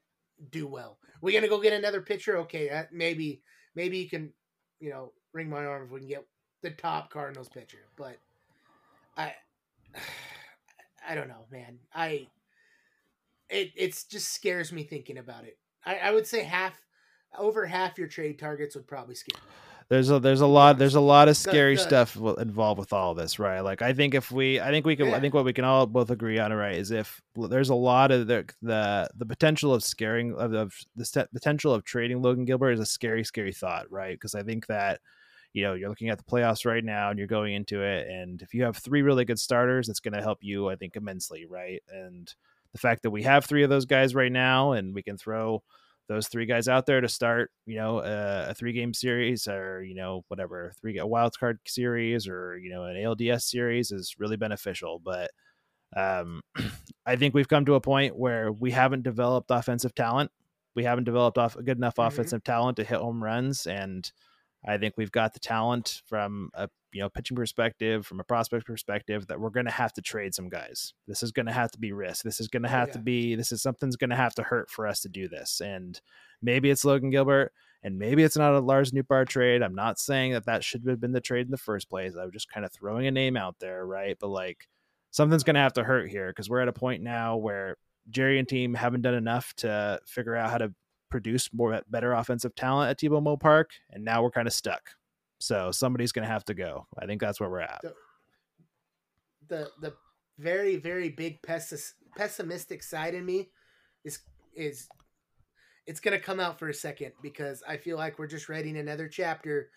do 0.49 0.67
well? 0.67 0.99
We're 1.21 1.31
going 1.31 1.43
to 1.43 1.49
go 1.49 1.61
get 1.61 1.73
another 1.73 2.01
pitcher. 2.01 2.37
Okay, 2.39 2.69
uh, 2.69 2.83
maybe 2.91 3.41
maybe 3.76 3.97
you 3.97 4.09
can, 4.09 4.32
you 4.80 4.89
know, 4.89 5.11
wring 5.34 5.49
my 5.49 5.65
arm 5.65 5.84
if 5.84 5.91
we 5.91 5.99
can 5.99 6.07
get 6.09 6.26
the 6.61 6.71
top 6.71 7.09
Cardinals 7.09 7.49
pitcher. 7.49 7.86
But 7.95 8.17
I, 9.17 9.34
I 11.07 11.15
don't 11.15 11.28
know, 11.28 11.45
man. 11.51 11.80
I, 11.93 12.28
it 13.49 13.71
it's 13.76 14.05
just 14.05 14.34
scares 14.34 14.71
me 14.71 14.84
thinking 14.84 15.17
about 15.17 15.43
it. 15.43 15.57
I, 15.86 15.97
I 15.97 16.11
would 16.11 16.26
say 16.26 16.43
half, 16.43 16.82
over 17.38 17.65
half 17.65 17.97
your 17.97 18.07
trade 18.07 18.39
targets 18.39 18.76
would 18.76 18.88
probably 18.88 19.15
scare 19.15 19.39
me 19.41 19.49
there's 19.93 20.09
a 20.09 20.19
there's 20.19 20.41
a 20.41 20.47
lot 20.47 20.79
there's 20.79 20.95
a 20.95 20.99
lot 20.99 21.27
of 21.29 21.37
scary 21.37 21.77
stuff 21.77 22.15
involved 22.39 22.79
with 22.79 22.91
all 22.91 23.13
this 23.13 23.37
right? 23.37 23.59
Like 23.59 23.81
i 23.81 23.93
think 23.93 24.15
if 24.15 24.31
we 24.31 24.59
i 24.59 24.71
think 24.71 24.85
we 24.85 24.95
can 24.95 25.07
yeah. 25.07 25.15
i 25.15 25.19
think 25.19 25.33
what 25.33 25.45
we 25.45 25.53
can 25.53 25.65
all 25.65 25.85
both 25.85 26.09
agree 26.09 26.39
on 26.39 26.51
right 26.51 26.75
is 26.75 26.89
if 26.89 27.21
there's 27.35 27.69
a 27.69 27.75
lot 27.75 28.11
of 28.11 28.25
the 28.25 28.49
the, 28.61 29.07
the 29.15 29.25
potential 29.25 29.73
of 29.73 29.83
scaring 29.83 30.33
of, 30.33 30.53
of 30.53 30.73
the 30.95 31.27
potential 31.31 31.73
of 31.73 31.83
trading 31.83 32.21
logan 32.21 32.43
gilbert 32.43 32.71
is 32.71 32.79
a 32.79 32.85
scary 32.85 33.23
scary 33.23 33.53
thought 33.53 33.89
right? 33.91 34.15
Because 34.15 34.33
i 34.33 34.41
think 34.41 34.65
that 34.67 34.99
you 35.53 35.61
know 35.61 35.75
you're 35.75 35.89
looking 35.89 36.09
at 36.09 36.17
the 36.17 36.23
playoffs 36.23 36.65
right 36.65 36.83
now 36.83 37.11
and 37.11 37.19
you're 37.19 37.27
going 37.27 37.53
into 37.53 37.83
it 37.83 38.07
and 38.07 38.41
if 38.41 38.53
you 38.53 38.63
have 38.63 38.75
three 38.75 39.03
really 39.03 39.25
good 39.25 39.39
starters 39.39 39.89
it's 39.89 39.99
going 39.99 40.13
to 40.13 40.21
help 40.21 40.39
you 40.41 40.69
i 40.69 40.75
think 40.75 40.95
immensely 40.95 41.45
right? 41.45 41.83
And 41.91 42.33
the 42.71 42.79
fact 42.79 43.03
that 43.03 43.11
we 43.11 43.21
have 43.21 43.45
three 43.45 43.63
of 43.63 43.69
those 43.69 43.85
guys 43.85 44.15
right 44.15 44.31
now 44.31 44.71
and 44.71 44.95
we 44.95 45.03
can 45.03 45.17
throw 45.17 45.61
those 46.09 46.27
three 46.27 46.45
guys 46.45 46.67
out 46.67 46.85
there 46.85 47.01
to 47.01 47.07
start, 47.07 47.51
you 47.65 47.75
know, 47.75 47.99
a, 47.99 48.49
a 48.49 48.53
three 48.53 48.73
game 48.73 48.93
series 48.93 49.47
or, 49.47 49.83
you 49.83 49.95
know, 49.95 50.23
whatever, 50.27 50.73
three 50.79 50.97
a 50.97 51.05
wild 51.05 51.37
card 51.37 51.59
series 51.65 52.27
or, 52.27 52.57
you 52.57 52.69
know, 52.69 52.83
an 52.83 52.95
ALDS 52.95 53.43
series 53.43 53.91
is 53.91 54.15
really 54.19 54.37
beneficial. 54.37 54.99
But 55.03 55.31
um, 55.95 56.41
I 57.05 57.15
think 57.15 57.33
we've 57.33 57.47
come 57.47 57.65
to 57.65 57.75
a 57.75 57.81
point 57.81 58.17
where 58.17 58.51
we 58.51 58.71
haven't 58.71 59.03
developed 59.03 59.51
offensive 59.51 59.95
talent. 59.95 60.31
We 60.75 60.83
haven't 60.83 61.05
developed 61.05 61.37
off 61.37 61.55
good 61.55 61.77
enough 61.77 61.95
mm-hmm. 61.95 62.07
offensive 62.07 62.43
talent 62.43 62.77
to 62.77 62.83
hit 62.83 62.99
home 62.99 63.23
runs. 63.23 63.65
And 63.65 64.09
I 64.65 64.77
think 64.77 64.95
we've 64.97 65.11
got 65.11 65.33
the 65.33 65.39
talent 65.39 66.01
from 66.05 66.49
a 66.53 66.69
you 66.93 67.01
know 67.01 67.09
pitching 67.09 67.35
perspective, 67.35 68.05
from 68.05 68.19
a 68.19 68.23
prospect 68.23 68.65
perspective, 68.65 69.27
that 69.27 69.39
we're 69.39 69.49
going 69.49 69.65
to 69.65 69.71
have 69.71 69.93
to 69.93 70.01
trade 70.01 70.33
some 70.33 70.49
guys. 70.49 70.93
This 71.07 71.23
is 71.23 71.31
going 71.31 71.47
to 71.47 71.51
have 71.51 71.71
to 71.71 71.79
be 71.79 71.91
risk. 71.91 72.23
This 72.23 72.39
is 72.39 72.47
going 72.47 72.63
oh, 72.63 72.67
to 72.67 72.73
have 72.73 72.89
yeah. 72.89 72.93
to 72.93 72.99
be. 72.99 73.35
This 73.35 73.51
is 73.51 73.61
something's 73.61 73.95
going 73.95 74.11
to 74.11 74.15
have 74.15 74.35
to 74.35 74.43
hurt 74.43 74.69
for 74.69 74.87
us 74.87 75.01
to 75.01 75.09
do 75.09 75.27
this. 75.27 75.61
And 75.61 75.99
maybe 76.41 76.69
it's 76.69 76.85
Logan 76.85 77.09
Gilbert, 77.09 77.51
and 77.83 77.97
maybe 77.97 78.23
it's 78.23 78.37
not 78.37 78.53
a 78.53 78.59
Lars 78.59 78.91
Nootbaar 78.91 79.27
trade. 79.27 79.61
I'm 79.61 79.75
not 79.75 79.99
saying 79.99 80.33
that 80.33 80.45
that 80.45 80.63
should 80.63 80.85
have 80.87 81.01
been 81.01 81.11
the 81.11 81.21
trade 81.21 81.45
in 81.45 81.51
the 81.51 81.57
first 81.57 81.89
place. 81.89 82.13
I 82.19 82.23
was 82.23 82.33
just 82.33 82.49
kind 82.49 82.65
of 82.65 82.71
throwing 82.71 83.07
a 83.07 83.11
name 83.11 83.35
out 83.35 83.55
there, 83.59 83.85
right? 83.85 84.17
But 84.19 84.29
like 84.29 84.67
something's 85.11 85.43
going 85.43 85.55
to 85.55 85.61
have 85.61 85.73
to 85.73 85.83
hurt 85.83 86.09
here 86.09 86.29
because 86.29 86.49
we're 86.49 86.61
at 86.61 86.67
a 86.67 86.73
point 86.73 87.03
now 87.03 87.37
where 87.37 87.77
Jerry 88.09 88.39
and 88.39 88.47
team 88.47 88.73
haven't 88.73 89.01
done 89.01 89.13
enough 89.13 89.53
to 89.57 89.99
figure 90.05 90.35
out 90.35 90.49
how 90.49 90.57
to 90.57 90.73
produce 91.09 91.53
more 91.53 91.79
better 91.89 92.13
offensive 92.13 92.55
talent 92.55 92.89
at 92.89 92.97
T-Mobile 92.97 93.37
Park, 93.37 93.71
and 93.91 94.03
now 94.03 94.23
we're 94.23 94.31
kind 94.31 94.47
of 94.47 94.53
stuck. 94.53 94.89
So 95.43 95.71
somebody's 95.71 96.13
going 96.13 96.25
to 96.25 96.31
have 96.31 96.45
to 96.45 96.53
go. 96.53 96.87
I 96.97 97.05
think 97.05 97.19
that's 97.19 97.37
where 97.37 97.49
we're 97.49 97.59
at. 97.59 97.81
The 97.81 97.93
the, 99.49 99.69
the 99.81 99.93
very 100.39 100.77
very 100.77 101.09
big 101.09 101.41
pessis, 101.41 101.95
pessimistic 102.15 102.81
side 102.81 103.13
in 103.13 103.25
me 103.25 103.49
is 104.05 104.19
is 104.55 104.87
it's 105.85 105.99
going 105.99 106.17
to 106.17 106.23
come 106.23 106.39
out 106.39 106.59
for 106.59 106.69
a 106.69 106.73
second 106.73 107.11
because 107.21 107.61
I 107.67 107.75
feel 107.75 107.97
like 107.97 108.17
we're 108.17 108.27
just 108.27 108.47
writing 108.47 108.77
another 108.77 109.09
chapter 109.09 109.69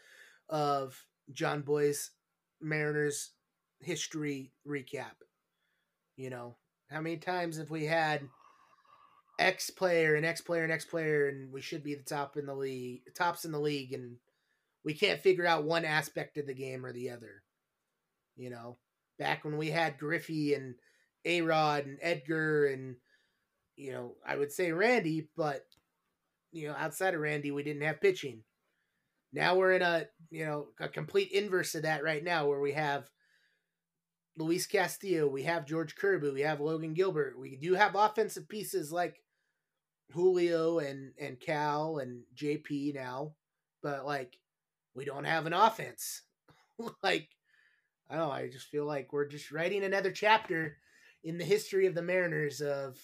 of 0.49 0.97
John 1.33 1.63
Boy's 1.63 2.13
Mariners 2.61 3.33
history 3.81 4.53
recap. 4.65 5.17
You 6.17 6.31
know, 6.31 6.59
how 6.89 7.01
many 7.01 7.17
times 7.17 7.57
have 7.59 7.71
we 7.71 7.87
had 7.87 8.23
X 9.41 9.71
player 9.71 10.15
and 10.15 10.25
X 10.25 10.41
player 10.41 10.63
and 10.63 10.73
X 10.73 10.85
player, 10.85 11.29
and 11.29 11.53
we 11.53 11.61
should 11.61 11.83
be 11.83 11.97
the 11.97 12.05
top 12.05 12.37
in 12.37 12.47
the 12.47 12.55
league, 12.55 13.01
tops 13.17 13.45
in 13.45 13.51
the 13.51 13.59
league, 13.59 13.93
and 13.93 14.19
we 14.87 14.95
can't 14.95 15.21
figure 15.21 15.45
out 15.45 15.65
one 15.65 15.85
aspect 15.85 16.39
of 16.39 16.47
the 16.47 16.55
game 16.55 16.87
or 16.87 16.93
the 16.93 17.11
other. 17.11 17.43
You 18.37 18.51
know, 18.51 18.79
back 19.19 19.45
when 19.45 19.59
we 19.59 19.69
had 19.69 19.99
Griffey 19.99 20.55
and 20.55 20.77
A 21.25 21.43
Rod 21.43 21.87
and 21.87 21.99
Edgar 22.01 22.67
and 22.67 22.95
you 23.75 23.93
know, 23.93 24.15
I 24.27 24.37
would 24.37 24.53
say 24.53 24.73
Randy, 24.73 25.29
but 25.37 25.67
you 26.53 26.69
know, 26.69 26.75
outside 26.79 27.13
of 27.13 27.21
Randy, 27.21 27.51
we 27.51 27.63
didn't 27.63 27.83
have 27.83 28.01
pitching. 28.01 28.43
Now 29.33 29.57
we're 29.57 29.73
in 29.73 29.83
a 29.83 30.07
you 30.31 30.47
know 30.47 30.69
a 30.79 30.89
complete 30.89 31.33
inverse 31.33 31.75
of 31.75 31.83
that 31.83 32.05
right 32.05 32.23
now, 32.23 32.47
where 32.47 32.61
we 32.61 32.73
have 32.73 33.11
Luis 34.39 34.67
Castillo, 34.67 35.27
we 35.27 35.43
have 35.43 35.67
George 35.67 35.97
Kirby, 35.97 36.31
we 36.31 36.43
have 36.43 36.61
Logan 36.61 36.95
Gilbert, 36.95 37.39
we 37.39 37.57
do 37.57 37.75
have 37.75 37.97
offensive 37.97 38.49
pieces 38.49 38.93
like 38.93 39.17
Julio 40.13 40.79
and 40.79 41.13
and 41.19 41.41
Cal 41.41 41.99
and 41.99 42.23
JP 42.37 42.95
now, 42.95 43.35
but 43.83 44.07
like 44.07 44.39
we 44.97 45.05
don't 45.05 45.25
have 45.25 45.47
an 45.47 45.53
offense. 45.53 46.23
like 47.03 47.29
I 48.11 48.17
don't 48.17 48.29
know, 48.29 48.33
I 48.33 48.49
just 48.49 48.69
feel 48.69 48.87
like 48.87 49.13
we're 49.13 49.29
just 49.29 49.53
writing 49.53 49.85
another 49.85 50.11
chapter 50.11 50.79
in 51.23 51.39
the 51.39 51.45
history 51.45 51.87
of 51.87 51.95
the 51.95 52.03
Mariners 52.03 52.61
of 52.61 52.99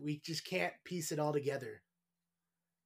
we 0.00 0.20
just 0.24 0.46
can't 0.46 0.72
piece 0.84 1.12
it 1.12 1.18
all 1.18 1.32
together. 1.32 1.82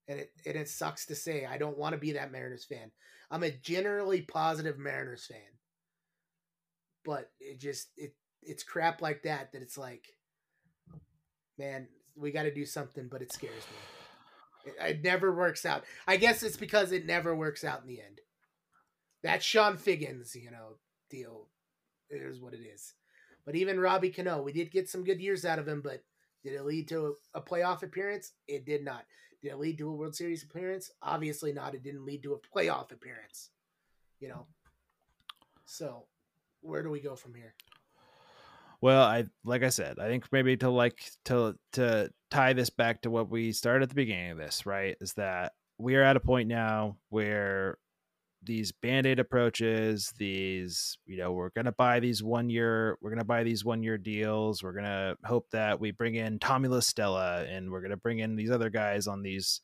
And 0.09 0.21
it 0.21 0.31
and 0.45 0.57
it 0.57 0.69
sucks 0.69 1.07
to 1.07 1.14
say 1.14 1.47
I 1.47 1.59
don't 1.59 1.79
want 1.79 1.95
to 1.95 2.01
be 2.01 2.12
that 2.12 2.31
Mariners 2.31 2.64
fan. 2.64 2.91
I'm 3.31 3.43
a 3.43 3.51
generally 3.51 4.23
positive 4.23 4.79
Mariners 4.79 5.27
fan. 5.27 5.39
But 7.05 7.31
it 7.41 7.59
just 7.59 7.89
it 7.97 8.14
it's 8.43 8.62
crap 8.62 9.01
like 9.01 9.23
that 9.23 9.53
that 9.53 9.62
it's 9.62 9.79
like 9.79 10.05
man, 11.59 11.89
we 12.14 12.31
got 12.31 12.43
to 12.43 12.53
do 12.53 12.67
something, 12.67 13.09
but 13.11 13.23
it 13.23 13.33
scares 13.33 13.55
me. 13.55 13.95
It, 14.67 15.03
never 15.03 15.35
works 15.35 15.64
out. 15.64 15.85
I 16.07 16.17
guess 16.17 16.43
it's 16.43 16.57
because 16.57 16.93
it 16.93 17.07
never 17.07 17.35
works 17.35 17.64
out 17.64 17.83
in 17.83 17.89
the 17.89 18.01
end. 18.01 18.21
That 19.23 19.41
Chone 19.41 19.77
Figgins, 19.77 20.35
you 20.37 20.51
know, 20.51 20.77
deal. 21.11 21.49
is 22.11 22.41
what 22.41 22.55
it 22.55 22.61
is. 22.61 22.95
But 23.45 23.55
even 23.55 23.81
Robbie 23.81 24.11
Cano, 24.11 24.43
we 24.43 24.53
did 24.53 24.73
get 24.73 24.89
some 24.89 25.05
good 25.05 25.21
years 25.21 25.45
out 25.45 25.59
of 25.59 25.69
him, 25.69 25.81
but 25.81 26.03
did 26.43 26.55
it 26.55 26.64
lead 26.64 26.89
to 26.89 27.17
a, 27.35 27.39
a 27.39 27.43
playoff 27.43 27.83
appearance? 27.83 28.33
It 28.49 28.67
did 28.67 28.85
not. 28.85 29.05
Did 29.43 29.53
it 29.53 29.59
lead 29.59 29.79
to 29.79 29.89
a 29.89 29.95
World 29.95 30.14
Series 30.14 30.43
appearance? 30.43 30.91
Obviously 31.03 31.53
not. 31.53 31.75
It 31.75 31.83
didn't 31.83 32.05
lead 32.05 32.23
to 32.25 32.35
a 32.35 32.59
playoff 32.59 32.93
appearance. 32.93 33.51
You 34.21 34.29
know. 34.29 34.47
So, 35.64 36.05
where 36.61 36.83
do 36.83 36.91
we 36.91 37.01
go 37.01 37.17
from 37.17 37.35
here? 37.35 37.55
Well, 38.87 39.03
I 39.03 39.24
like 39.43 39.64
I 39.64 39.70
said, 39.70 39.99
I 39.99 40.07
think 40.07 40.30
maybe 40.30 40.57
to 40.59 40.70
like 40.70 41.11
to 41.24 41.57
to 41.72 42.09
tie 42.30 42.53
this 42.53 42.70
back 42.70 43.03
to 43.03 43.11
what 43.11 43.28
we 43.28 43.51
started 43.51 43.82
at 43.82 43.89
the 43.89 43.97
beginning 43.97 44.30
of 44.30 44.39
this, 44.39 44.64
right? 44.64 44.97
Is 45.01 45.12
that 45.14 45.55
we 45.76 45.97
are 45.97 46.05
at 46.05 46.14
a 46.14 46.20
point 46.20 46.49
now 46.49 46.97
where 47.09 47.78
these 48.45 48.70
band-aid 48.70 49.18
approaches, 49.18 50.14
these, 50.18 50.99
you 51.05 51.16
know, 51.16 51.32
we're 51.32 51.51
gonna 51.51 51.72
buy 51.72 51.99
these 51.99 52.22
one 52.22 52.49
year, 52.49 52.97
we're 53.01 53.11
gonna 53.11 53.24
buy 53.24 53.43
these 53.43 53.64
one 53.64 53.82
year 53.82 53.99
deals, 53.99 54.62
we're 54.62 54.72
gonna 54.72 55.16
hope 55.24 55.51
that 55.51 55.80
we 55.80 55.91
bring 55.91 56.14
in 56.14 56.39
Tommy 56.39 56.68
La 56.68 56.78
Stella 56.78 57.45
and 57.45 57.72
we're 57.72 57.82
gonna 57.82 57.97
bring 57.97 58.20
in 58.20 58.37
these 58.37 58.53
other 58.53 58.70
guys 58.70 59.09
on 59.09 59.20
these 59.20 59.62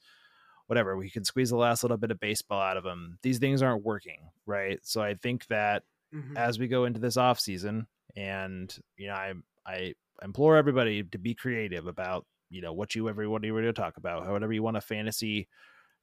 whatever, 0.66 0.96
we 0.96 1.10
can 1.10 1.22
squeeze 1.22 1.50
the 1.50 1.56
last 1.56 1.84
little 1.84 1.96
bit 1.96 2.10
of 2.10 2.18
baseball 2.18 2.60
out 2.60 2.76
of 2.76 2.82
them. 2.82 3.20
These 3.22 3.38
things 3.38 3.62
aren't 3.62 3.84
working, 3.84 4.30
right? 4.46 4.80
So 4.82 5.00
I 5.00 5.14
think 5.14 5.46
that 5.46 5.84
mm-hmm. 6.12 6.36
as 6.36 6.58
we 6.58 6.66
go 6.66 6.86
into 6.86 6.98
this 6.98 7.16
off 7.16 7.38
season, 7.38 7.86
and 8.16 8.78
you 8.96 9.06
know 9.06 9.14
i 9.14 9.32
i 9.66 9.94
implore 10.22 10.56
everybody 10.56 11.02
to 11.02 11.18
be 11.18 11.34
creative 11.34 11.86
about 11.86 12.26
you 12.50 12.60
know 12.60 12.72
what 12.72 12.94
you 12.94 13.08
everybody 13.08 13.50
want 13.50 13.64
to 13.64 13.72
talk 13.72 13.96
about 13.96 14.24
however 14.26 14.52
you 14.52 14.62
want 14.62 14.76
a 14.76 14.80
fantasy 14.80 15.48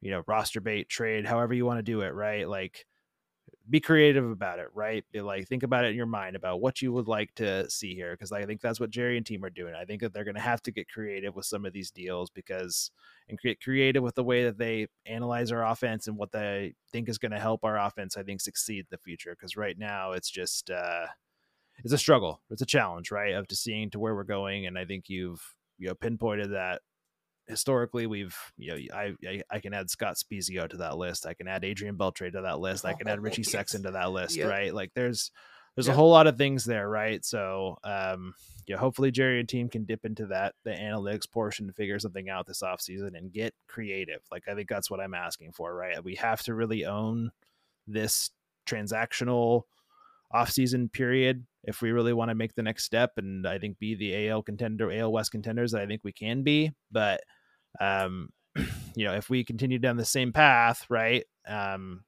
you 0.01 0.11
know 0.11 0.23
roster 0.27 0.59
bait 0.59 0.89
trade 0.89 1.25
however 1.25 1.53
you 1.53 1.65
want 1.65 1.77
to 1.77 1.83
do 1.83 2.01
it 2.01 2.13
right? 2.13 2.47
Like 2.47 2.85
be 3.69 3.79
creative 3.79 4.29
about 4.29 4.57
it 4.57 4.69
right? 4.73 5.03
Like 5.13 5.47
think 5.47 5.63
about 5.63 5.85
it 5.85 5.89
in 5.89 5.95
your 5.95 6.05
mind 6.07 6.35
about 6.35 6.59
what 6.59 6.81
you 6.81 6.91
would 6.93 7.07
like 7.07 7.33
to 7.35 7.69
see 7.69 7.93
here 7.93 8.13
because 8.13 8.31
i 8.31 8.45
think 8.45 8.61
that's 8.61 8.79
what 8.79 8.89
jerry 8.89 9.17
and 9.17 9.25
team 9.25 9.45
are 9.45 9.49
doing. 9.49 9.75
I 9.75 9.85
think 9.85 10.01
that 10.01 10.13
they're 10.13 10.23
going 10.23 10.35
to 10.35 10.41
have 10.41 10.61
to 10.63 10.71
get 10.71 10.89
creative 10.89 11.35
with 11.35 11.45
some 11.45 11.65
of 11.65 11.73
these 11.73 11.91
deals 11.91 12.29
because 12.31 12.91
and 13.27 13.39
get 13.39 13.61
creative 13.61 14.01
with 14.01 14.15
the 14.15 14.23
way 14.23 14.45
that 14.45 14.57
they 14.57 14.87
analyze 15.05 15.51
our 15.51 15.65
offense 15.65 16.07
and 16.07 16.17
what 16.17 16.31
they 16.31 16.73
think 16.91 17.09
is 17.09 17.19
going 17.19 17.31
to 17.31 17.39
help 17.39 17.63
our 17.63 17.77
offense 17.77 18.17
i 18.17 18.23
think 18.23 18.41
succeed 18.41 18.79
in 18.79 18.87
the 18.89 18.97
future 18.97 19.35
because 19.37 19.55
right 19.55 19.77
now 19.77 20.13
it's 20.13 20.31
just 20.31 20.71
uh 20.71 21.05
it's 21.83 21.93
a 21.93 21.97
struggle. 21.97 22.41
It's 22.49 22.61
a 22.61 22.65
challenge, 22.65 23.11
right? 23.11 23.33
Of 23.33 23.47
to 23.47 23.55
seeing 23.55 23.89
to 23.91 23.99
where 23.99 24.15
we're 24.15 24.23
going. 24.23 24.65
And 24.65 24.77
I 24.77 24.85
think 24.85 25.09
you've 25.09 25.41
you 25.77 25.87
know 25.87 25.95
pinpointed 25.95 26.51
that 26.51 26.81
historically 27.47 28.05
we've 28.05 28.35
you 28.57 28.71
know 28.71 28.77
I, 28.93 29.13
I, 29.27 29.41
I 29.49 29.59
can 29.59 29.73
add 29.73 29.89
Scott 29.89 30.15
Spiezio 30.15 30.69
to 30.69 30.77
that 30.77 30.97
list. 30.97 31.25
I 31.25 31.33
can 31.33 31.47
add 31.47 31.65
Adrian 31.65 31.97
Beltre 31.97 32.31
to 32.31 32.41
that 32.41 32.59
list. 32.59 32.85
I 32.85 32.93
can 32.93 33.07
add 33.07 33.21
Richie 33.21 33.41
Sexson 33.43 33.83
to 33.83 33.91
that 33.91 34.11
list, 34.11 34.35
yep. 34.35 34.49
right? 34.49 34.73
Like 34.73 34.91
there's 34.93 35.31
there's 35.75 35.87
yep. 35.87 35.93
a 35.93 35.97
whole 35.97 36.11
lot 36.11 36.27
of 36.27 36.37
things 36.37 36.65
there, 36.65 36.87
right? 36.87 37.23
So 37.25 37.77
um 37.83 38.33
yeah, 38.67 38.77
hopefully 38.77 39.09
Jerry 39.09 39.39
and 39.39 39.49
team 39.49 39.67
can 39.67 39.85
dip 39.85 40.05
into 40.05 40.27
that 40.27 40.53
the 40.63 40.71
analytics 40.71 41.29
portion 41.29 41.65
and 41.65 41.75
figure 41.75 41.97
something 41.97 42.29
out 42.29 42.45
this 42.45 42.61
offseason 42.61 43.17
and 43.17 43.33
get 43.33 43.55
creative. 43.67 44.21
Like 44.31 44.43
I 44.47 44.53
think 44.53 44.69
that's 44.69 44.91
what 44.91 44.99
I'm 44.99 45.15
asking 45.15 45.53
for, 45.53 45.73
right? 45.73 46.03
We 46.03 46.15
have 46.15 46.43
to 46.43 46.53
really 46.53 46.85
own 46.85 47.31
this 47.87 48.29
transactional 48.67 49.63
off-season 50.31 50.89
period 50.89 51.45
if 51.63 51.81
we 51.81 51.91
really 51.91 52.13
want 52.13 52.29
to 52.29 52.35
make 52.35 52.55
the 52.55 52.63
next 52.63 52.85
step 52.85 53.11
and 53.17 53.47
I 53.47 53.59
think 53.59 53.79
be 53.79 53.95
the 53.95 54.29
AL 54.29 54.43
contender, 54.43 54.91
AL 54.91 55.11
West 55.11 55.31
contenders 55.31 55.71
that 55.71 55.81
I 55.81 55.85
think 55.85 56.01
we 56.03 56.13
can 56.13 56.43
be. 56.43 56.71
But 56.91 57.21
um, 57.79 58.29
you 58.95 59.05
know, 59.05 59.13
if 59.13 59.29
we 59.29 59.43
continue 59.43 59.79
down 59.79 59.97
the 59.97 60.05
same 60.05 60.31
path, 60.31 60.85
right? 60.89 61.25
Um, 61.47 62.03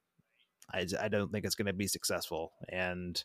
I 0.72 0.86
I 1.00 1.08
don't 1.08 1.30
think 1.30 1.44
it's 1.44 1.54
going 1.54 1.66
to 1.66 1.72
be 1.72 1.86
successful, 1.86 2.52
and 2.68 3.22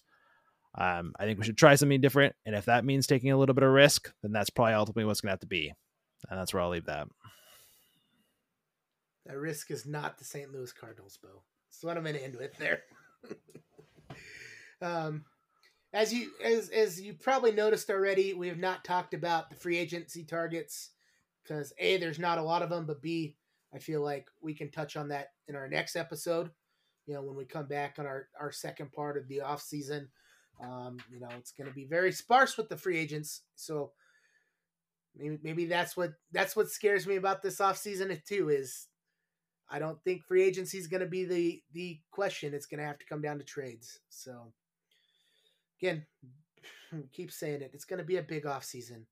um, 0.77 1.13
I 1.19 1.25
think 1.25 1.39
we 1.39 1.45
should 1.45 1.57
try 1.57 1.75
something 1.75 2.01
different. 2.01 2.35
And 2.45 2.55
if 2.55 2.65
that 2.65 2.85
means 2.85 3.07
taking 3.07 3.31
a 3.31 3.37
little 3.37 3.55
bit 3.55 3.63
of 3.63 3.71
risk, 3.71 4.11
then 4.21 4.31
that's 4.31 4.49
probably 4.49 4.73
ultimately 4.73 5.05
what's 5.05 5.21
going 5.21 5.29
to 5.29 5.33
have 5.33 5.39
to 5.41 5.47
be, 5.47 5.73
and 6.29 6.39
that's 6.39 6.53
where 6.53 6.61
I'll 6.61 6.69
leave 6.69 6.85
that. 6.85 7.07
That 9.25 9.37
risk 9.37 9.71
is 9.71 9.85
not 9.85 10.17
the 10.17 10.23
St. 10.23 10.51
Louis 10.53 10.71
Cardinals, 10.71 11.17
Beau. 11.21 11.43
That's 11.69 11.83
what 11.83 11.97
I'm 11.97 12.03
going 12.03 12.15
to 12.15 12.23
end 12.23 12.37
with 12.37 12.57
there. 12.57 12.83
Um, 14.81 15.25
as 15.93 16.13
you 16.13 16.31
as 16.43 16.69
as 16.69 17.01
you 17.01 17.13
probably 17.13 17.51
noticed 17.51 17.89
already, 17.89 18.33
we 18.33 18.47
have 18.49 18.57
not 18.57 18.83
talked 18.83 19.13
about 19.13 19.49
the 19.49 19.55
free 19.55 19.77
agency 19.77 20.23
targets 20.23 20.91
because 21.43 21.73
a 21.79 21.97
there's 21.97 22.19
not 22.19 22.37
a 22.37 22.43
lot 22.43 22.61
of 22.61 22.69
them, 22.69 22.85
but 22.85 23.01
b 23.01 23.35
I 23.73 23.79
feel 23.79 24.01
like 24.01 24.27
we 24.41 24.53
can 24.53 24.71
touch 24.71 24.95
on 24.95 25.09
that 25.09 25.29
in 25.47 25.55
our 25.55 25.67
next 25.67 25.95
episode. 25.95 26.51
You 27.05 27.13
know, 27.13 27.21
when 27.21 27.35
we 27.35 27.45
come 27.45 27.67
back 27.67 27.95
on 27.99 28.05
our 28.05 28.27
our 28.39 28.51
second 28.51 28.91
part 28.91 29.17
of 29.17 29.27
the 29.27 29.41
off 29.41 29.61
season, 29.61 30.09
um, 30.61 30.97
you 31.11 31.19
know, 31.19 31.29
it's 31.37 31.51
going 31.51 31.67
to 31.67 31.73
be 31.73 31.85
very 31.85 32.11
sparse 32.11 32.57
with 32.57 32.69
the 32.69 32.77
free 32.77 32.97
agents. 32.97 33.41
So 33.55 33.91
maybe 35.15 35.39
maybe 35.41 35.65
that's 35.65 35.95
what 35.95 36.13
that's 36.31 36.55
what 36.55 36.69
scares 36.69 37.07
me 37.07 37.15
about 37.15 37.41
this 37.41 37.61
off 37.61 37.77
season 37.77 38.15
too 38.27 38.49
is 38.49 38.87
I 39.69 39.79
don't 39.79 40.01
think 40.03 40.23
free 40.23 40.43
agency 40.43 40.77
is 40.77 40.87
going 40.87 41.01
to 41.01 41.07
be 41.07 41.25
the 41.25 41.61
the 41.73 41.99
question. 42.11 42.53
It's 42.53 42.65
going 42.65 42.79
to 42.79 42.85
have 42.85 42.99
to 42.99 43.05
come 43.05 43.21
down 43.21 43.37
to 43.37 43.43
trades. 43.43 43.99
So 44.09 44.53
again, 45.81 46.05
keep 47.13 47.31
saying 47.31 47.61
it. 47.61 47.71
It's 47.73 47.85
going 47.85 47.99
to 47.99 48.05
be 48.05 48.17
a 48.17 48.23
big 48.23 48.45
off 48.45 48.63
season. 48.63 49.05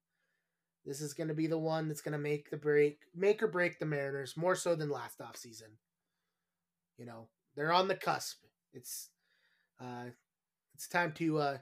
This 0.86 1.02
is 1.02 1.14
going 1.14 1.30
to 1.30 1.34
be 1.34 1.48
the 1.48 1.58
one 1.58 1.88
that's 1.88 2.02
going 2.02 2.14
to 2.14 2.20
make 2.20 2.50
the 2.52 2.58
break, 2.58 3.00
make 3.16 3.42
or 3.42 3.48
break 3.48 3.80
the 3.80 3.86
Mariners 3.86 4.38
more 4.38 4.56
so 4.56 4.76
than 4.76 4.90
last 4.90 5.20
off 5.20 5.36
season. 5.36 5.70
You 6.98 7.06
know, 7.06 7.28
they're 7.56 7.72
on 7.72 7.88
the 7.88 7.96
cusp. 7.96 8.38
It's 8.74 9.10
uh, 9.82 10.06
it's 10.76 10.88
time 10.88 11.12
to, 11.14 11.40
uh, 11.40 11.58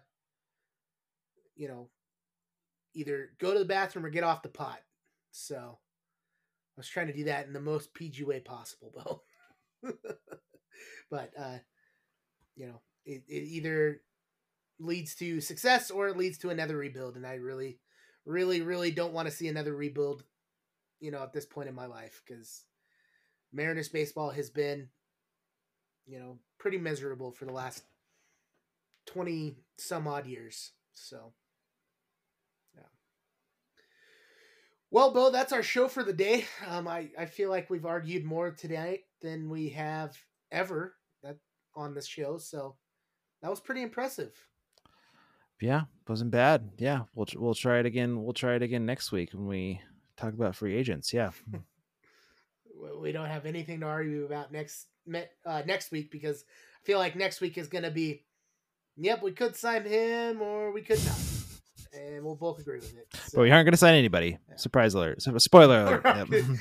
you 1.55 1.67
know, 1.67 1.89
either 2.93 3.31
go 3.39 3.53
to 3.53 3.59
the 3.59 3.65
bathroom 3.65 4.05
or 4.05 4.09
get 4.09 4.23
off 4.23 4.43
the 4.43 4.49
pot. 4.49 4.79
So 5.31 5.79
I 6.75 6.77
was 6.77 6.87
trying 6.87 7.07
to 7.07 7.13
do 7.13 7.23
that 7.25 7.47
in 7.47 7.53
the 7.53 7.61
most 7.61 7.93
PG 7.93 8.23
way 8.23 8.39
possible, 8.39 8.91
Beau. 8.93 9.21
but 11.09 11.31
uh, 11.39 11.57
you 12.55 12.67
know, 12.67 12.81
it, 13.05 13.23
it 13.27 13.43
either 13.43 14.01
leads 14.79 15.15
to 15.15 15.39
success 15.39 15.91
or 15.91 16.07
it 16.07 16.17
leads 16.17 16.37
to 16.39 16.49
another 16.49 16.77
rebuild, 16.77 17.15
and 17.15 17.25
I 17.25 17.35
really, 17.35 17.79
really, 18.25 18.61
really 18.61 18.91
don't 18.91 19.13
want 19.13 19.27
to 19.27 19.33
see 19.33 19.47
another 19.47 19.75
rebuild. 19.75 20.23
You 20.99 21.11
know, 21.11 21.21
at 21.21 21.33
this 21.33 21.45
point 21.45 21.67
in 21.67 21.75
my 21.75 21.85
life, 21.85 22.21
because 22.25 22.63
Mariners 23.51 23.89
baseball 23.89 24.29
has 24.29 24.49
been, 24.49 24.87
you 26.05 26.17
know, 26.17 26.39
pretty 26.57 26.77
miserable 26.77 27.31
for 27.31 27.43
the 27.43 27.51
last 27.51 27.83
twenty 29.05 29.57
some 29.77 30.07
odd 30.07 30.25
years. 30.25 30.71
So 30.93 31.33
yeah. 32.73 32.87
Well, 34.91 35.11
Beau, 35.11 35.29
that's 35.29 35.51
our 35.51 35.63
show 35.63 35.89
for 35.89 36.03
the 36.03 36.13
day. 36.13 36.45
Um, 36.65 36.87
I, 36.87 37.09
I 37.19 37.25
feel 37.25 37.49
like 37.49 37.69
we've 37.69 37.85
argued 37.85 38.23
more 38.23 38.51
today 38.51 39.01
than 39.21 39.49
we 39.49 39.69
have 39.69 40.17
ever 40.53 40.95
that 41.21 41.37
on 41.75 41.93
this 41.93 42.07
show. 42.07 42.37
So 42.37 42.77
that 43.41 43.49
was 43.49 43.59
pretty 43.59 43.81
impressive. 43.81 44.33
Yeah, 45.63 45.83
wasn't 46.07 46.31
bad. 46.31 46.71
Yeah, 46.77 47.03
we'll 47.15 47.27
we'll 47.35 47.53
try 47.53 47.79
it 47.79 47.85
again. 47.85 48.21
We'll 48.23 48.33
try 48.33 48.55
it 48.55 48.61
again 48.61 48.85
next 48.85 49.11
week 49.11 49.31
when 49.33 49.47
we 49.47 49.81
talk 50.17 50.33
about 50.33 50.55
free 50.55 50.75
agents. 50.75 51.13
Yeah. 51.13 51.31
we 52.99 53.13
don't 53.13 53.29
have 53.29 53.45
anything 53.45 53.79
to 53.79 53.85
argue 53.85 54.25
about 54.25 54.51
next 54.51 54.87
uh, 55.45 55.61
next 55.65 55.91
week 55.91 56.11
because 56.11 56.43
I 56.81 56.85
feel 56.85 56.99
like 56.99 57.15
next 57.15 57.39
week 57.39 57.57
is 57.57 57.67
going 57.67 57.85
to 57.85 57.91
be, 57.91 58.25
yep, 58.97 59.23
we 59.23 59.31
could 59.31 59.55
sign 59.55 59.85
him 59.85 60.41
or 60.41 60.73
we 60.73 60.81
could 60.81 61.03
not 61.05 61.17
and 61.93 62.23
we'll 62.23 62.35
both 62.35 62.59
agree 62.59 62.79
with 62.79 62.97
it. 62.97 63.07
So. 63.13 63.35
But 63.35 63.41
we 63.43 63.51
aren't 63.51 63.65
going 63.65 63.71
to 63.73 63.77
sign 63.77 63.95
anybody. 63.95 64.37
Yeah. 64.49 64.55
Surprise 64.57 64.93
alert! 64.93 65.21
Spoiler 65.21 66.01
alert. 66.03 66.27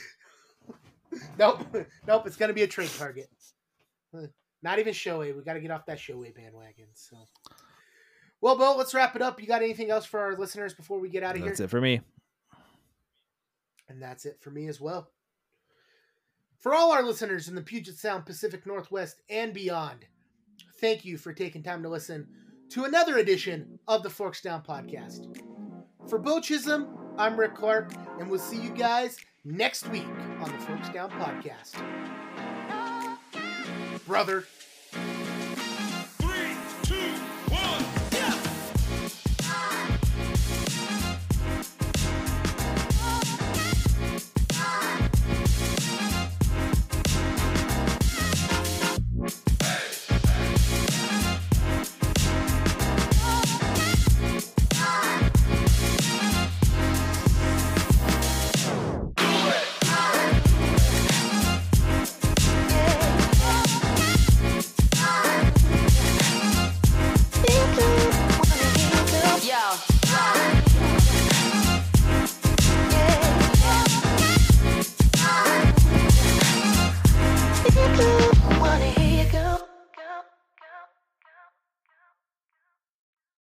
Yep. 1.09 1.29
nope, 1.39 1.87
nope. 2.07 2.27
It's 2.27 2.37
going 2.37 2.49
to 2.49 2.55
be 2.55 2.63
a 2.63 2.67
trade 2.67 2.91
target. 2.97 3.29
Not 4.63 4.79
even 4.79 4.95
Shohei. 4.95 5.37
We 5.37 5.43
got 5.43 5.55
to 5.55 5.61
get 5.61 5.71
off 5.71 5.85
that 5.87 5.99
Shohei 5.99 6.35
bandwagon. 6.35 6.87
So, 6.95 7.17
well, 8.43 8.59
Beau, 8.59 8.75
let's 8.77 8.93
wrap 8.93 9.15
it 9.17 9.23
up. 9.23 9.41
You 9.41 9.47
got 9.47 9.63
anything 9.63 9.91
else 9.91 10.05
for 10.05 10.21
our 10.21 10.37
listeners 10.37 10.75
before 10.75 10.99
we 10.99 11.09
get 11.09 11.23
out 11.23 11.37
of 11.37 11.43
that's 11.43 11.45
here? 11.45 11.51
That's 11.51 11.61
it 11.61 11.71
for 11.71 11.81
me. 11.81 12.01
And 13.89 14.03
that's 14.03 14.27
it 14.27 14.39
for 14.41 14.51
me 14.51 14.67
as 14.67 14.81
well. 14.81 15.09
For 16.59 16.75
all 16.75 16.93
our 16.93 17.05
listeners 17.05 17.49
in 17.49 17.55
the 17.55 17.63
Puget 17.63 17.97
Sound, 17.97 18.27
Pacific 18.27 18.67
Northwest, 18.67 19.23
and 19.31 19.55
beyond, 19.55 20.07
thank 20.81 21.05
you 21.05 21.17
for 21.17 21.33
taking 21.33 21.63
time 21.63 21.83
to 21.85 21.89
listen 21.89 22.27
to 22.71 22.85
another 22.85 23.19
edition 23.19 23.79
of 23.87 24.03
the 24.03 24.11
Forks 24.11 24.41
Down 24.41 24.63
Podcast. 24.63 25.37
For 26.09 26.19
Beau 26.19 26.41
Chisholm, 26.41 26.89
I'm 27.19 27.39
Rick 27.39 27.55
Clark, 27.55 27.93
and 28.19 28.29
we'll 28.29 28.41
see 28.41 28.61
you 28.61 28.71
guys 28.71 29.19
next 29.45 29.89
week 29.89 30.07
on 30.41 30.51
the 30.51 30.59
Forks 30.59 30.89
Down 30.89 31.11
Podcast. 31.13 31.77
Brother. 34.05 34.47